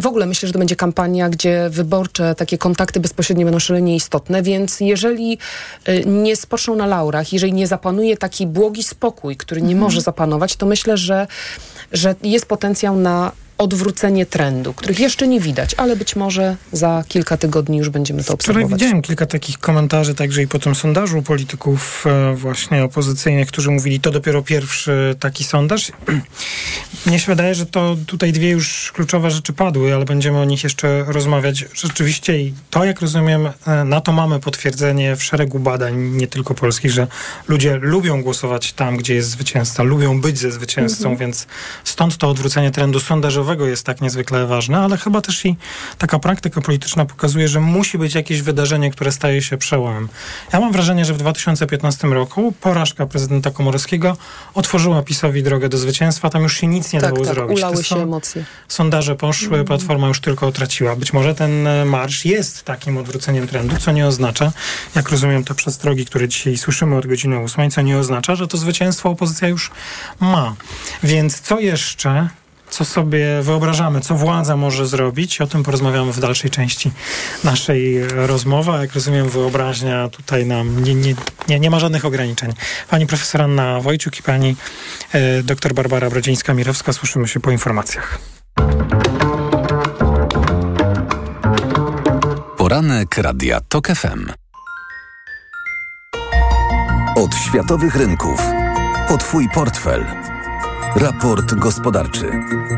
W 0.02 0.08
ogóle 0.08 0.19
myślę, 0.26 0.48
że 0.48 0.54
to 0.54 0.60
będzie 0.60 0.76
kampania, 0.76 1.30
gdzie 1.30 1.70
wyborcze 1.70 2.36
takie 2.36 2.58
kontakty 2.58 3.00
bezpośrednie 3.00 3.46
będą 3.46 3.60
szalenie 3.60 3.96
istotne, 3.96 4.42
więc 4.44 4.80
jeżeli 4.80 5.38
e, 5.86 6.00
nie 6.00 6.36
spoczną 6.36 6.76
na 6.76 6.86
laurach, 6.86 7.34
jeżeli 7.34 7.54
nie 7.54 7.68
zapanuje 7.68 8.18
taki 8.18 8.48
błogi 8.48 8.84
spokój, 8.84 9.38
który 9.38 9.62
nie 9.62 9.68
Mhm. 9.68 9.82
może 9.84 10.02
zapanować, 10.02 10.56
to 10.56 10.66
myślę, 10.66 10.98
że, 10.98 11.28
że 11.92 12.16
jest 12.24 12.46
potencjał 12.46 12.96
na 12.96 13.32
odwrócenie 13.60 14.26
trendu, 14.26 14.74
których 14.74 15.00
jeszcze 15.00 15.28
nie 15.28 15.40
widać, 15.40 15.74
ale 15.78 15.96
być 15.96 16.16
może 16.16 16.56
za 16.72 17.04
kilka 17.08 17.38
tygodni 17.38 17.78
już 17.78 17.90
będziemy 17.90 18.24
to 18.24 18.24
Wczoraj 18.24 18.36
obserwować. 18.64 18.72
widziałem 18.82 19.02
kilka 19.02 19.26
takich 19.26 19.58
komentarzy, 19.60 20.16
także 20.16 20.42
i 20.44 20.48
po 20.48 20.60
tym 20.60 20.76
sondażu 20.76 21.22
polityków 21.22 22.06
e, 22.08 22.36
właśnie 22.36 22.84
opozycyjnych, 22.84 23.48
którzy 23.48 23.72
mówili, 23.72 24.00
to 24.00 24.12
dopiero 24.12 24.42
pierwszy 24.42 25.16
taki 25.20 25.44
sondaż. 25.44 25.92
Mnie 27.06 27.20
się 27.20 27.26
wydaje, 27.32 27.56
że 27.56 27.66
to 27.66 27.98
tutaj 28.08 28.32
dwie 28.32 28.50
już 28.50 28.92
kluczowe 28.96 29.32
rzeczy 29.32 29.54
padły, 29.54 29.94
ale 29.96 30.06
będziemy 30.06 30.38
o 30.40 30.46
nich 30.46 30.64
jeszcze 30.64 31.04
rozmawiać. 31.08 31.66
Rzeczywiście 31.74 32.40
i 32.40 32.54
to, 32.70 32.86
jak 32.86 33.02
rozumiem, 33.02 33.50
e, 33.68 33.84
na 33.84 34.02
to 34.02 34.12
mamy 34.12 34.40
potwierdzenie 34.40 35.16
w 35.16 35.24
szeregu 35.24 35.60
badań, 35.60 35.98
nie 36.00 36.28
tylko 36.28 36.54
polskich, 36.54 36.92
że 36.92 37.08
ludzie 37.48 37.78
lubią 37.82 38.24
głosować 38.24 38.74
tam, 38.74 38.98
gdzie 38.98 39.16
jest 39.16 39.30
zwycięzca, 39.30 39.84
lubią 39.84 40.22
być 40.22 40.38
ze 40.40 40.52
zwycięzcą, 40.52 41.04
Mhm. 41.04 41.18
więc 41.18 41.48
stąd 41.84 42.18
to 42.18 42.30
odwrócenie 42.30 42.72
trendu 42.72 43.00
sondażowego 43.00 43.49
jest 43.58 43.86
tak 43.86 44.02
niezwykle 44.02 44.48
ważne, 44.48 44.78
ale 44.78 44.98
chyba 44.98 45.22
też 45.22 45.46
i 45.46 45.56
taka 45.98 46.20
praktyka 46.20 46.62
polityczna 46.62 47.06
pokazuje, 47.06 47.48
że 47.48 47.60
musi 47.60 47.98
być 47.98 48.16
jakieś 48.16 48.42
wydarzenie, 48.42 48.92
które 48.92 49.12
staje 49.12 49.42
się 49.42 49.58
przełomem. 49.58 50.10
Ja 50.54 50.60
mam 50.60 50.72
wrażenie, 50.72 51.06
że 51.06 51.14
w 51.14 51.18
2015 51.18 52.08
roku 52.08 52.54
porażka 52.62 53.06
prezydenta 53.06 53.52
Komorowskiego 53.52 54.18
otworzyła 54.54 55.02
PiSowi 55.02 55.44
drogę 55.44 55.70
do 55.70 55.78
zwycięstwa. 55.78 56.30
Tam 56.30 56.44
już 56.44 56.58
się 56.58 56.68
nic 56.68 56.94
nie 56.94 57.02
tak, 57.02 57.14
dało 57.14 57.26
tak, 57.26 57.36
zrobić. 57.36 57.60
ulały 57.60 57.78
Te 57.78 57.84
się 57.84 57.96
emocje. 57.96 58.46
Sondaże 58.68 59.16
poszły, 59.16 59.66
Platforma 59.66 60.08
już 60.08 60.22
tylko 60.22 60.52
traciła. 60.52 60.96
Być 60.96 61.14
może 61.14 61.36
ten 61.36 61.68
e, 61.68 61.86
marsz 61.86 62.26
jest 62.26 62.64
takim 62.64 62.98
odwróceniem 62.98 63.48
trendu, 63.48 63.78
co 63.78 63.92
nie 63.92 64.08
oznacza, 64.08 64.52
jak 64.96 65.10
rozumiem 65.10 65.44
te 65.44 65.56
przestrogi, 65.56 66.06
które 66.06 66.28
dzisiaj 66.28 66.58
słyszymy 66.58 66.98
od 66.98 67.08
godziny 67.08 67.40
8, 67.40 67.72
co 67.72 67.82
nie 67.82 67.98
oznacza, 67.98 68.36
że 68.36 68.48
to 68.48 68.58
zwycięstwo 68.58 69.10
opozycja 69.10 69.48
już 69.48 69.72
ma. 70.20 70.56
Więc 71.04 71.40
co 71.42 71.60
jeszcze 71.60 72.30
co 72.70 72.86
sobie 72.86 73.42
wyobrażamy, 73.42 74.02
co 74.02 74.16
władza 74.16 74.58
może 74.58 74.88
zrobić. 74.88 75.42
O 75.42 75.48
tym 75.48 75.64
porozmawiamy 75.64 76.14
w 76.14 76.20
dalszej 76.20 76.52
części 76.52 76.92
naszej 77.44 78.08
rozmowy. 78.08 78.72
A 78.72 78.82
Jak 78.82 78.94
rozumiem, 78.94 79.30
wyobraźnia 79.30 80.10
tutaj 80.10 80.46
nam 80.46 80.84
nie, 80.84 80.96
nie, 80.96 81.16
nie, 81.48 81.60
nie 81.60 81.70
ma 81.70 81.80
żadnych 81.80 82.06
ograniczeń. 82.06 82.54
Pani 82.90 83.08
profesor 83.08 83.42
Anna 83.42 83.82
Wojciuk 83.82 84.20
i 84.20 84.24
pani 84.24 84.56
e, 85.14 85.44
doktor 85.44 85.74
Barbara 85.74 86.10
Brodzińska-Mirowska. 86.10 86.94
Słyszymy 86.94 87.28
się 87.28 87.40
po 87.40 87.52
informacjach. 87.52 88.20
Poranek 92.58 93.18
Radia 93.18 93.60
TOK 93.70 93.88
FM. 93.88 94.32
Od 97.16 97.36
światowych 97.36 97.96
rynków. 97.96 98.42
Po 99.08 99.18
Twój 99.18 99.50
portfel. 99.50 100.06
Raport 100.96 101.54
gospodarczy. 101.54 102.32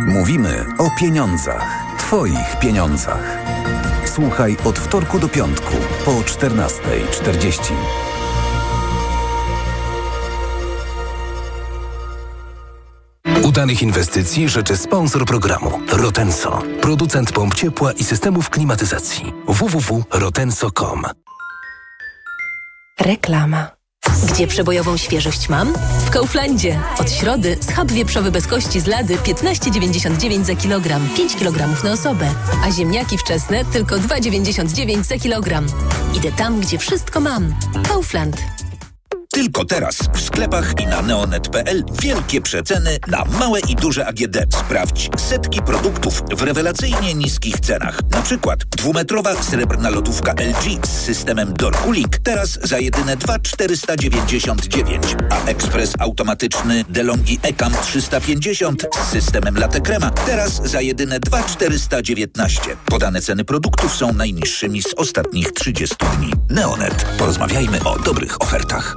Mówimy 0.08 0.66
o 0.78 0.90
pieniądzach. 1.00 1.66
Twoich 1.98 2.60
pieniądzach. 2.60 3.38
Słuchaj 4.06 4.58
od 4.66 4.80
wtorku 4.80 5.20
do 5.20 5.30
piątku 5.30 5.74
po 6.06 6.12
14.40. 6.12 7.74
Udanych 13.44 13.82
inwestycji 13.82 14.50
życzy 14.50 14.78
sponsor 14.78 15.26
programu 15.26 15.80
Rotenso, 15.92 16.62
producent 16.82 17.32
pomp 17.32 17.54
ciepła 17.54 17.92
i 17.92 18.04
systemów 18.04 18.50
klimatyzacji. 18.50 19.34
www.rotenso.com 19.48 21.04
Reklama. 23.00 23.81
Gdzie 24.34 24.48
przebojową 24.48 24.98
świeżość 24.98 25.50
mam? 25.50 25.74
W 26.06 26.10
Kauflandzie. 26.10 26.80
Od 27.00 27.12
środy 27.12 27.58
schab 27.62 27.92
wieprzowy 27.92 28.32
bez 28.32 28.48
kości 28.48 28.80
z 28.80 28.88
lady 28.88 29.16
15,99 29.16 30.44
za 30.44 30.56
kilogram. 30.56 31.10
5 31.18 31.36
kg 31.36 31.84
na 31.84 31.92
osobę. 31.92 32.30
A 32.64 32.72
ziemniaki 32.72 33.18
wczesne 33.18 33.66
tylko 33.66 33.96
2,99 33.96 35.04
za 35.04 35.18
kilogram. 35.18 35.66
Idę 36.18 36.32
tam, 36.32 36.60
gdzie 36.60 36.78
wszystko 36.78 37.20
mam. 37.20 37.56
Kaufland. 37.88 38.38
Tylko 39.34 39.66
teraz 39.66 39.98
w 40.14 40.22
sklepach 40.22 40.74
i 40.82 40.88
na 40.88 41.02
neonet.pl 41.02 41.84
wielkie 42.02 42.42
przeceny 42.42 42.98
na 43.08 43.26
małe 43.40 43.60
i 43.60 43.76
duże 43.76 44.08
AGD. 44.08 44.38
Sprawdź 44.60 45.10
setki 45.18 45.62
produktów 45.62 46.24
w 46.38 46.42
rewelacyjnie 46.42 47.14
niskich 47.14 47.60
cenach. 47.60 48.00
Na 48.10 48.22
przykład 48.22 48.60
dwumetrowa 48.66 49.44
srebrna 49.44 49.90
lodówka 49.90 50.32
LG 50.32 50.88
z 50.88 50.90
systemem 50.90 51.54
Door 51.54 51.76
Cooling 51.78 52.18
teraz 52.18 52.60
za 52.64 52.80
jedyne 52.80 53.18
2,499, 53.18 55.16
a 55.30 55.46
ekspres 55.46 55.94
automatyczny 56.00 56.86
DeLonghi 56.90 57.40
Ecam 57.44 57.74
350 57.82 58.88
z 59.06 59.12
systemem 59.12 59.58
Latte 59.58 59.82
Crema 59.82 60.12
teraz 60.12 60.62
za 60.64 60.82
jedyne 60.82 61.20
2,419. 61.20 62.62
Podane 62.86 63.22
ceny 63.22 63.46
produktów 63.46 63.96
są 63.96 64.14
najniższymi 64.14 64.82
z 64.82 64.94
ostatnich 64.94 65.52
30 65.52 65.96
dni. 66.18 66.32
Neonet. 66.50 67.06
Porozmawiajmy 67.18 67.84
o 67.84 68.00
dobrych 68.00 68.42
ofertach. 68.42 68.96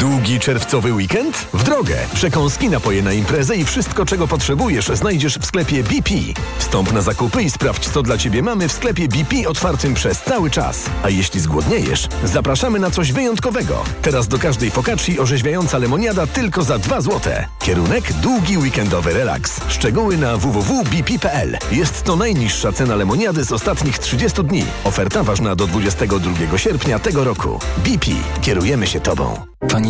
Długi 0.00 0.40
czerwcowy 0.40 0.92
weekend? 0.92 1.36
W 1.36 1.62
drogę! 1.62 1.96
Przekąski, 2.14 2.68
napoje 2.68 3.02
na 3.02 3.12
imprezę 3.12 3.56
i 3.56 3.64
wszystko, 3.64 4.06
czego 4.06 4.28
potrzebujesz, 4.28 4.86
znajdziesz 4.86 5.38
w 5.38 5.46
sklepie 5.46 5.82
BP. 5.82 6.14
Wstąp 6.58 6.92
na 6.92 7.00
zakupy 7.00 7.42
i 7.42 7.50
sprawdź, 7.50 7.88
co 7.88 8.02
dla 8.02 8.18
Ciebie 8.18 8.42
mamy 8.42 8.68
w 8.68 8.72
sklepie 8.72 9.08
BP 9.08 9.48
otwartym 9.48 9.94
przez 9.94 10.22
cały 10.22 10.50
czas. 10.50 10.84
A 11.02 11.08
jeśli 11.10 11.40
zgłodniejesz, 11.40 12.08
zapraszamy 12.24 12.78
na 12.78 12.90
coś 12.90 13.12
wyjątkowego. 13.12 13.84
Teraz 14.02 14.28
do 14.28 14.38
każdej 14.38 14.70
focacci 14.70 15.20
orzeźwiająca 15.20 15.78
lemoniada 15.78 16.26
tylko 16.26 16.62
za 16.62 16.78
2 16.78 17.00
złote. 17.00 17.46
Kierunek 17.58 18.12
długi 18.12 18.58
weekendowy 18.58 19.12
relaks. 19.12 19.60
Szczegóły 19.68 20.16
na 20.16 20.36
www.bp.pl. 20.36 21.58
Jest 21.72 22.02
to 22.02 22.16
najniższa 22.16 22.72
cena 22.72 22.96
lemoniady 22.96 23.44
z 23.44 23.52
ostatnich 23.52 23.98
30 23.98 24.44
dni. 24.44 24.64
Oferta 24.84 25.22
ważna 25.22 25.56
do 25.56 25.66
22 25.66 26.58
sierpnia 26.58 26.98
tego 26.98 27.24
roku. 27.24 27.58
BP. 27.76 28.06
Kierujemy 28.40 28.86
się 28.86 29.00
Tobą. 29.00 29.50
Pani 29.72 29.89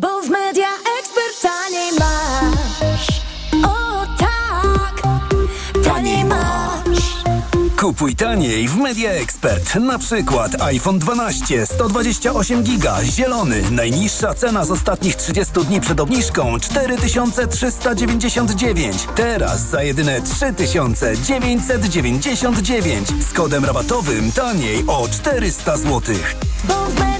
Bo 0.00 0.22
w 0.22 0.28
media 0.28 0.68
ekspert 1.00 1.40
taniej 1.42 1.92
masz. 1.98 3.06
O 3.64 4.06
tak, 4.18 5.02
taniej 5.84 6.24
masz. 6.24 7.24
Kupuj 7.80 8.16
taniej 8.16 8.68
w 8.68 8.76
Media 8.76 9.10
Expert. 9.10 9.74
Na 9.74 9.98
przykład 9.98 10.62
iPhone 10.62 10.98
12 10.98 11.66
128 11.66 12.62
giga 12.62 13.04
zielony. 13.04 13.62
Najniższa 13.70 14.34
cena 14.34 14.64
z 14.64 14.70
ostatnich 14.70 15.16
30 15.16 15.52
dni 15.64 15.80
przed 15.80 16.00
obniżką 16.00 16.60
4399. 16.60 19.06
Teraz 19.14 19.60
za 19.60 19.82
jedyne 19.82 20.22
3999 20.22 23.08
z 23.30 23.32
kodem 23.32 23.64
rabatowym 23.64 24.32
taniej 24.32 24.84
o 24.86 25.08
400 25.08 25.76
zł. 25.76 26.00
Bo 26.64 26.74
w 26.74 26.94
media 26.94 26.98
ekspert. 26.98 27.19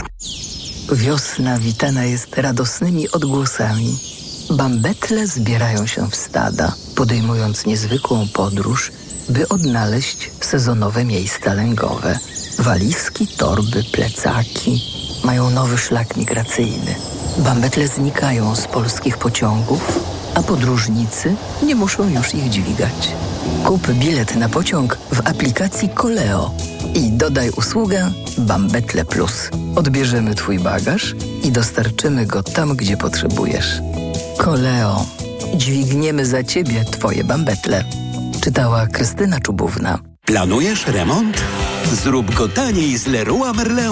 Wiosna 0.91 1.59
witana 1.59 2.05
jest 2.05 2.37
radosnymi 2.37 3.11
odgłosami. 3.11 3.97
Bambetle 4.51 5.27
zbierają 5.27 5.87
się 5.87 6.09
w 6.09 6.15
stada, 6.15 6.73
podejmując 6.95 7.65
niezwykłą 7.65 8.27
podróż, 8.33 8.91
by 9.29 9.49
odnaleźć 9.49 10.31
sezonowe 10.41 11.05
miejsca 11.05 11.53
lęgowe. 11.53 12.19
Walizki, 12.59 13.27
torby, 13.27 13.83
plecaki 13.91 14.81
mają 15.23 15.49
nowy 15.49 15.77
szlak 15.77 16.17
migracyjny. 16.17 16.95
Bambetle 17.37 17.87
znikają 17.87 18.55
z 18.55 18.67
polskich 18.67 19.17
pociągów, 19.17 19.99
a 20.35 20.43
podróżnicy 20.43 21.35
nie 21.63 21.75
muszą 21.75 22.09
już 22.09 22.35
ich 22.35 22.49
dźwigać. 22.49 23.11
Kup 23.65 23.87
bilet 23.87 24.35
na 24.35 24.49
pociąg 24.49 24.97
w 25.11 25.19
aplikacji 25.19 25.89
Koleo 25.89 26.51
i 26.95 27.11
dodaj 27.11 27.49
usługę 27.49 28.11
Bambetle 28.37 29.05
Plus. 29.05 29.49
Odbierzemy 29.75 30.35
Twój 30.35 30.59
bagaż 30.59 31.15
i 31.43 31.51
dostarczymy 31.51 32.25
go 32.25 32.43
tam, 32.43 32.75
gdzie 32.75 32.97
potrzebujesz. 32.97 33.79
Koleo. 34.37 35.05
Dźwigniemy 35.55 36.25
za 36.25 36.43
Ciebie 36.43 36.85
Twoje 36.85 37.23
bambetle. 37.23 37.83
Czytała 38.41 38.87
Krystyna 38.87 39.39
Czubówna. 39.39 39.99
Planujesz 40.25 40.87
remont? 40.87 41.37
Zrób 41.93 42.35
go 42.35 42.47
taniej 42.47 42.97
z 42.97 43.07
Leroy 43.07 43.53
Merlin. 43.53 43.91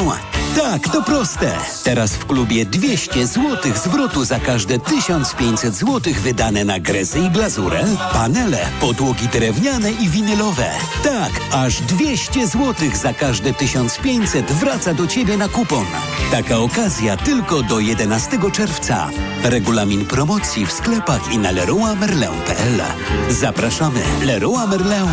Tak, 0.55 0.89
to 0.89 1.03
proste. 1.03 1.51
Teraz 1.83 2.15
w 2.15 2.25
klubie 2.25 2.65
200 2.65 3.27
zł 3.27 3.71
zwrotu 3.75 4.25
za 4.25 4.39
każde 4.39 4.79
1500 4.79 5.75
zł 5.75 6.13
wydane 6.23 6.65
na 6.65 6.79
gresy 6.79 7.19
i 7.19 7.29
glazurę, 7.29 7.83
panele, 8.13 8.57
podłogi 8.81 9.27
drewniane 9.27 9.91
i 9.91 10.09
winylowe. 10.09 10.71
Tak, 11.03 11.31
aż 11.51 11.81
200 11.81 12.47
zł 12.47 12.89
za 12.93 13.13
każde 13.13 13.53
1500 13.53 14.51
wraca 14.51 14.93
do 14.93 15.07
Ciebie 15.07 15.37
na 15.37 15.47
kupon. 15.47 15.85
Taka 16.31 16.57
okazja 16.57 17.17
tylko 17.17 17.63
do 17.63 17.79
11 17.79 18.37
czerwca. 18.51 19.09
Regulamin 19.43 20.05
promocji 20.05 20.65
w 20.65 20.71
sklepach 20.71 21.33
i 21.33 21.37
na 21.37 21.51
leroymerlin.pl. 21.51 22.81
Zapraszamy. 23.29 24.01
Leroy 24.23 24.67
Merlin. 24.67 25.09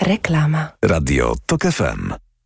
Reklama. 0.00 0.68
Radio 0.82 1.34
TOK 1.46 1.62
FM. 1.62 2.27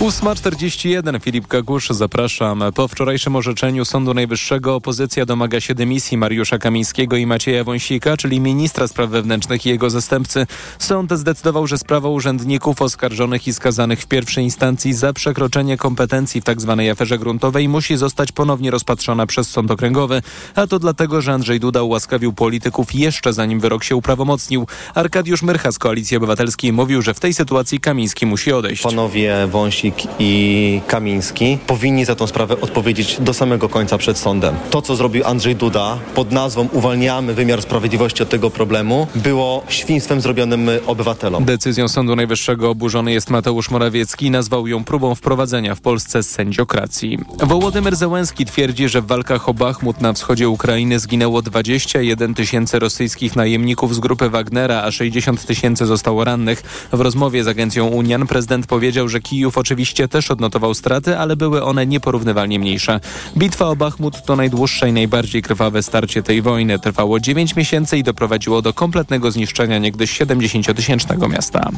8.41 0.00 1.20
Filip 1.22 1.46
Kakusz, 1.46 1.88
zapraszam. 1.90 2.64
Po 2.74 2.88
wczorajszym 2.88 3.36
orzeczeniu 3.36 3.84
Sądu 3.84 4.14
Najwyższego 4.14 4.74
opozycja 4.74 5.26
domaga 5.26 5.60
się 5.60 5.74
dymisji 5.74 6.18
Mariusza 6.18 6.58
Kamińskiego 6.58 7.16
i 7.16 7.26
Macieja 7.26 7.64
Wąsika, 7.64 8.16
czyli 8.16 8.40
ministra 8.40 8.88
spraw 8.88 9.10
wewnętrznych 9.10 9.66
i 9.66 9.68
jego 9.68 9.90
zastępcy. 9.90 10.46
Sąd 10.78 11.12
zdecydował, 11.12 11.66
że 11.66 11.78
sprawa 11.78 12.08
urzędników 12.08 12.82
oskarżonych 12.82 13.48
i 13.48 13.52
skazanych 13.52 14.00
w 14.00 14.06
pierwszej 14.06 14.44
instancji 14.44 14.92
za 14.92 15.12
przekroczenie 15.12 15.76
kompetencji 15.76 16.40
w 16.40 16.44
tzw. 16.44 16.76
Tak 16.78 16.92
aferze 16.92 17.18
gruntowej 17.18 17.68
musi 17.68 17.96
zostać 17.96 18.32
ponownie 18.32 18.70
rozpatrzona 18.70 19.26
przez 19.26 19.50
Sąd 19.50 19.70
Okręgowy, 19.70 20.22
a 20.54 20.66
to 20.66 20.78
dlatego, 20.78 21.20
że 21.20 21.32
Andrzej 21.32 21.60
Duda 21.60 21.82
ułaskawił 21.82 22.32
polityków 22.32 22.94
jeszcze 22.94 23.32
zanim 23.32 23.60
wyrok 23.60 23.84
się 23.84 23.96
uprawomocnił. 23.96 24.66
Arkadiusz 24.94 25.42
Myrcha 25.42 25.72
z 25.72 25.78
Koalicji 25.78 26.16
Obywatelskiej 26.16 26.72
mówił, 26.72 27.02
że 27.02 27.14
w 27.14 27.20
tej 27.20 27.34
sytuacji 27.34 27.80
Kamiński 27.80 28.26
musi 28.26 28.52
odejść. 28.52 28.82
Panowie 28.82 29.46
Wąsik 29.46 29.89
i 30.18 30.80
Kamiński 30.86 31.58
powinni 31.66 32.04
za 32.04 32.14
tą 32.14 32.26
sprawę 32.26 32.60
odpowiedzieć 32.60 33.20
do 33.20 33.34
samego 33.34 33.68
końca 33.68 33.98
przed 33.98 34.18
sądem. 34.18 34.54
To, 34.70 34.82
co 34.82 34.96
zrobił 34.96 35.26
Andrzej 35.26 35.56
Duda 35.56 35.98
pod 36.14 36.32
nazwą 36.32 36.68
Uwalniamy 36.72 37.34
wymiar 37.34 37.62
sprawiedliwości 37.62 38.22
od 38.22 38.28
tego 38.28 38.50
problemu, 38.50 39.06
było 39.14 39.64
świństwem 39.68 40.20
zrobionym 40.20 40.70
obywatelom. 40.86 41.44
Decyzją 41.44 41.88
Sądu 41.88 42.16
Najwyższego 42.16 42.70
oburzony 42.70 43.12
jest 43.12 43.30
Mateusz 43.30 43.70
Morawiecki 43.70 44.26
i 44.26 44.30
nazwał 44.30 44.66
ją 44.66 44.84
próbą 44.84 45.14
wprowadzenia 45.14 45.74
w 45.74 45.80
Polsce 45.80 46.22
sędziokracji. 46.22 47.18
Wołodymyr 47.42 47.96
Zełenski 47.96 48.46
twierdzi, 48.46 48.88
że 48.88 49.02
w 49.02 49.06
walkach 49.06 49.48
o 49.48 49.54
Bachmut 49.54 50.00
na 50.00 50.12
wschodzie 50.12 50.48
Ukrainy 50.48 50.98
zginęło 50.98 51.42
21 51.42 52.34
tysięcy 52.34 52.78
rosyjskich 52.78 53.36
najemników 53.36 53.94
z 53.94 53.98
grupy 53.98 54.30
Wagnera, 54.30 54.82
a 54.82 54.90
60 54.90 55.46
tysięcy 55.46 55.86
zostało 55.86 56.24
rannych. 56.24 56.62
W 56.92 57.00
rozmowie 57.00 57.44
z 57.44 57.48
agencją 57.48 57.86
Unian 57.86 58.26
prezydent 58.26 58.66
powiedział, 58.66 59.08
że 59.08 59.20
Kijów 59.20 59.58
oczywiście 59.58 59.79
Oczywiście 59.80 60.08
też 60.08 60.30
odnotował 60.30 60.74
straty, 60.74 61.18
ale 61.18 61.36
były 61.36 61.64
one 61.64 61.86
nieporównywalnie 61.86 62.58
mniejsze. 62.58 63.00
Bitwa 63.36 63.68
o 63.68 63.76
Bachmut 63.76 64.24
to 64.24 64.36
najdłuższe 64.36 64.88
i 64.88 64.92
najbardziej 64.92 65.42
krwawe 65.42 65.82
starcie 65.82 66.22
tej 66.22 66.42
wojny. 66.42 66.78
Trwało 66.78 67.20
9 67.20 67.56
miesięcy 67.56 67.98
i 67.98 68.02
doprowadziło 68.02 68.62
do 68.62 68.72
kompletnego 68.72 69.30
zniszczenia 69.30 69.78
niegdyś 69.78 70.20
70-tysięcznego 70.20 71.28
miasta. 71.28 71.70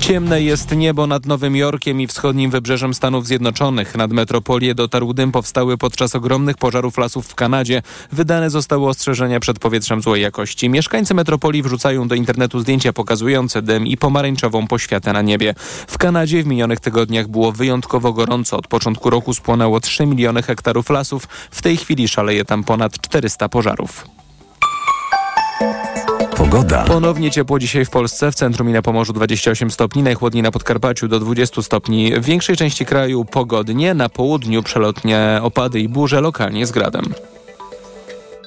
Ciemne 0.00 0.42
jest 0.42 0.76
niebo 0.76 1.06
nad 1.06 1.26
Nowym 1.26 1.56
Jorkiem 1.56 2.00
i 2.00 2.06
wschodnim 2.06 2.50
wybrzeżem 2.50 2.94
Stanów 2.94 3.26
Zjednoczonych. 3.26 3.96
Nad 3.96 4.12
metropolię 4.12 4.74
dotarł 4.74 5.12
dym 5.12 5.32
powstały 5.32 5.78
podczas 5.78 6.14
ogromnych 6.14 6.56
pożarów 6.56 6.98
lasów 6.98 7.26
w 7.26 7.34
Kanadzie. 7.34 7.82
Wydane 8.12 8.50
zostały 8.50 8.88
ostrzeżenia 8.88 9.40
przed 9.40 9.58
powietrzem 9.58 10.02
złej 10.02 10.22
jakości. 10.22 10.68
Mieszkańcy 10.68 11.14
metropolii 11.14 11.62
wrzucają 11.62 12.08
do 12.08 12.14
internetu 12.14 12.60
zdjęcia 12.60 12.92
pokazujące 12.92 13.62
dym 13.62 13.86
i 13.86 13.96
pomarańczową 13.96 14.66
poświatę 14.66 15.12
na 15.12 15.22
niebie. 15.22 15.54
W 15.86 15.98
Kanadzie 15.98 16.42
w 16.42 16.46
minionych 16.46 16.80
tygodniach 16.80 17.28
było 17.36 17.52
wyjątkowo 17.52 18.12
gorąco. 18.12 18.56
Od 18.56 18.66
początku 18.66 19.10
roku 19.10 19.34
spłonęło 19.34 19.80
3 19.80 20.06
miliony 20.06 20.42
hektarów 20.42 20.90
lasów. 20.90 21.28
W 21.50 21.62
tej 21.62 21.76
chwili 21.76 22.08
szaleje 22.08 22.44
tam 22.44 22.64
ponad 22.64 23.00
400 23.00 23.48
pożarów. 23.48 24.06
Pogoda. 26.36 26.84
Ponownie 26.84 27.30
ciepło 27.30 27.58
dzisiaj 27.58 27.84
w 27.84 27.90
Polsce, 27.90 28.32
w 28.32 28.34
centrum 28.34 28.70
i 28.70 28.72
na 28.72 28.82
Pomorzu 28.82 29.12
28 29.12 29.70
stopni, 29.70 30.02
najchłodniej 30.02 30.42
na 30.42 30.50
Podkarpaciu 30.50 31.08
do 31.08 31.20
20 31.20 31.62
stopni. 31.62 32.20
W 32.20 32.24
większej 32.24 32.56
części 32.56 32.86
kraju 32.86 33.24
pogodnie, 33.24 33.94
na 33.94 34.08
południu 34.08 34.62
przelotnie 34.62 35.40
opady 35.42 35.80
i 35.80 35.88
burze, 35.88 36.20
lokalnie 36.20 36.66
z 36.66 36.70
gradem. 36.70 37.04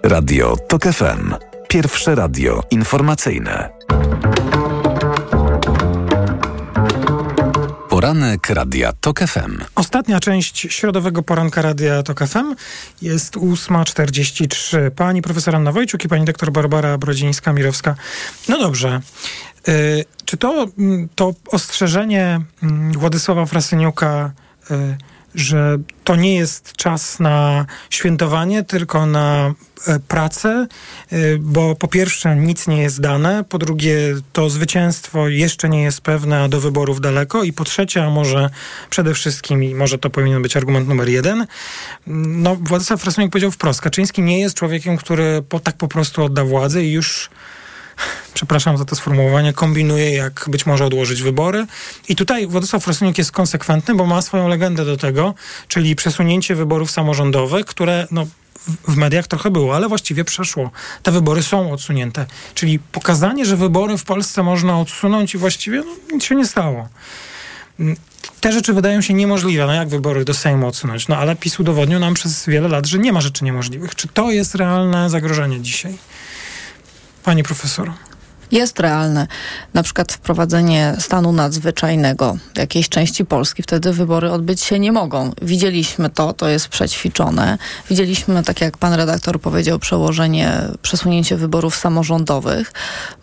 Radio 0.04 0.56
TOK 0.68 0.84
FM. 0.84 1.36
Pierwsze 1.68 2.16
radio 2.16 2.64
informacyjne. 2.72 3.70
Poranek 8.00 8.50
Radia 8.50 8.94
TOK 9.02 9.20
FM. 9.20 9.58
Ostatnia 9.76 10.20
część 10.20 10.68
środowego 10.70 11.24
poranka 11.24 11.62
Radia 11.62 12.04
TOK 12.04 12.28
FM 12.28 12.56
jest 13.02 13.36
8.43. 13.36 14.92
Pani 14.92 15.22
profesor 15.22 15.56
Anna 15.56 15.72
Wojciuk 15.72 16.06
i 16.06 16.08
pani 16.08 16.26
doktor 16.26 16.52
Barbara 16.52 16.98
Brodzińska-Mirowska. 16.98 17.94
No 18.50 18.60
dobrze. 18.60 19.02
Y, 19.68 20.06
czy 20.26 20.38
to, 20.38 20.68
mm, 20.78 21.10
to 21.16 21.34
ostrzeżenie 21.52 22.42
mm, 22.64 22.92
Władysława 22.92 23.46
Frasyniuka, 23.46 24.32
y, 24.72 24.98
że 25.36 25.78
to 26.04 26.16
nie 26.16 26.36
jest 26.36 26.74
czas 26.74 27.20
na 27.20 27.66
świętowanie, 27.90 28.64
tylko 28.64 29.06
na 29.06 29.54
e, 29.88 30.00
pracę, 30.00 30.68
y, 31.14 31.38
bo 31.42 31.76
po 31.76 31.88
pierwsze 31.88 32.36
nic 32.36 32.68
nie 32.68 32.82
jest 32.82 33.02
dane, 33.02 33.44
po 33.50 33.58
drugie 33.58 33.98
to 34.34 34.50
zwycięstwo 34.50 35.28
jeszcze 35.28 35.70
nie 35.70 35.84
jest 35.84 36.02
pewne, 36.02 36.44
a 36.44 36.48
do 36.48 36.60
wyborów 36.62 37.02
daleko. 37.02 37.44
I 37.44 37.54
po 37.54 37.64
trzecie, 37.64 38.04
a 38.04 38.10
może 38.10 38.50
przede 38.90 39.14
wszystkim, 39.14 39.64
i 39.64 39.76
może 39.76 39.98
to 39.98 40.10
powinien 40.10 40.42
być 40.42 40.58
argument 40.58 40.88
numer 40.88 41.10
jeden, 41.10 41.48
no 42.08 42.56
Władysław 42.56 43.02
Frasyniuk 43.02 43.32
powiedział 43.32 43.52
wprost, 43.52 43.82
Kaczyński 43.82 44.22
nie 44.22 44.40
jest 44.40 44.56
człowiekiem, 44.56 44.98
który 44.98 45.44
po, 45.50 45.60
tak 45.60 45.78
po 45.78 45.88
prostu 45.88 46.24
odda 46.24 46.46
władzę 46.46 46.84
i 46.84 46.92
już 46.92 47.30
przepraszam 48.34 48.78
za 48.78 48.86
to 48.86 48.96
sformułowanie, 48.96 49.54
kombinuje, 49.54 50.12
jak 50.16 50.46
być 50.48 50.66
może 50.66 50.86
odłożyć 50.86 51.22
wybory. 51.22 51.66
I 52.10 52.16
tutaj 52.16 52.48
Władysław 52.48 52.84
Frasyniuk 52.84 53.18
jest 53.18 53.32
konsekwentny, 53.32 53.96
bo 53.96 54.06
ma 54.06 54.22
swoją 54.22 54.48
legendę 54.48 54.86
do 54.86 54.98
tego, 54.98 55.34
czyli 55.68 55.96
przesunięcie 55.96 56.56
wyborów 56.56 56.92
samorządowych, 56.92 57.66
które 57.66 58.08
no, 58.12 58.26
w- 58.26 58.94
w 58.94 58.98
mediach 58.98 59.28
trochę 59.28 59.52
było, 59.52 59.76
ale 59.76 59.88
właściwie 59.88 60.24
przeszło. 60.24 60.72
Te 61.04 61.12
wybory 61.12 61.44
są 61.44 61.72
odsunięte. 61.72 62.26
Czyli 62.54 62.80
pokazanie, 62.80 63.46
że 63.46 63.58
wybory 63.58 63.98
w 63.98 64.04
Polsce 64.04 64.44
można 64.44 64.80
odsunąć 64.80 65.36
i 65.36 65.38
właściwie 65.38 65.78
no, 65.78 65.92
nic 66.14 66.24
się 66.24 66.36
nie 66.36 66.46
stało. 66.48 66.90
Mm, 67.80 67.96
Te 68.42 68.52
rzeczy 68.52 68.74
wydają 68.74 69.02
się 69.02 69.14
niemożliwe. 69.14 69.66
No 69.68 69.74
jak 69.74 69.90
wybory 69.90 70.26
do 70.26 70.34
Sejmu 70.34 70.68
odsunąć? 70.68 71.08
No 71.08 71.18
ale 71.18 71.36
PiS 71.36 71.60
udowodnił 71.60 72.00
nam 72.00 72.14
przez 72.14 72.46
wiele 72.46 72.68
lat, 72.68 72.86
że 72.88 72.98
nie 73.00 73.14
ma 73.14 73.22
rzeczy 73.22 73.44
niemożliwych. 73.46 73.96
Czy 73.96 74.08
to 74.08 74.32
jest 74.32 74.56
realne 74.56 75.10
zagrożenie 75.10 75.62
dzisiaj? 75.62 75.98
Pani 77.24 77.44
profesor. 77.44 77.92
Jest 78.52 78.80
realne. 78.80 79.28
Na 79.74 79.84
przykład 79.84 80.12
wprowadzenie 80.12 80.96
stanu 81.00 81.32
nadzwyczajnego 81.32 82.38
jakiejś 82.58 82.90
części 82.90 83.26
Polski, 83.26 83.64
wtedy 83.64 83.94
wybory 83.94 84.32
odbyć 84.32 84.62
się 84.62 84.80
nie 84.80 84.92
mogą. 84.92 85.32
Widzieliśmy 85.42 86.10
to, 86.10 86.34
to 86.34 86.50
jest 86.50 86.68
przećwiczone. 86.68 87.58
Widzieliśmy, 87.90 88.44
tak 88.44 88.62
jak 88.62 88.78
pan 88.78 88.94
redaktor 88.94 89.42
powiedział, 89.42 89.80
przełożenie, 89.80 90.62
przesunięcie 90.82 91.38
wyborów 91.38 91.76
samorządowych. 91.76 92.72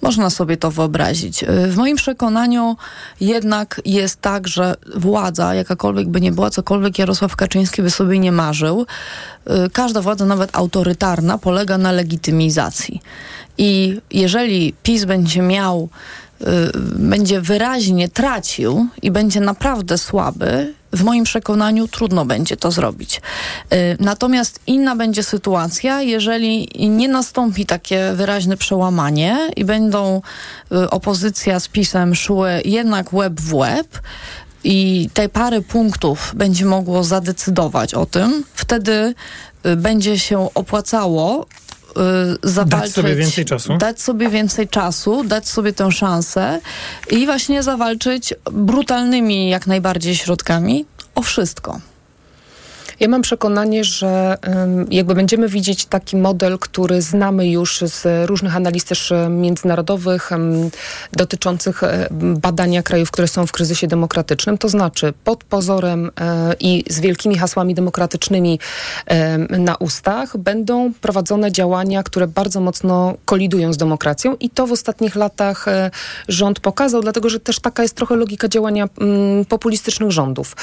Można 0.02 0.30
sobie 0.30 0.56
to 0.56 0.70
wyobrazić. 0.70 1.44
W 1.68 1.76
moim 1.76 1.96
przekonaniu 1.96 2.76
jednak 3.20 3.80
jest 3.84 4.20
tak, 4.20 4.48
że 4.48 4.74
władza, 4.96 5.54
jakakolwiek 5.54 6.08
by 6.08 6.20
nie 6.20 6.32
była, 6.32 6.50
cokolwiek 6.50 6.98
Jarosław 6.98 7.36
Kaczyński 7.36 7.82
by 7.82 7.90
sobie 7.90 8.18
nie 8.18 8.32
marzył, 8.32 8.86
y, 9.66 9.70
każda 9.70 10.02
władza, 10.02 10.24
nawet 10.26 10.56
autorytarna, 10.56 11.38
polega 11.38 11.78
na 11.78 11.92
legitymizacji. 11.92 13.00
I 13.58 14.00
jeżeli 14.10 14.74
PiS 14.82 15.04
będzie 15.04 15.42
miał, 15.42 15.88
y, 16.40 16.46
będzie 16.98 17.40
wyraźnie 17.40 18.08
tracił 18.08 18.86
i 19.02 19.10
będzie 19.10 19.40
naprawdę 19.40 19.98
słaby, 19.98 20.74
w 20.92 21.04
moim 21.04 21.24
przekonaniu 21.24 21.88
trudno 21.88 22.24
będzie 22.24 22.56
to 22.56 22.70
zrobić. 22.70 23.20
Y, 23.72 23.96
Natomiast 24.00 24.60
inna 24.66 24.96
będzie 24.96 25.22
sytuacja, 25.22 26.02
jeżeli 26.02 26.68
nie 26.88 27.08
nastąpi 27.08 27.66
takie 27.66 28.12
wyraźne 28.14 28.56
przełamanie 28.56 29.38
i 29.56 29.64
będą 29.64 30.22
y, 30.72 30.90
opozycja 30.90 31.60
z 31.60 31.68
PiSem 31.68 32.14
szły 32.14 32.50
jednak 32.64 33.12
łeb 33.12 33.40
w 33.40 33.54
łeb, 33.54 34.00
i 34.64 35.10
te 35.14 35.28
parę 35.28 35.60
punktów 35.62 36.32
będzie 36.36 36.64
mogło 36.64 37.04
zadecydować 37.04 37.94
o 37.94 38.06
tym, 38.06 38.44
wtedy 38.54 39.14
będzie 39.76 40.18
się 40.18 40.48
opłacało 40.54 41.46
zawalczyć, 42.42 42.94
sobie 42.94 43.14
więcej 43.14 43.44
czasu. 43.44 43.76
dać 43.78 44.00
sobie 44.00 44.28
więcej 44.28 44.68
czasu, 44.68 45.24
dać 45.24 45.48
sobie 45.48 45.72
tę 45.72 45.92
szansę 45.92 46.60
i 47.10 47.26
właśnie 47.26 47.62
zawalczyć 47.62 48.34
brutalnymi 48.52 49.48
jak 49.48 49.66
najbardziej 49.66 50.16
środkami 50.16 50.84
o 51.14 51.22
wszystko. 51.22 51.80
Ja 53.00 53.08
mam 53.08 53.22
przekonanie, 53.22 53.84
że 53.84 54.36
jakby 54.90 55.14
będziemy 55.14 55.48
widzieć 55.48 55.86
taki 55.86 56.16
model, 56.16 56.58
który 56.58 57.02
znamy 57.02 57.48
już 57.48 57.80
z 57.80 58.28
różnych 58.28 58.56
analiz 58.56 58.84
też 58.84 59.12
międzynarodowych 59.30 60.30
dotyczących 61.12 61.82
y, 61.82 61.86
badania 62.20 62.82
krajów, 62.82 63.10
które 63.10 63.28
są 63.28 63.46
w 63.46 63.52
kryzysie 63.52 63.86
demokratycznym. 63.86 64.58
To 64.58 64.68
znaczy 64.68 65.12
pod 65.24 65.44
pozorem 65.44 66.06
y, 66.06 66.10
i 66.60 66.84
z 66.90 67.00
wielkimi 67.00 67.38
hasłami 67.38 67.74
demokratycznymi 67.74 68.58
ym, 69.34 69.64
na 69.64 69.76
ustach 69.76 70.36
będą 70.36 70.92
prowadzone 71.00 71.52
działania, 71.52 72.02
które 72.02 72.26
bardzo 72.26 72.60
mocno 72.60 73.14
kolidują 73.24 73.72
z 73.72 73.76
demokracją 73.76 74.36
i 74.40 74.50
to 74.50 74.66
w 74.66 74.72
ostatnich 74.72 75.16
latach 75.16 75.68
y, 75.68 75.70
rząd 76.28 76.60
pokazał, 76.60 77.02
dlatego 77.02 77.28
że 77.28 77.40
też 77.40 77.60
taka 77.60 77.82
jest 77.82 77.94
trochę 77.94 78.16
logika 78.16 78.48
działania 78.48 78.88
ym, 79.00 79.44
populistycznych 79.44 80.10
rządów. 80.10 80.56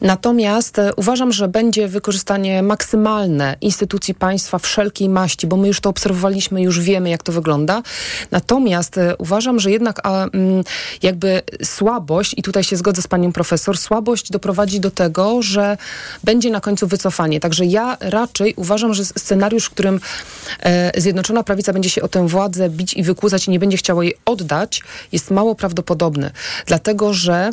Natomiast 0.00 0.78
e, 0.78 0.94
uważam, 0.94 1.32
że 1.32 1.48
będzie 1.48 1.63
wykorzystanie 1.88 2.62
maksymalne 2.62 3.56
instytucji 3.60 4.14
państwa 4.14 4.58
wszelkiej 4.58 5.08
maści, 5.08 5.46
bo 5.46 5.56
my 5.56 5.68
już 5.68 5.80
to 5.80 5.90
obserwowaliśmy, 5.90 6.62
już 6.62 6.80
wiemy, 6.80 7.10
jak 7.10 7.22
to 7.22 7.32
wygląda. 7.32 7.82
Natomiast 8.30 8.98
e, 8.98 9.16
uważam, 9.16 9.60
że 9.60 9.70
jednak 9.70 10.00
a, 10.02 10.24
mm, 10.24 10.64
jakby 11.02 11.42
słabość, 11.62 12.34
i 12.36 12.42
tutaj 12.42 12.64
się 12.64 12.76
zgodzę 12.76 13.02
z 13.02 13.06
panią 13.06 13.32
profesor, 13.32 13.78
słabość 13.78 14.30
doprowadzi 14.30 14.80
do 14.80 14.90
tego, 14.90 15.42
że 15.42 15.76
będzie 16.24 16.50
na 16.50 16.60
końcu 16.60 16.86
wycofanie. 16.86 17.40
Także 17.40 17.66
ja 17.66 17.96
raczej 18.00 18.54
uważam, 18.56 18.94
że 18.94 19.04
scenariusz, 19.04 19.66
w 19.66 19.70
którym 19.70 20.00
e, 20.60 21.00
Zjednoczona 21.00 21.42
Prawica 21.42 21.72
będzie 21.72 21.90
się 21.90 22.02
o 22.02 22.08
tę 22.08 22.28
władzę 22.28 22.70
bić 22.70 22.94
i 22.94 23.02
wykłócać 23.02 23.46
i 23.46 23.50
nie 23.50 23.58
będzie 23.58 23.76
chciała 23.76 24.04
jej 24.04 24.14
oddać, 24.24 24.82
jest 25.12 25.30
mało 25.30 25.54
prawdopodobny. 25.54 26.30
Dlatego, 26.66 27.14
że 27.14 27.50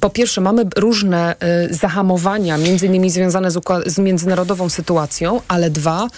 po 0.00 0.10
pierwsze 0.10 0.40
mamy 0.40 0.64
różne 0.76 1.34
y, 1.70 1.74
zahamowania, 1.74 2.56
między 2.58 2.86
innymi 2.86 3.10
związane 3.10 3.50
z, 3.50 3.60
z 3.86 3.98
międzynarodową 3.98 4.68
sytuacją, 4.68 5.40
ale 5.48 5.70
dwa, 5.70 6.08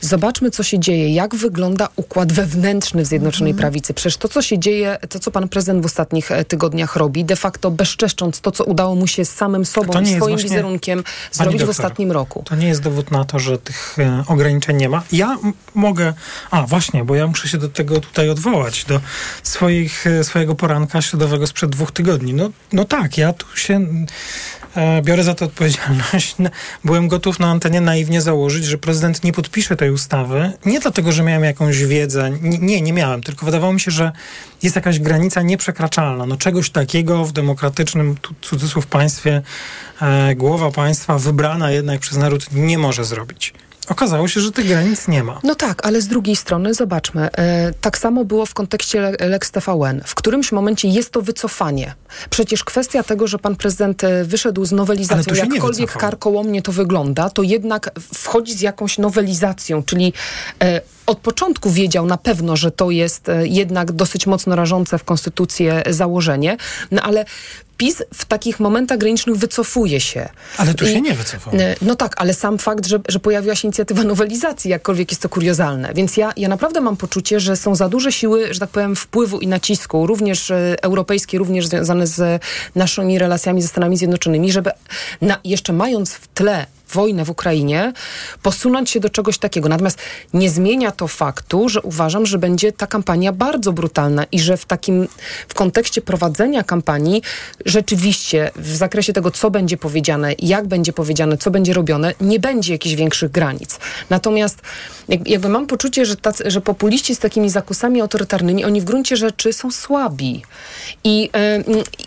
zobaczmy, 0.00 0.50
co 0.50 0.62
się 0.62 0.78
dzieje, 0.78 1.14
jak 1.14 1.34
wygląda 1.34 1.88
układ 1.96 2.32
wewnętrzny 2.32 3.02
w 3.02 3.06
Zjednoczonej 3.06 3.54
Prawicy. 3.54 3.94
Przecież 3.94 4.16
to, 4.16 4.28
co 4.28 4.42
się 4.42 4.58
dzieje, 4.58 4.98
to, 5.08 5.18
co 5.18 5.30
pan 5.30 5.48
prezydent 5.48 5.82
w 5.82 5.86
ostatnich 5.86 6.30
e, 6.30 6.44
tygodniach 6.44 6.96
robi, 6.96 7.24
de 7.24 7.36
facto 7.36 7.70
bezczeszcząc 7.70 8.40
to, 8.40 8.50
co 8.50 8.64
udało 8.64 8.94
mu 8.94 9.06
się 9.06 9.24
z 9.24 9.30
samym 9.30 9.64
sobą 9.64 9.92
swoim 9.92 10.18
właśnie- 10.18 10.36
wizerunkiem 10.36 11.04
zrobić 11.32 11.62
w 11.62 11.66
doktor, 11.66 11.70
ostatnim 11.70 12.12
roku. 12.12 12.42
To 12.46 12.54
nie 12.54 12.68
jest 12.68 12.82
dowód 12.82 13.10
na 13.10 13.24
to, 13.24 13.38
że 13.38 13.58
tych 13.58 13.96
e, 13.98 14.24
ograniczeń 14.26 14.76
nie 14.76 14.88
ma. 14.88 15.02
Ja 15.12 15.38
mogę. 15.74 16.14
A 16.50 16.62
właśnie, 16.62 17.04
bo 17.04 17.14
ja 17.14 17.26
muszę 17.26 17.48
się 17.48 17.58
do 17.58 17.68
tego 17.68 18.00
tutaj 18.00 18.30
odwołać, 18.30 18.84
do 18.84 19.00
swoich, 19.42 20.06
e, 20.06 20.24
swojego 20.24 20.54
poranka 20.54 21.02
środowego 21.02 21.46
sprzed 21.46 21.70
dwóch 21.70 21.92
tygodni. 21.92 22.34
No, 22.34 22.50
no 22.72 22.84
tak, 22.84 23.18
ja 23.18 23.32
tu 23.32 23.56
się. 23.56 23.86
E, 24.76 25.02
biorę 25.02 25.24
za 25.24 25.34
to 25.34 25.44
odpowiedzialność. 25.44 26.36
Byłem 26.84 27.08
gotów 27.08 27.38
na 27.38 27.50
antenie 27.50 27.80
naiwnie 27.80 28.22
założyć, 28.22 28.64
że 28.64 28.78
prezydent 28.78 29.24
nie 29.24 29.32
podpisze 29.32 29.76
tej 29.76 29.90
ustawy. 29.90 30.52
Nie 30.66 30.80
dlatego, 30.80 31.12
że 31.12 31.22
miałem 31.22 31.44
jakąś 31.44 31.84
wiedzę. 31.84 32.30
Nie, 32.42 32.80
nie 32.80 32.92
miałem, 32.92 33.22
tylko 33.22 33.46
wydawało 33.46 33.72
mi 33.72 33.80
się, 33.80 33.90
że 33.90 34.12
jest 34.62 34.76
jakaś 34.76 34.98
granica 34.98 35.42
nieprzekraczalna. 35.42 36.26
No 36.26 36.36
czegoś 36.36 36.70
takiego 36.70 37.24
w 37.24 37.32
demokratycznym 37.32 38.16
tu, 38.22 38.34
cudzysłów 38.42 38.86
państwie 38.86 39.42
e, 40.02 40.34
głowa 40.34 40.70
państwa 40.70 41.18
wybrana 41.18 41.70
jednak 41.70 42.00
przez 42.00 42.18
naród 42.18 42.52
nie 42.52 42.78
może 42.78 43.04
zrobić. 43.04 43.54
Okazało 43.88 44.28
się, 44.28 44.40
że 44.40 44.52
tych 44.52 44.66
granic 44.66 45.08
nie 45.08 45.22
ma. 45.22 45.40
No 45.44 45.54
tak, 45.54 45.86
ale 45.86 46.00
z 46.00 46.08
drugiej 46.08 46.36
strony 46.36 46.74
zobaczmy, 46.74 47.28
e, 47.32 47.72
tak 47.80 47.98
samo 47.98 48.24
było 48.24 48.46
w 48.46 48.54
kontekście 48.54 49.00
Le- 49.00 49.28
Lex 49.28 49.50
TVN. 49.50 50.02
W 50.04 50.14
którymś 50.14 50.52
momencie 50.52 50.88
jest 50.88 51.10
to 51.10 51.22
wycofanie. 51.22 51.94
Przecież 52.30 52.64
kwestia 52.64 53.02
tego, 53.02 53.26
że 53.26 53.38
pan 53.38 53.56
prezydent 53.56 54.04
e, 54.04 54.24
wyszedł 54.24 54.64
z 54.64 54.72
nowelizacją, 54.72 55.34
jakkolwiek 55.34 55.92
karkołomnie 55.92 56.62
to 56.62 56.72
wygląda, 56.72 57.30
to 57.30 57.42
jednak 57.42 57.90
wchodzi 58.14 58.54
z 58.54 58.60
jakąś 58.60 58.98
nowelizacją, 58.98 59.82
czyli 59.82 60.12
e, 60.62 60.80
od 61.06 61.18
początku 61.18 61.70
wiedział 61.70 62.06
na 62.06 62.16
pewno, 62.16 62.56
że 62.56 62.70
to 62.70 62.90
jest 62.90 63.28
e, 63.28 63.46
jednak 63.46 63.92
dosyć 63.92 64.26
mocno 64.26 64.56
rażące 64.56 64.98
w 64.98 65.04
konstytucję 65.04 65.82
założenie, 65.90 66.56
no 66.90 67.02
ale 67.02 67.24
PiS 67.76 68.02
w 68.14 68.24
takich 68.24 68.60
momentach 68.60 68.98
granicznych 68.98 69.36
wycofuje 69.36 70.00
się. 70.00 70.28
Ale 70.56 70.74
tu 70.74 70.84
I- 70.84 70.88
się 70.88 71.00
nie 71.00 71.14
wycofał. 71.14 71.54
E, 71.54 71.74
No 71.82 71.96
tak, 71.96 72.14
ale 72.20 72.34
sam 72.34 72.58
fakt, 72.58 72.86
że, 72.86 73.00
że 73.08 73.20
pojawiła 73.20 73.54
się 73.54 73.68
inicjatywa 73.68 74.04
nowelizacji, 74.04 74.70
jakkolwiek 74.70 75.10
jest 75.10 75.22
to 75.22 75.28
kuriozalne. 75.28 75.92
Więc 75.94 76.16
ja, 76.16 76.32
ja 76.36 76.48
naprawdę 76.48 76.80
mam 76.80 76.96
poczucie, 76.96 77.40
że 77.40 77.56
są 77.56 77.74
za 77.74 77.88
duże 77.88 78.12
siły, 78.12 78.54
że 78.54 78.60
tak 78.60 78.70
powiem, 78.70 78.96
wpływu 78.96 79.40
i 79.40 79.46
nacisku, 79.46 80.06
również 80.06 80.50
e, 80.50 80.76
europejskie, 80.82 81.38
również 81.38 81.66
związane 81.66 82.06
z 82.06 82.42
naszymi 82.74 83.18
relacjami 83.18 83.62
ze 83.62 83.68
Stanami 83.68 83.96
Zjednoczonymi, 83.96 84.52
żeby 84.52 84.70
na, 85.20 85.38
jeszcze 85.44 85.72
mając 85.72 86.12
w 86.14 86.28
tle 86.28 86.66
wojnę 86.92 87.24
w 87.24 87.30
Ukrainie, 87.30 87.92
posunąć 88.42 88.90
się 88.90 89.00
do 89.00 89.10
czegoś 89.10 89.38
takiego. 89.38 89.68
Natomiast 89.68 89.98
nie 90.34 90.50
zmienia 90.50 90.90
to 90.90 91.08
faktu, 91.08 91.68
że 91.68 91.82
uważam, 91.82 92.26
że 92.26 92.38
będzie 92.38 92.72
ta 92.72 92.86
kampania 92.86 93.32
bardzo 93.32 93.72
brutalna 93.72 94.24
i 94.32 94.40
że 94.40 94.56
w 94.56 94.64
takim, 94.64 95.08
w 95.48 95.54
kontekście 95.54 96.02
prowadzenia 96.02 96.62
kampanii 96.62 97.22
rzeczywiście 97.66 98.50
w 98.56 98.76
zakresie 98.76 99.12
tego, 99.12 99.30
co 99.30 99.50
będzie 99.50 99.76
powiedziane, 99.76 100.34
jak 100.38 100.66
będzie 100.66 100.92
powiedziane, 100.92 101.38
co 101.38 101.50
będzie 101.50 101.72
robione, 101.72 102.14
nie 102.20 102.40
będzie 102.40 102.72
jakichś 102.72 102.94
większych 102.94 103.30
granic. 103.30 103.78
Natomiast 104.10 104.58
jak, 105.08 105.28
jakby 105.28 105.48
mam 105.48 105.66
poczucie, 105.66 106.06
że, 106.06 106.16
tacy, 106.16 106.50
że 106.50 106.60
populiści 106.60 107.14
z 107.14 107.18
takimi 107.18 107.50
zakusami 107.50 108.00
autorytarnymi, 108.00 108.64
oni 108.64 108.80
w 108.80 108.84
gruncie 108.84 109.16
rzeczy 109.16 109.52
są 109.52 109.70
słabi. 109.70 110.42
I, 111.04 111.30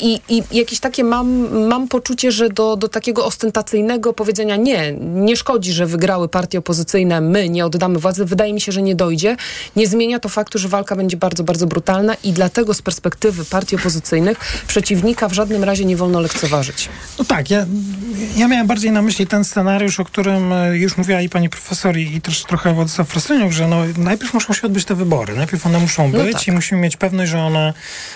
i, 0.01 0.21
i 0.29 0.43
jakieś 0.51 0.79
takie 0.79 1.03
mam, 1.03 1.27
mam 1.67 1.87
poczucie, 1.87 2.31
że 2.31 2.49
do, 2.49 2.75
do 2.75 2.87
takiego 2.89 3.25
ostentacyjnego 3.25 4.13
powiedzenia 4.13 4.55
nie, 4.55 4.74
nie 4.99 5.35
szkodzi, 5.35 5.73
że 5.73 5.85
wygrały 5.85 6.29
partie 6.29 6.59
opozycyjne, 6.59 7.21
my 7.21 7.49
nie 7.49 7.65
oddamy 7.65 7.99
władzy, 7.99 8.25
wydaje 8.25 8.53
mi 8.53 8.61
się, 8.61 8.71
że 8.71 8.81
nie 8.81 8.95
dojdzie. 8.95 9.37
Nie 9.75 9.87
zmienia 9.87 10.19
to 10.19 10.29
faktu, 10.29 10.59
że 10.59 10.67
walka 10.67 10.95
będzie 10.95 11.17
bardzo, 11.17 11.43
bardzo 11.43 11.67
brutalna 11.67 12.15
i 12.23 12.33
dlatego 12.33 12.73
z 12.73 12.81
perspektywy 12.81 13.45
partii 13.45 13.75
opozycyjnych 13.75 14.63
przeciwnika 14.67 15.29
w 15.29 15.33
żadnym 15.33 15.63
razie 15.63 15.85
nie 15.85 15.97
wolno 15.97 16.19
lekceważyć. 16.19 16.89
No 17.19 17.25
tak, 17.25 17.51
ja, 17.51 17.65
ja 18.37 18.47
miałem 18.47 18.67
bardziej 18.67 18.91
na 18.91 19.01
myśli 19.01 19.27
ten 19.27 19.43
scenariusz, 19.45 19.99
o 19.99 20.05
którym 20.05 20.53
e, 20.53 20.77
już 20.77 20.97
mówiła 20.97 21.21
i 21.21 21.29
pani 21.29 21.49
profesor 21.49 21.97
i, 21.97 22.21
też 22.21 22.43
trochę 22.43 22.73
Władysław 22.73 23.07
Frasyniuk, 23.07 23.51
że 23.51 23.67
no, 23.67 23.81
najpierw 23.97 24.33
muszą 24.33 24.53
się 24.53 24.61
odbyć 24.67 24.85
te 24.85 24.95
wybory, 24.95 25.35
najpierw 25.35 25.65
one 25.65 25.79
muszą 25.79 26.09
No 26.09 26.23
być 26.23 26.33
tak. 26.33 26.47
i 26.47 26.51
musimy 26.51 26.81
mieć 26.81 26.97
pewność, 26.97 27.31
że 27.31 27.39
one 27.39 27.73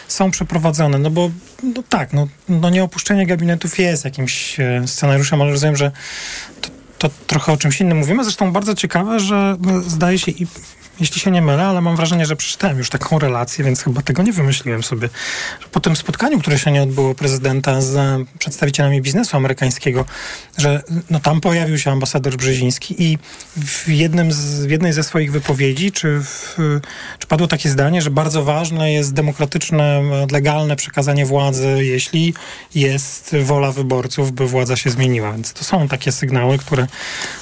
są 0.08 0.32
przeprowadzone, 0.32 1.00
no 1.00 1.10
bo 1.10 1.32
no 1.64 1.84
tak, 1.90 2.14
no, 2.14 2.28
no 2.50 2.70
nieopuszczenie 2.70 3.28
gabinetów 3.28 3.80
jest 3.80 4.06
jakimś 4.06 4.60
e, 4.60 4.88
scenariuszem, 4.88 5.42
ale 5.42 5.52
rozumiem, 5.52 5.76
że 5.76 5.92
to, 6.62 6.70
to 6.98 7.10
trochę 7.28 7.52
o 7.52 7.58
czymś 7.58 7.82
innym 7.82 7.98
mówimy. 7.98 8.24
Zresztą 8.24 8.52
bardzo 8.52 8.76
ciekawe, 8.76 9.20
że 9.20 9.58
no, 9.62 9.82
zdaje 9.82 10.20
się 10.20 10.32
i 10.32 10.48
jeśli 11.00 11.22
się 11.22 11.32
nie 11.32 11.42
mylę, 11.42 11.66
ale 11.66 11.82
mam 11.82 11.96
wrażenie, 11.96 12.26
że 12.26 12.36
przeczytałem 12.36 12.78
już 12.78 12.90
taką 12.90 13.20
relację, 13.20 13.66
więc 13.66 13.84
chyba 13.84 14.02
tego 14.02 14.24
nie 14.24 14.34
wymyśliłem 14.34 14.84
sobie. 14.84 15.10
Po 15.72 15.80
tym 15.80 15.96
spotkaniu, 15.96 16.40
które 16.40 16.60
się 16.60 16.72
nie 16.72 16.84
odbyło 16.84 17.16
prezydenta 17.16 17.82
z 17.82 18.22
przedstawicielami 18.40 19.02
biznesu 19.02 19.38
amerykańskiego, 19.38 20.06
że 20.58 20.84
no, 21.10 21.20
tam 21.20 21.42
pojawił 21.42 21.78
się 21.78 21.92
ambasador 21.92 22.38
Brzeziński 22.38 23.04
i 23.04 23.18
w, 23.58 23.88
jednym 23.88 24.32
z, 24.32 24.66
w 24.66 24.70
jednej 24.70 24.94
ze 24.94 25.04
swoich 25.04 25.32
wypowiedzi, 25.32 25.92
czy, 25.92 26.22
w, 26.24 26.56
czy 27.20 27.28
padło 27.28 27.48
takie 27.48 27.70
zdanie, 27.70 28.02
że 28.02 28.10
bardzo 28.10 28.44
ważne 28.44 28.94
jest 28.94 29.14
demokratyczne, 29.14 30.02
legalne 30.32 30.76
przekazanie 30.76 31.26
władzy, 31.26 31.78
jeśli 31.80 32.34
jest 32.76 33.36
wola 33.44 33.72
wyborców, 33.72 34.32
by 34.32 34.48
władza 34.48 34.76
się 34.76 34.90
zmieniła. 34.90 35.32
Więc 35.32 35.54
to 35.54 35.64
są 35.64 35.88
takie 35.88 36.12
sygnały, 36.12 36.58
które 36.58 36.88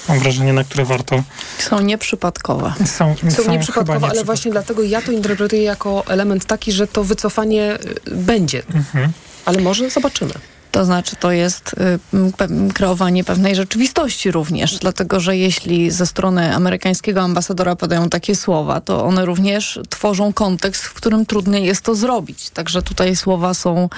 mam 0.08 0.18
wrażenie, 0.18 0.52
na 0.52 0.64
które 0.64 0.84
warto 0.84 1.22
Są 1.58 1.80
nieprzypadkowe. 1.80 2.72
są, 2.86 3.14
Są 3.30 3.47
chyba 3.52 3.58
nieprzypadkowe, 3.58 4.06
ale 4.06 4.24
właśnie 4.24 4.50
dlatego 4.50 4.82
ja 4.82 5.02
to 5.02 5.12
interpretuję 5.12 5.62
jako 5.62 6.04
element 6.06 6.44
taki, 6.44 6.72
że 6.72 6.86
to 6.86 7.04
wycofanie 7.04 7.78
y, 8.08 8.14
będzie. 8.14 8.62
Mhm. 8.74 9.12
Ale 9.44 9.60
może 9.60 9.90
zobaczymy. 9.90 10.32
To 10.72 10.84
znaczy, 10.84 11.16
to 11.16 11.32
jest 11.32 11.72
y, 11.72 11.98
pe- 12.32 12.72
kreowanie 12.72 13.24
pewnej 13.24 13.54
rzeczywistości 13.56 14.30
również, 14.30 14.78
dlatego 14.78 15.20
że 15.20 15.36
jeśli 15.36 15.90
ze 15.90 16.06
strony 16.06 16.54
amerykańskiego 16.54 17.20
ambasadora 17.20 17.76
padają 17.76 18.08
takie 18.08 18.34
słowa, 18.34 18.80
to 18.80 19.04
one 19.04 19.24
również 19.24 19.80
tworzą 19.88 20.32
kontekst, 20.32 20.84
w 20.84 20.94
którym 20.94 21.26
trudniej 21.26 21.64
jest 21.64 21.82
to 21.82 21.94
zrobić. 21.94 22.50
Także 22.50 22.82
tutaj 22.82 23.16
słowa 23.16 23.54
są, 23.54 23.88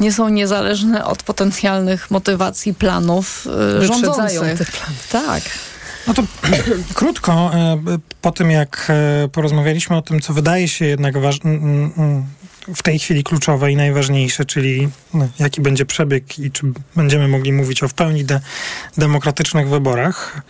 nie 0.00 0.12
są 0.12 0.28
niezależne 0.28 1.04
od 1.04 1.22
potencjalnych 1.22 2.10
motywacji 2.10 2.74
planów 2.74 3.46
y, 3.80 3.86
rządzących. 3.86 4.72
Tak. 5.12 5.42
No 6.08 6.14
to 6.14 6.22
krótko, 6.94 7.50
e, 7.54 7.78
po 8.20 8.32
tym 8.32 8.50
jak 8.50 8.86
e, 8.90 9.28
porozmawialiśmy 9.28 9.96
o 9.96 10.02
tym, 10.02 10.20
co 10.20 10.32
wydaje 10.32 10.68
się 10.68 10.84
jednak 10.84 11.14
w 12.74 12.82
tej 12.82 12.98
chwili 12.98 13.24
kluczowe 13.24 13.72
i 13.72 13.76
najważniejsze, 13.76 14.44
czyli 14.44 14.88
no, 15.14 15.28
jaki 15.38 15.60
będzie 15.60 15.86
przebieg 15.86 16.38
i 16.38 16.50
czy 16.50 16.72
będziemy 16.96 17.28
mogli 17.28 17.52
mówić 17.52 17.82
o 17.82 17.88
w 17.88 17.94
pełni 17.94 18.24
de- 18.24 18.40
demokratycznych 18.98 19.68
wyborach. 19.68 20.42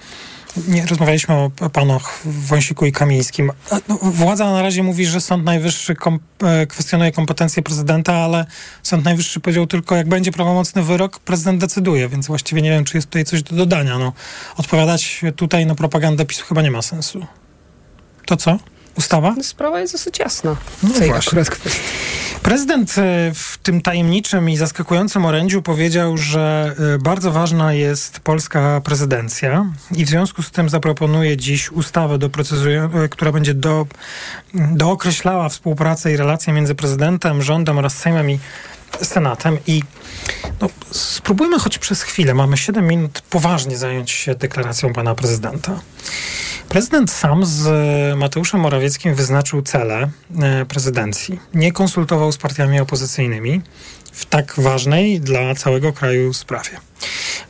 Nie 0.69 0.87
rozmawialiśmy 0.87 1.35
o 1.35 1.51
panach 1.73 2.21
Wąsiku 2.25 2.87
i 2.87 2.93
Kamińskim. 2.93 3.53
A, 3.71 3.79
No, 3.89 3.99
władza 4.03 4.45
na 4.51 4.63
razie 4.63 4.83
mówi, 4.83 5.07
że 5.07 5.21
Sąd 5.21 5.45
Najwyższy 5.45 5.95
kom, 5.95 6.19
e, 6.43 6.67
kwestionuje 6.67 7.13
kompetencje 7.13 7.63
prezydenta, 7.63 8.15
ale 8.15 8.47
Sąd 8.83 9.05
Najwyższy 9.05 9.41
powiedział 9.41 9.67
tylko, 9.67 9.97
jak 9.97 10.09
będzie 10.09 10.33
prawomocny 10.33 10.83
wyrok, 10.83 11.19
prezydent 11.19 11.61
decyduje, 11.61 12.09
więc 12.09 12.27
właściwie 12.27 12.63
nie 12.63 12.71
wiem, 12.71 12.85
czy 12.85 12.97
jest 12.97 13.07
tutaj 13.09 13.25
coś 13.25 13.43
do 13.43 13.57
dodania. 13.57 13.99
No, 13.99 14.13
odpowiadać 14.57 15.21
tutaj 15.37 15.67
na 15.67 15.75
propagandę 15.75 16.25
PiSu 16.25 16.45
chyba 16.45 16.63
nie 16.63 16.71
ma 16.71 16.83
sensu. 16.83 17.27
To 18.27 18.37
co? 18.37 18.59
Ustawa? 18.99 19.35
Sprawa 19.43 19.81
jest 19.81 19.93
dosyć 19.93 20.19
jasna. 20.19 20.57
No 20.83 20.89
w 20.89 20.99
tej 20.99 21.09
właśnie. 21.09 21.31
akurat 21.31 21.51
kwestii. 21.51 21.81
Prezydent 22.43 22.99
e, 22.99 23.33
w 23.35 23.59
tym 23.63 23.81
tajemniczym 23.81 24.51
i 24.51 24.57
zaskakującym 24.57 25.25
orędziu 25.25 25.63
powiedział, 25.63 26.17
że 26.17 26.75
e, 26.95 26.99
bardzo 26.99 27.33
ważna 27.33 27.73
jest 27.73 28.21
polska 28.21 28.81
prezydencja 28.85 29.67
i 29.97 30.05
w 30.05 30.09
związku 30.09 30.43
z 30.43 30.51
tym 30.51 30.69
zaproponuje 30.69 31.37
dziś 31.37 31.73
ustawę, 31.73 32.19
e, 33.05 33.09
która 33.09 33.33
będzie 33.33 33.55
do, 33.55 33.87
dookreślała 34.55 35.49
współpracę 35.49 36.13
i 36.13 36.17
relacje 36.17 36.53
między 36.53 36.75
prezydentem, 36.75 37.43
rządem 37.43 37.79
oraz 37.79 37.97
Sejmem 37.97 38.31
i 38.31 38.39
Senatem. 39.03 39.59
I 39.67 39.83
no, 40.61 40.69
spróbujmy 40.91 41.59
choć 41.59 41.79
przez 41.79 42.03
chwilę, 42.03 42.35
mamy 42.35 42.57
7 42.57 42.87
minut, 42.87 43.23
poważnie 43.31 43.77
zająć 43.77 44.11
się 44.11 44.35
deklaracją 44.35 44.93
pana 44.93 45.15
prezydenta. 45.15 45.81
Prezydent 46.69 47.11
sam 47.11 47.45
z 47.47 47.67
e, 47.67 48.17
Mateuszem 48.17 48.61
Morawieckim 48.61 49.15
wyznaczył 49.15 49.63
cele 49.63 50.11
e, 50.41 50.65
prezydencji. 50.65 51.41
Nie 51.55 51.73
konsultował 51.73 52.33
z 52.33 52.37
partiami 52.39 52.81
opozycyjnymi 52.81 53.63
w 54.13 54.27
tak 54.27 54.55
ważnej 54.59 55.21
dla 55.21 55.55
całego 55.55 55.93
kraju 55.93 56.33
sprawie. 56.33 56.71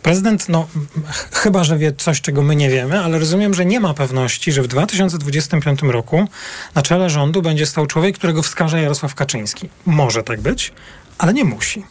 Prezydent, 0.02 0.48
no, 0.48 0.68
ch- 1.06 1.30
chyba 1.32 1.64
że 1.64 1.78
wie 1.78 1.92
coś, 1.92 2.20
czego 2.20 2.42
my 2.42 2.56
nie 2.56 2.70
wiemy, 2.70 3.00
ale 3.00 3.18
rozumiem, 3.18 3.54
że 3.54 3.64
nie 3.66 3.80
ma 3.80 3.94
pewności, 3.94 4.52
że 4.52 4.62
w 4.62 4.66
2025 4.68 5.82
roku 5.82 6.28
na 6.74 6.82
czele 6.82 7.10
rządu 7.10 7.42
będzie 7.42 7.66
stał 7.66 7.86
człowiek, 7.86 8.18
którego 8.18 8.42
wskaże 8.42 8.82
Jarosław 8.82 9.14
Kaczyński. 9.14 9.68
Może 9.86 10.22
tak 10.22 10.40
być, 10.40 10.72
ale 11.18 11.34
nie 11.34 11.44
musi. 11.44 11.84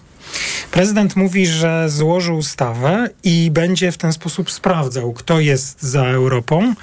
Prezydent 0.71 1.15
mówi, 1.15 1.47
że 1.47 1.89
złoży 1.89 2.33
ustawę 2.33 3.09
i 3.23 3.51
będzie 3.51 3.91
w 3.91 3.97
ten 3.97 4.13
sposób 4.13 4.51
sprawdzał, 4.51 5.13
kto 5.13 5.39
jest 5.39 5.83
za 5.83 6.05
Europą 6.05 6.73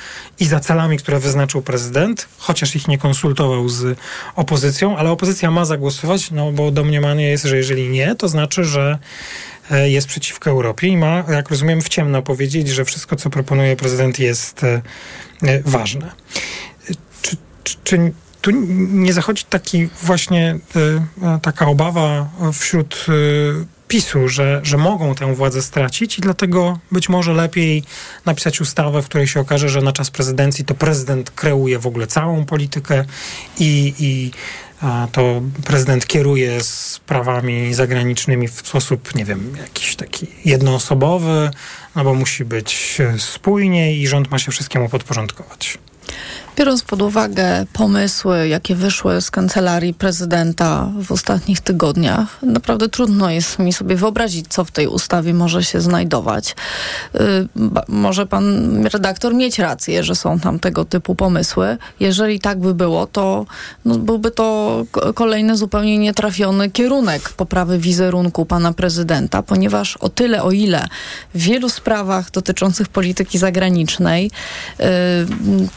i 0.40 0.47
za 0.47 0.61
celami, 0.61 0.99
które 0.99 1.18
wyznaczył 1.18 1.62
prezydent, 1.62 2.28
chociaż 2.38 2.76
ich 2.76 2.88
nie 2.88 2.99
konsultował 2.99 3.68
z 3.68 3.99
opozycją, 4.36 4.97
ale 4.97 5.11
opozycja 5.11 5.51
ma 5.51 5.64
zagłosować, 5.64 6.30
no 6.30 6.53
bo 6.53 6.70
domniemanie 6.70 7.28
jest, 7.28 7.45
że 7.45 7.57
jeżeli 7.57 7.88
nie, 7.88 8.14
to 8.14 8.28
znaczy, 8.28 8.64
że 8.64 8.99
e, 9.70 9.90
jest 9.90 10.07
przeciwko 10.07 10.51
Europie 10.51 10.86
i 10.86 10.97
ma, 10.97 11.24
jak 11.28 11.51
rozumiem, 11.51 11.82
w 11.82 11.88
ciemno 11.88 12.22
powiedzieć, 12.22 12.68
że 12.68 12.84
wszystko, 12.84 13.16
co 13.16 13.30
proponuje 13.30 13.76
prezydent, 13.76 14.18
jest 14.18 14.64
e, 14.64 14.82
e, 15.42 15.62
ważne. 15.62 16.12
Czy, 17.22 17.36
czy, 17.64 17.76
czy 17.84 18.12
tu 18.45 18.51
nie 18.92 19.12
zachodzi 19.12 19.45
taki 19.45 19.88
właśnie 20.03 20.59
y, 20.76 20.80
y, 20.80 21.40
taka 21.42 21.66
obawa 21.66 22.30
wśród 22.53 23.07
y, 23.09 23.66
PiSu, 23.88 24.28
że, 24.28 24.61
że 24.62 24.76
mogą 24.76 25.14
tę 25.14 25.34
władzę 25.34 25.62
stracić 25.62 26.18
i 26.18 26.22
dlatego 26.22 26.78
być 26.92 27.09
może 27.09 27.32
lepiej 27.32 27.84
napisać 28.24 28.61
ustawę, 28.61 29.03
w 29.03 29.05
której 29.05 29.26
się 29.26 29.40
okaże, 29.40 29.68
że 29.68 29.80
na 29.80 29.92
czas 29.92 30.11
prezydencji 30.11 30.64
to 30.64 30.74
prezydent 30.74 31.30
kreuje 31.30 31.78
w 31.78 31.86
ogóle 31.86 32.07
całą 32.07 32.45
politykę 32.45 33.05
i, 33.59 33.95
i 33.99 34.30
to 35.12 35.42
prezydent 35.64 36.07
kieruje 36.07 36.62
sprawami 36.62 37.74
zagranicznymi 37.74 38.49
w 38.49 38.53
sposób, 38.53 39.14
nie 39.14 39.24
wiem, 39.24 39.57
jakiś 39.61 39.97
taki 39.97 40.26
jednoosobowy, 40.45 41.51
no 41.97 42.05
bo 42.05 42.14
musi 42.14 42.45
być 42.45 42.99
e, 43.01 43.18
spójnie 43.18 43.97
i 43.97 44.09
rząd 44.09 44.30
ma 44.30 44.38
się 44.38 44.53
wszystkiemu 44.53 44.88
podporządkować. 44.88 45.78
Biorąc 46.57 46.82
pod 46.82 47.02
uwagę 47.02 47.66
pomysły, 47.72 48.48
jakie 48.48 48.74
wyszły 48.74 49.20
z 49.20 49.30
kancelarii 49.30 49.94
prezydenta 49.94 50.88
w 51.02 51.12
ostatnich 51.12 51.61
tygodniach, 51.61 52.42
naprawdę 52.42 52.88
trudno 52.88 53.30
jest 53.30 53.59
mi 53.59 53.72
sobie 53.72 53.96
wyobrazić, 53.96 54.46
co 54.48 54.64
w 54.64 54.70
tej 54.70 54.86
ustawie 54.86 55.34
może 55.34 55.64
się 55.64 55.80
znajdować. 55.80 56.57
Y, 57.14 57.18
może 57.88 58.26
pan 58.26 58.86
redaktor 58.86 59.34
mieć 59.34 59.59
rację, 59.59 60.05
że 60.05 60.14
są 60.14 60.40
tam 60.40 60.59
tego 60.59 60.84
typu 60.84 61.14
pomysły. 61.14 61.76
Jeżeli 62.00 62.40
tak 62.40 62.59
by 62.61 62.74
było, 62.74 63.07
to 63.07 63.46
no, 63.84 63.98
byłby 63.98 64.30
to 64.30 64.82
kolejny 65.14 65.57
zupełnie 65.57 65.98
nietrafiony 65.98 66.70
kierunek 66.70 67.28
poprawy 67.28 67.78
wizerunku 67.78 68.46
pana 68.46 68.72
prezydenta, 68.72 69.42
ponieważ 69.42 69.96
o 69.96 70.09
tyle, 70.09 70.42
o 70.42 70.50
ile 70.50 70.86
w 71.34 71.38
wielu 71.38 71.68
sprawach 71.68 72.30
dotyczących 72.30 72.88
polityki 72.88 73.38
zagranicznej 73.38 74.30
y, 74.80 74.84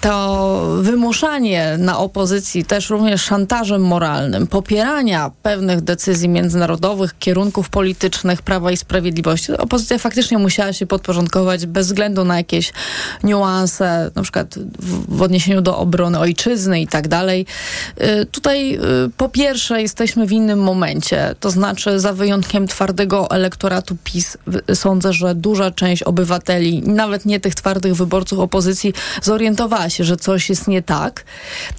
to 0.01 0.66
wymuszanie 0.81 1.75
na 1.79 1.99
opozycji 1.99 2.65
też 2.65 2.89
również 2.89 3.21
szantażem 3.21 3.81
moralnym, 3.81 4.47
popierania 4.47 5.31
pewnych 5.43 5.81
decyzji 5.81 6.29
międzynarodowych, 6.29 7.19
kierunków 7.19 7.69
politycznych 7.69 8.41
Prawa 8.41 8.71
i 8.71 8.77
Sprawiedliwości, 8.77 9.57
opozycja 9.57 9.97
faktycznie 9.97 10.37
musiała 10.37 10.73
się 10.73 10.87
podporządkować 10.87 11.65
bez 11.65 11.87
względu 11.87 12.25
na 12.25 12.37
jakieś 12.37 12.73
niuanse, 13.23 14.11
na 14.15 14.23
przykład 14.23 14.55
w, 14.79 15.17
w 15.17 15.21
odniesieniu 15.21 15.61
do 15.61 15.77
obrony 15.77 16.19
ojczyzny 16.19 16.81
i 16.81 16.87
tak 16.87 17.07
dalej. 17.07 17.45
Y, 18.01 18.25
tutaj 18.25 18.75
y, 18.75 18.79
po 19.17 19.29
pierwsze 19.29 19.81
jesteśmy 19.81 20.27
w 20.27 20.31
innym 20.31 20.59
momencie, 20.59 21.35
to 21.39 21.49
znaczy 21.49 21.99
za 21.99 22.13
wyjątkiem 22.13 22.67
twardego 22.67 23.29
elektoratu 23.31 23.97
PiS 24.03 24.37
sądzę, 24.73 25.13
że 25.13 25.35
duża 25.35 25.71
część 25.71 26.03
obywateli, 26.03 26.81
nawet 26.81 27.25
nie 27.25 27.39
tych 27.39 27.55
twardych 27.55 27.95
wyborców 27.95 28.39
opozycji, 28.39 28.93
zorientowała 29.21 29.89
się, 29.89 30.03
że 30.03 30.17
coś 30.17 30.49
jest 30.49 30.56
nie 30.67 30.81
tak. 30.81 31.23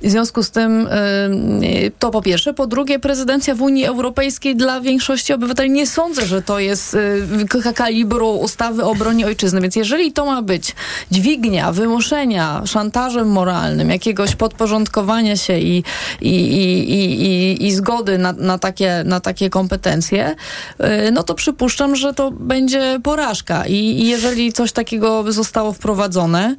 W 0.02 0.10
związku 0.10 0.42
z 0.42 0.50
tym 0.50 0.86
y, 0.86 1.92
to 1.98 2.10
po 2.10 2.22
pierwsze. 2.22 2.54
Po 2.54 2.66
drugie, 2.66 2.98
prezydencja 2.98 3.54
w 3.54 3.62
Unii 3.62 3.84
Europejskiej 3.84 4.56
dla 4.56 4.80
większości 4.80 5.32
obywateli 5.32 5.70
nie 5.70 5.86
sądzę, 5.86 6.26
że 6.26 6.42
to 6.42 6.58
jest 6.58 6.94
y, 6.94 7.72
kalibru 7.74 8.30
ustawy 8.30 8.84
o 8.84 8.90
obronie 8.90 9.26
ojczyzny. 9.26 9.60
Więc 9.60 9.76
jeżeli 9.76 10.12
to 10.12 10.26
ma 10.26 10.42
być 10.42 10.74
dźwignia, 11.10 11.72
wymuszenia, 11.72 12.62
szantażem 12.66 13.28
moralnym, 13.28 13.90
jakiegoś 13.90 14.36
podporządkowania 14.36 15.36
się 15.36 15.58
i, 15.58 15.84
i, 16.20 16.34
i, 16.34 17.22
i, 17.22 17.66
i 17.66 17.72
zgody 17.72 18.18
na, 18.18 18.32
na, 18.32 18.58
takie, 18.58 19.02
na 19.06 19.20
takie 19.20 19.50
kompetencje, 19.50 20.34
y, 20.80 21.10
no 21.12 21.22
to 21.22 21.34
przypuszczam, 21.34 21.96
że 21.96 22.14
to 22.14 22.30
będzie 22.30 23.00
porażka. 23.02 23.66
I, 23.66 23.74
i 23.74 24.08
jeżeli 24.08 24.52
coś 24.52 24.72
takiego 24.72 25.32
zostało 25.32 25.72
wprowadzone, 25.72 26.56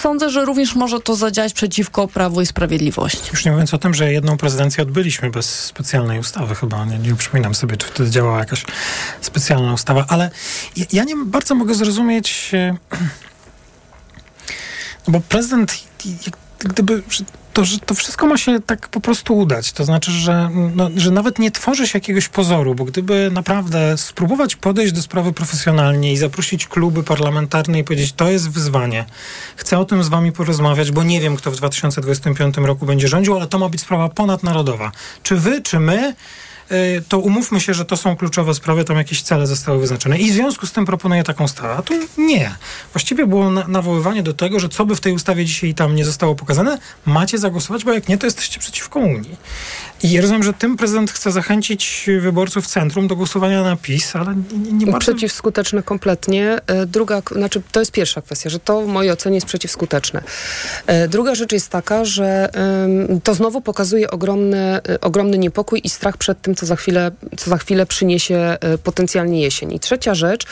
sądzę, 0.00 0.30
że 0.30 0.44
również 0.44 0.55
może 0.74 1.00
to 1.00 1.16
zadziałać 1.16 1.52
przeciwko 1.52 2.08
Prawu 2.08 2.40
i 2.40 2.46
Sprawiedliwości. 2.46 3.30
Już 3.32 3.44
nie 3.44 3.50
mówiąc 3.50 3.74
o 3.74 3.78
tym, 3.78 3.94
że 3.94 4.12
jedną 4.12 4.36
prezydencję 4.36 4.82
odbyliśmy 4.82 5.30
bez 5.30 5.64
specjalnej 5.64 6.18
ustawy 6.18 6.54
chyba. 6.54 6.84
Nie, 6.84 6.98
nie 6.98 7.14
przypominam 7.14 7.54
sobie, 7.54 7.76
czy 7.76 7.86
wtedy 7.86 8.10
działała 8.10 8.38
jakaś 8.38 8.64
specjalna 9.20 9.72
ustawa, 9.72 10.04
ale 10.08 10.30
ja, 10.76 10.84
ja 10.92 11.04
nie 11.04 11.16
bardzo 11.16 11.54
mogę 11.54 11.74
zrozumieć, 11.74 12.50
e, 12.54 12.76
no 15.08 15.12
bo 15.12 15.20
prezydent 15.20 15.74
gdyby 16.58 17.02
to, 17.52 17.64
że 17.64 17.78
to 17.78 17.94
wszystko 17.94 18.26
ma 18.26 18.36
się 18.36 18.60
tak 18.60 18.88
po 18.88 19.00
prostu 19.00 19.38
udać. 19.38 19.72
To 19.72 19.84
znaczy, 19.84 20.10
że, 20.10 20.50
no, 20.74 20.90
że 20.96 21.10
nawet 21.10 21.38
nie 21.38 21.50
tworzy 21.50 21.86
się 21.86 21.96
jakiegoś 21.96 22.28
pozoru, 22.28 22.74
bo 22.74 22.84
gdyby 22.84 23.30
naprawdę 23.32 23.98
spróbować 23.98 24.56
podejść 24.56 24.92
do 24.92 25.02
sprawy 25.02 25.32
profesjonalnie 25.32 26.12
i 26.12 26.16
zaprosić 26.16 26.66
kluby 26.66 27.02
parlamentarne 27.02 27.78
i 27.78 27.84
powiedzieć, 27.84 28.12
to 28.12 28.30
jest 28.30 28.50
wyzwanie, 28.50 29.04
chcę 29.56 29.78
o 29.78 29.84
tym 29.84 30.04
z 30.04 30.08
wami 30.08 30.32
porozmawiać, 30.32 30.90
bo 30.90 31.02
nie 31.02 31.20
wiem, 31.20 31.36
kto 31.36 31.50
w 31.50 31.56
2025 31.56 32.56
roku 32.56 32.86
będzie 32.86 33.08
rządził, 33.08 33.36
ale 33.36 33.46
to 33.46 33.58
ma 33.58 33.68
być 33.68 33.80
sprawa 33.80 34.08
ponadnarodowa. 34.08 34.92
Czy 35.22 35.36
wy, 35.36 35.62
czy 35.62 35.80
my 35.80 36.14
to 37.08 37.18
umówmy 37.18 37.60
się, 37.60 37.74
że 37.74 37.84
to 37.84 37.96
są 37.96 38.16
kluczowe 38.16 38.54
sprawy, 38.54 38.84
tam 38.84 38.96
jakieś 38.96 39.22
cele 39.22 39.46
zostały 39.46 39.80
wyznaczone. 39.80 40.18
I 40.18 40.30
w 40.30 40.34
związku 40.34 40.66
z 40.66 40.72
tym 40.72 40.86
proponuję 40.86 41.24
taką 41.24 41.44
ustawę. 41.44 41.74
A 41.74 41.82
tu 41.82 41.94
nie. 42.18 42.54
Właściwie 42.92 43.26
było 43.26 43.50
na, 43.50 43.68
nawoływanie 43.68 44.22
do 44.22 44.34
tego, 44.34 44.60
że 44.60 44.68
co 44.68 44.86
by 44.86 44.96
w 44.96 45.00
tej 45.00 45.12
ustawie 45.12 45.44
dzisiaj 45.44 45.74
tam 45.74 45.94
nie 45.94 46.04
zostało 46.04 46.34
pokazane, 46.34 46.78
macie 47.06 47.38
zagłosować, 47.38 47.84
bo 47.84 47.92
jak 47.92 48.08
nie, 48.08 48.18
to 48.18 48.26
jesteście 48.26 48.60
przeciwko 48.60 48.98
Unii. 48.98 49.36
I 50.02 50.20
rozumiem, 50.20 50.42
że 50.42 50.52
tym 50.52 50.76
prezydent 50.76 51.10
chce 51.10 51.32
zachęcić 51.32 52.10
wyborców 52.20 52.66
centrum 52.66 53.08
do 53.08 53.16
głosowania 53.16 53.62
na 53.62 53.76
PiS, 53.76 54.16
ale 54.16 54.34
nie, 54.34 54.72
nie 54.72 54.86
bardzo... 54.86 54.98
Przeciwskuteczne 54.98 55.82
kompletnie. 55.82 56.58
E, 56.66 56.86
druga, 56.86 57.22
znaczy 57.32 57.62
to 57.72 57.80
jest 57.80 57.92
pierwsza 57.92 58.22
kwestia, 58.22 58.50
że 58.50 58.58
to 58.58 58.82
w 58.82 58.86
mojej 58.86 59.12
ocenie 59.12 59.36
jest 59.36 59.46
przeciwskuteczne. 59.46 60.22
E, 60.86 61.08
druga 61.08 61.34
rzecz 61.34 61.52
jest 61.52 61.68
taka, 61.68 62.04
że 62.04 62.48
to 63.24 63.34
znowu 63.34 63.60
pokazuje 63.60 64.10
ogromny, 64.10 64.58
e, 64.58 65.00
ogromny 65.00 65.38
niepokój 65.38 65.80
i 65.84 65.88
strach 65.88 66.16
przed 66.16 66.42
tym, 66.42 66.54
co 66.54 66.66
za 66.66 66.76
chwilę, 66.76 67.10
co 67.36 67.50
za 67.50 67.56
chwilę 67.58 67.86
przyniesie 67.86 68.56
potencjalnie 68.84 69.42
jesień. 69.42 69.72
I 69.72 69.80
trzecia 69.80 70.14
rzecz... 70.14 70.46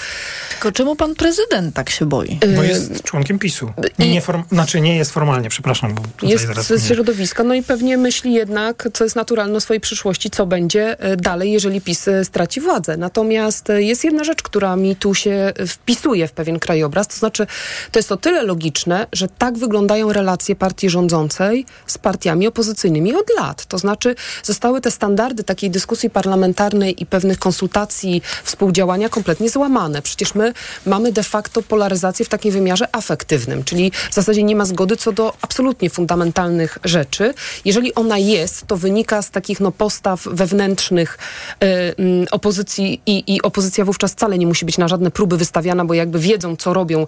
Tylko 0.50 0.72
czemu 0.72 0.96
pan 0.96 1.14
prezydent 1.14 1.74
tak 1.74 1.90
się 1.90 2.06
boi? 2.06 2.38
Bo 2.56 2.62
jest 2.62 3.02
członkiem 3.02 3.38
PiSu. 3.38 3.72
Nie, 3.98 4.20
form, 4.20 4.42
znaczy 4.52 4.80
nie 4.80 4.96
jest 4.96 5.10
formalnie, 5.10 5.48
przepraszam. 5.48 5.94
Bo 5.94 6.02
jest 6.22 6.46
z 6.68 6.88
środowiska, 6.88 7.44
no 7.44 7.54
i 7.54 7.62
pewnie 7.62 7.96
myśli 7.96 8.32
jednak, 8.32 8.88
co 8.92 9.04
jest 9.04 9.16
naturalne, 9.16 9.33
naturalne 9.34 9.60
swojej 9.60 9.80
przyszłości, 9.80 10.30
co 10.30 10.46
będzie 10.46 11.00
e, 11.00 11.16
dalej, 11.16 11.52
jeżeli 11.52 11.80
PiS 11.80 12.08
e, 12.08 12.24
straci 12.24 12.60
władzę. 12.60 12.96
Natomiast 12.96 13.70
e, 13.70 13.82
jest 13.82 14.04
jedna 14.04 14.24
rzecz, 14.24 14.42
która 14.42 14.76
mi 14.76 14.96
tu 14.96 15.14
się 15.14 15.52
wpisuje 15.68 16.28
w 16.28 16.32
pewien 16.32 16.58
krajobraz, 16.58 17.08
to 17.08 17.16
znaczy 17.16 17.46
to 17.92 17.98
jest 17.98 18.12
o 18.12 18.16
tyle 18.16 18.42
logiczne, 18.42 19.06
że 19.12 19.28
tak 19.28 19.58
wyglądają 19.58 20.12
relacje 20.12 20.56
partii 20.56 20.90
rządzącej 20.90 21.66
z 21.86 21.98
partiami 21.98 22.46
opozycyjnymi 22.46 23.14
od 23.14 23.26
lat. 23.38 23.66
To 23.66 23.78
znaczy 23.78 24.14
zostały 24.42 24.80
te 24.80 24.90
standardy 24.90 25.44
takiej 25.44 25.70
dyskusji 25.70 26.10
parlamentarnej 26.10 27.02
i 27.02 27.06
pewnych 27.06 27.38
konsultacji, 27.38 28.22
współdziałania 28.44 29.08
kompletnie 29.08 29.50
złamane. 29.50 30.02
Przecież 30.02 30.34
my 30.34 30.52
mamy 30.86 31.12
de 31.12 31.22
facto 31.22 31.62
polaryzację 31.62 32.24
w 32.24 32.28
takim 32.28 32.52
wymiarze 32.52 32.88
afektywnym, 32.92 33.64
czyli 33.64 33.92
w 34.10 34.14
zasadzie 34.14 34.42
nie 34.42 34.56
ma 34.56 34.64
zgody 34.64 34.96
co 34.96 35.12
do 35.12 35.32
absolutnie 35.42 35.90
fundamentalnych 35.90 36.78
rzeczy. 36.84 37.34
Jeżeli 37.64 37.94
ona 37.94 38.18
jest, 38.18 38.66
to 38.66 38.76
wynika 38.76 39.23
z 39.24 39.30
takich 39.30 39.60
no, 39.60 39.72
postaw 39.72 40.24
wewnętrznych 40.24 41.18
y, 41.64 41.94
opozycji 42.30 43.00
i, 43.06 43.34
i 43.34 43.42
opozycja 43.42 43.84
wówczas 43.84 44.12
wcale 44.12 44.38
nie 44.38 44.46
musi 44.46 44.64
być 44.64 44.78
na 44.78 44.88
żadne 44.88 45.10
próby 45.10 45.36
wystawiana, 45.36 45.84
bo 45.84 45.94
jakby 45.94 46.18
wiedzą, 46.18 46.56
co 46.56 46.74
robią 46.74 47.06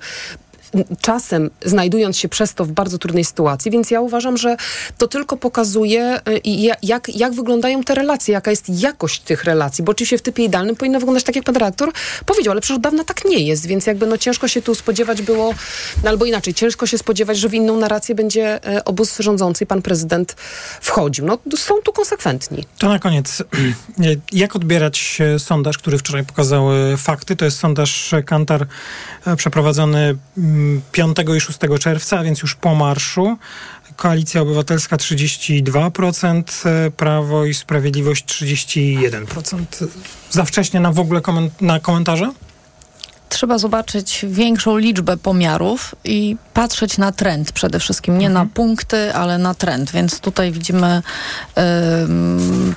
czasem 1.00 1.50
znajdując 1.64 2.18
się 2.18 2.28
przez 2.28 2.54
to 2.54 2.64
w 2.64 2.72
bardzo 2.72 2.98
trudnej 2.98 3.24
sytuacji, 3.24 3.70
więc 3.70 3.90
ja 3.90 4.00
uważam, 4.00 4.36
że 4.36 4.56
to 4.98 5.08
tylko 5.08 5.36
pokazuje, 5.36 6.20
y, 6.28 6.40
jak, 6.82 7.16
jak 7.16 7.32
wyglądają 7.32 7.84
te 7.84 7.94
relacje, 7.94 8.32
jaka 8.32 8.50
jest 8.50 8.68
jakość 8.68 9.20
tych 9.20 9.44
relacji, 9.44 9.84
bo 9.84 9.90
oczywiście 9.90 10.18
w 10.18 10.22
typie 10.22 10.44
idealnym 10.44 10.76
powinno 10.76 10.98
wyglądać 10.98 11.24
tak, 11.24 11.36
jak 11.36 11.44
pan 11.44 11.54
redaktor 11.54 11.92
powiedział, 12.26 12.52
ale 12.52 12.60
przecież 12.60 12.76
od 12.76 12.82
dawna 12.82 13.04
tak 13.04 13.24
nie 13.24 13.38
jest, 13.38 13.66
więc 13.66 13.86
jakby 13.86 14.06
no 14.06 14.18
ciężko 14.18 14.48
się 14.48 14.62
tu 14.62 14.74
spodziewać 14.74 15.22
było, 15.22 15.54
no 16.04 16.10
albo 16.10 16.24
inaczej, 16.24 16.54
ciężko 16.54 16.86
się 16.86 16.98
spodziewać, 16.98 17.38
że 17.38 17.48
w 17.48 17.54
inną 17.54 17.76
narrację 17.76 18.14
będzie 18.14 18.64
e, 18.64 18.84
obóz 18.84 19.18
rządzący 19.18 19.64
i 19.64 19.66
pan 19.66 19.82
prezydent 19.82 20.36
wchodził. 20.80 21.26
No 21.26 21.38
są 21.56 21.74
tu 21.84 21.92
konsekwentni. 21.92 22.64
To 22.78 22.88
na 22.88 22.98
koniec, 22.98 23.42
jak 24.32 24.56
odbierać 24.56 25.18
sondaż, 25.38 25.78
który 25.78 25.98
wczoraj 25.98 26.24
pokazał 26.24 26.68
fakty? 26.96 27.36
To 27.36 27.44
jest 27.44 27.58
sondaż 27.58 28.14
Kantar 28.26 28.66
e, 29.26 29.36
przeprowadzony 29.36 30.16
5 30.92 31.16
i 31.36 31.40
6 31.40 31.58
czerwca, 31.80 32.18
a 32.18 32.22
więc 32.22 32.42
już 32.42 32.54
po 32.54 32.74
marszu. 32.74 33.38
Koalicja 33.96 34.40
Obywatelska 34.40 34.96
32%, 34.96 36.66
e, 36.66 36.90
Prawo 36.90 37.44
i 37.44 37.54
Sprawiedliwość 37.54 38.24
31%. 38.24 39.88
Za 40.30 40.44
wcześnie 40.44 40.80
na 40.80 40.92
w 40.92 40.98
ogóle 40.98 41.20
koment 41.20 41.62
na 41.62 41.80
komentarze? 41.80 42.32
Trzeba 43.28 43.58
zobaczyć 43.58 44.26
większą 44.28 44.76
liczbę 44.76 45.16
pomiarów 45.16 45.94
i 46.04 46.36
patrzeć 46.54 46.98
na 46.98 47.12
trend 47.12 47.52
przede 47.52 47.80
wszystkim. 47.80 48.18
Nie 48.18 48.26
mhm. 48.26 48.46
na 48.48 48.54
punkty, 48.54 49.14
ale 49.14 49.38
na 49.38 49.54
trend. 49.54 49.92
Więc 49.92 50.20
tutaj 50.20 50.52
widzimy 50.52 51.02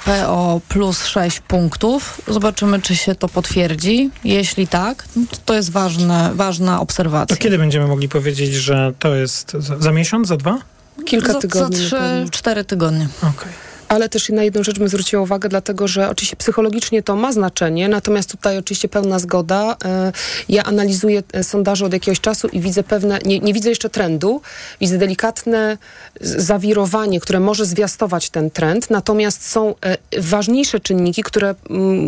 PO 0.06 0.62
plus 0.70 1.06
6 1.06 1.40
punktów. 1.40 2.22
Zobaczymy, 2.28 2.82
czy 2.82 2.96
się 2.96 3.16
to 3.16 3.30
potwierdzi. 3.30 4.12
Jeśli 4.24 4.68
tak, 4.68 5.04
to, 5.32 5.38
to 5.46 5.54
jest 5.54 5.72
ważne, 5.72 6.32
ważna 6.34 6.82
obserwacja. 6.82 7.36
To 7.36 7.42
kiedy 7.42 7.58
będziemy 7.58 7.88
mogli 7.88 8.10
powiedzieć, 8.10 8.54
że 8.54 8.94
to 9.00 9.16
jest 9.16 9.52
za, 9.52 9.80
za 9.80 9.92
miesiąc, 9.92 10.28
za 10.28 10.38
dwa? 10.38 10.58
Kilka 11.06 11.34
za, 11.34 11.40
tygodni. 11.40 11.78
Za 11.78 11.84
trzy, 11.84 12.30
cztery 12.32 12.64
tygodnie. 12.64 13.08
Okej. 13.18 13.30
Okay 13.30 13.69
ale 13.90 14.10
też 14.10 14.30
na 14.30 14.44
jedną 14.44 14.64
rzecz 14.64 14.80
bym 14.80 14.90
zwróciła 14.90 15.22
uwagę, 15.22 15.50
dlatego 15.50 15.88
że 15.88 16.10
oczywiście 16.10 16.36
psychologicznie 16.36 17.04
to 17.04 17.16
ma 17.16 17.32
znaczenie, 17.32 17.90
natomiast 17.90 18.32
tutaj 18.32 18.58
oczywiście 18.58 18.90
pełna 18.90 19.20
zgoda. 19.20 19.78
E, 19.86 20.12
ja 20.50 20.64
analizuję 20.64 21.24
e, 21.34 21.44
sondaże 21.44 21.86
od 21.86 21.94
jakiegoś 21.94 22.20
czasu 22.20 22.48
i 22.48 22.60
widzę 22.60 22.84
pewne, 22.84 23.20
nie, 23.26 23.40
nie 23.40 23.54
widzę 23.54 23.70
jeszcze 23.70 23.90
trendu, 23.90 24.42
widzę 24.82 24.98
delikatne 24.98 25.78
zawirowanie, 26.22 27.20
które 27.20 27.40
może 27.40 27.66
zwiastować 27.66 28.30
ten 28.30 28.52
trend, 28.52 28.90
natomiast 28.90 29.50
są 29.50 29.76
e, 29.86 29.98
ważniejsze 30.22 30.80
czynniki, 30.80 31.24
które, 31.24 31.56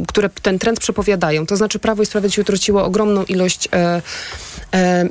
które 0.08 0.30
ten 0.42 0.60
trend 0.60 0.80
przepowiadają. 0.80 1.46
To 1.46 1.58
znaczy 1.58 1.80
Prawo 1.80 2.04
i 2.04 2.06
Sprawiedliwość 2.06 2.40
utraciło 2.40 2.84
ogromną 2.86 3.24
ilość 3.24 3.70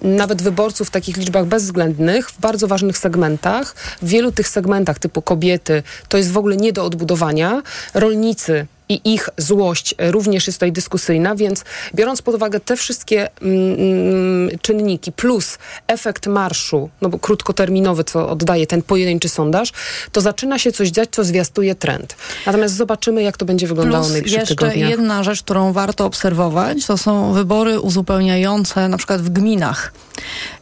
nawet 0.03 0.43
wyborców 0.43 0.89
w 0.89 0.91
takich 0.91 1.17
liczbach 1.17 1.45
bezwzględnych, 1.45 2.31
w 2.31 2.41
bardzo 2.41 2.69
ważnych 2.69 2.99
segmentach. 2.99 3.75
W 4.03 4.09
wielu 4.09 4.33
tych 4.33 4.49
segmentach 4.49 4.99
typu 4.99 5.23
kobiety 5.23 5.83
to 6.09 6.17
jest 6.17 6.31
w 6.31 6.39
ogóle 6.39 6.57
nie 6.57 6.73
do 6.73 6.85
odbudowania. 6.85 7.63
Rolnicy 7.95 8.67
i 8.91 9.15
ich 9.15 9.29
złość 9.37 9.95
również 9.99 10.47
jest 10.47 10.59
tutaj 10.59 10.73
dyskusyjna, 10.73 11.35
więc 11.35 11.65
biorąc 11.95 12.23
pod 12.23 12.35
uwagę 12.35 12.61
te 12.61 12.77
wszystkie 12.77 13.29
mm, 13.43 14.59
czynniki 14.63 15.13
plus 15.13 15.59
efekt 15.87 16.27
marszu, 16.27 16.91
no 17.01 17.09
bo 17.09 17.19
krótkoterminowy, 17.19 18.05
co 18.05 18.29
oddaje 18.31 18.67
ten 18.67 18.83
pojedynczy 18.83 19.29
sondaż, 19.29 19.73
to 20.13 20.21
zaczyna 20.21 20.59
się 20.59 20.73
coś 20.73 20.89
dziać, 20.89 21.09
co 21.13 21.25
zwiastuje 21.25 21.75
trend. 21.75 22.17
Natomiast 22.47 22.75
zobaczymy, 22.75 23.23
jak 23.23 23.37
to 23.37 23.45
będzie 23.45 23.67
wyglądało 23.67 24.05
Plus 24.05 24.13
najbliższych 24.13 24.41
jeszcze 24.41 24.55
tygodniach. 24.55 24.91
jedna 24.91 25.25
rzecz, 25.25 25.43
którą 25.43 25.73
warto 25.73 26.07
obserwować, 26.07 26.87
to 26.87 26.99
są 26.99 27.33
wybory 27.33 27.81
uzupełniające 27.81 28.89
na 28.89 28.97
przykład 28.97 29.23
w 29.23 29.31
gminach. 29.31 29.93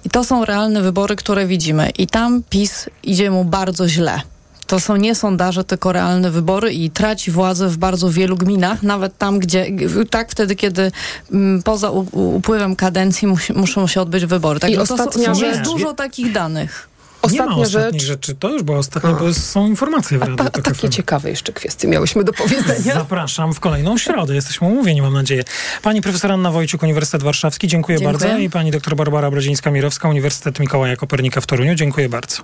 I 0.05 0.11
to 0.11 0.25
są 0.25 0.45
realne 0.45 0.83
wybory, 0.83 1.17
które 1.17 1.47
widzimy. 1.47 1.91
I 1.99 2.07
tam 2.07 2.43
PiS 2.51 2.87
idzie 3.03 3.31
mu 3.31 3.45
bardzo 3.45 3.89
źle. 3.89 4.21
To 4.69 4.81
są 4.81 4.97
nie 4.97 5.15
sondaże, 5.15 5.65
tylko 5.65 5.93
realne 5.93 6.31
wybory 6.31 6.73
i 6.73 6.91
traci 6.91 7.31
władzę 7.31 7.69
w 7.69 7.77
bardzo 7.77 8.11
wielu 8.11 8.37
gminach, 8.37 8.83
nawet 8.83 9.19
tam, 9.19 9.39
gdzie, 9.39 9.67
tak 10.11 10.31
wtedy, 10.31 10.57
kiedy 10.57 10.93
mm, 11.33 11.63
poza 11.63 11.91
upływem 11.91 12.77
kadencji 12.77 13.29
musi, 13.29 13.53
muszą 13.53 13.87
się 13.87 14.01
odbyć 14.01 14.27
wybory. 14.27 14.61
Tak, 14.61 14.71
I 14.71 14.77
no 14.77 14.87
to 14.87 14.95
ostatnia 14.95 15.35
są, 15.35 15.43
jest 15.43 15.61
dużo 15.61 15.95
takich 15.95 16.33
danych. 16.33 16.89
Nie 17.33 17.39
ma 17.39 17.45
Ostatnia 17.45 17.63
ostatnich 17.63 18.03
rzecz. 18.03 18.09
rzeczy. 18.11 18.35
To 18.35 18.51
już 18.51 18.63
była 18.63 18.79
ostatnia, 18.79 19.13
bo 19.13 19.35
są 19.35 19.67
informacje 19.67 20.19
w 20.19 20.23
A, 20.23 20.25
Radiu 20.27 20.37
ta, 20.45 20.51
Tok 20.51 20.65
takie 20.65 20.89
ciekawe 20.91 21.31
jeszcze 21.31 21.53
kwestie 21.53 21.89
miałyśmy 21.89 22.25
do 22.25 22.33
powiedzenia. 22.33 22.95
Zapraszam 22.95 23.55
w 23.55 23.61
kolejną 23.61 23.99
środę. 23.99 24.35
Jesteśmy 24.35 24.67
umówieni, 24.69 25.03
mam 25.03 25.13
nadzieję. 25.13 25.45
Pani 25.83 26.01
profesor 26.03 26.33
Anna 26.33 26.51
Wojciuk, 26.51 26.83
Uniwersytet 26.83 27.23
Warszawski, 27.23 27.69
dziękuję, 27.69 27.99
Dziękuję. 27.99 28.19
bardzo. 28.19 28.39
I 28.39 28.51
pani 28.51 28.71
doktor 28.71 28.97
Barbara 28.97 29.31
Brodzińska-Mirowska, 29.31 30.09
Uniwersytet 30.11 30.61
Mikołaja 30.61 30.97
Kopernika 30.97 31.41
w 31.41 31.47
Toruniu, 31.47 31.75
dziękuję 31.75 32.09
bardzo. 32.09 32.37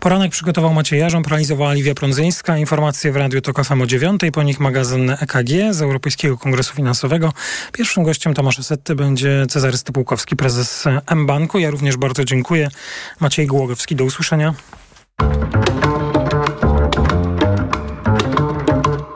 Poranek 0.00 0.32
przygotował 0.32 0.74
Maciej 0.74 1.00
Jarząb, 1.00 1.26
realizowała 1.26 1.72
Liwia 1.72 1.94
Prądzyńska. 1.94 2.58
Informacje 2.58 3.12
w 3.12 3.16
Radiu 3.16 3.40
Tok 3.40 3.64
FM 3.64 3.82
o 3.82 3.86
9, 3.86 4.22
po 4.32 4.42
nich 4.42 4.60
magazyn 4.60 5.10
EKG 5.10 5.50
z 5.74 5.82
Europejskiego 5.82 6.38
Kongresu 6.38 6.74
Finansowego. 6.74 7.32
Pierwszym 7.72 8.02
gościem 8.04 8.34
Tomasza 8.34 8.62
Setty 8.62 8.94
będzie 8.94 9.46
Cezary 9.48 9.76
Stypułkowski, 9.76 10.36
prezes 10.36 10.84
M-Banku. 11.06 11.58
Ja 11.58 11.70
również 11.70 11.96
bardzo 11.96 12.24
dziękuję. 12.24 12.68
Maciej 13.20 13.46
Głogowski, 13.46 13.96
do 14.04 14.08
usłyszenia. 14.08 14.54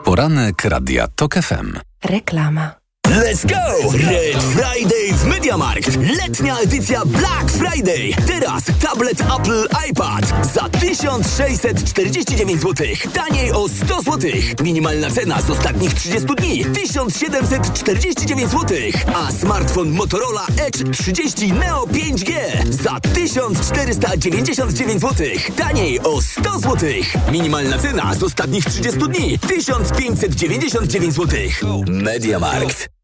Poranek 0.03 0.65
Radia 0.65 1.07
TOK 1.07 1.33
FM. 1.35 1.79
Reklama. 2.03 2.78
Let's 3.09 3.43
go! 3.43 3.91
Red 3.91 4.37
Friday 4.53 5.13
w 5.13 5.25
MediaMarkt. 5.25 5.95
Letnia 5.95 6.59
edycja 6.59 7.05
Black 7.05 7.51
Friday. 7.51 8.13
Teraz 8.27 8.63
tablet 8.81 9.21
Apple 9.21 9.67
iPad 9.89 10.33
za 10.53 10.69
1649 10.69 12.61
zł. 12.61 12.87
Taniej 13.13 13.51
o 13.51 13.69
100 13.69 14.01
zł. 14.01 14.31
Minimalna 14.63 15.11
cena 15.11 15.41
z 15.41 15.49
ostatnich 15.49 15.93
30 15.93 16.27
dni 16.37 16.65
1749 16.65 18.51
zł. 18.51 18.77
A 19.15 19.31
smartfon 19.31 19.89
Motorola 19.89 20.45
Edge 20.57 20.97
30 20.97 21.53
Neo 21.53 21.85
5G 21.85 22.33
za 22.69 22.99
1499 22.99 25.01
zł. 25.01 25.27
Taniej 25.57 25.99
o 25.99 26.21
100 26.21 26.59
zł. 26.59 26.89
Minimalna 27.31 27.77
cena 27.77 28.15
z 28.15 28.23
ostatnich 28.23 28.65
30 28.65 28.99
dni 28.99 29.39
1599 29.39 31.13
zł. 31.13 31.39
MediaMarkt. 31.87 32.98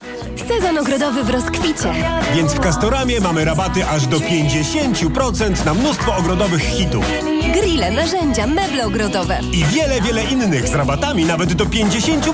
Sezon 0.48 0.78
ogrodowy 0.78 1.24
w 1.24 1.30
rozkwicie. 1.30 1.94
Więc 2.36 2.54
w 2.54 2.60
Castoramie 2.60 3.22
mamy 3.22 3.46
rabaty 3.46 3.88
aż 3.88 4.08
do 4.08 4.18
50% 4.20 5.66
na 5.66 5.74
mnóstwo 5.74 6.16
ogrodowych 6.16 6.62
hitów. 6.64 7.06
Grille, 7.54 7.92
narzędzia, 7.92 8.48
meble 8.48 8.86
ogrodowe. 8.86 9.40
I 9.52 9.66
wiele, 9.66 10.02
wiele 10.02 10.24
innych 10.24 10.68
z 10.68 10.76
rabatami 10.76 11.26
nawet 11.26 11.54
do 11.54 11.66
50%. 11.66 12.32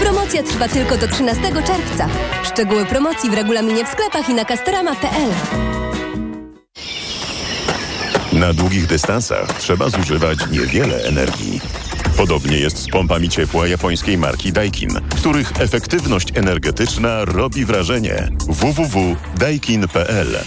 Promocja 0.00 0.42
trwa 0.42 0.68
tylko 0.68 0.96
do 0.96 1.08
13 1.08 1.42
czerwca. 1.42 2.08
Szczegóły 2.44 2.86
promocji 2.86 3.30
w 3.30 3.34
regulaminie 3.34 3.84
w 3.84 3.88
sklepach 3.88 4.28
i 4.28 4.34
na 4.34 4.44
castorama.pl. 4.44 5.30
Na 8.32 8.52
długich 8.52 8.86
dystansach 8.86 9.58
trzeba 9.58 9.88
zużywać 9.88 10.38
niewiele 10.50 10.96
energii. 11.04 11.60
Podobnie 12.16 12.58
jest 12.58 12.78
z 12.78 12.88
pompami 12.88 13.28
ciepła 13.28 13.66
japońskiej 13.66 14.18
marki 14.18 14.52
Daikin, 14.52 14.90
których 15.16 15.52
efektywność 15.60 16.28
energetyczna 16.34 17.24
robi 17.24 17.64
wrażenie. 17.64 18.28
www.daikin.pl 18.48 20.38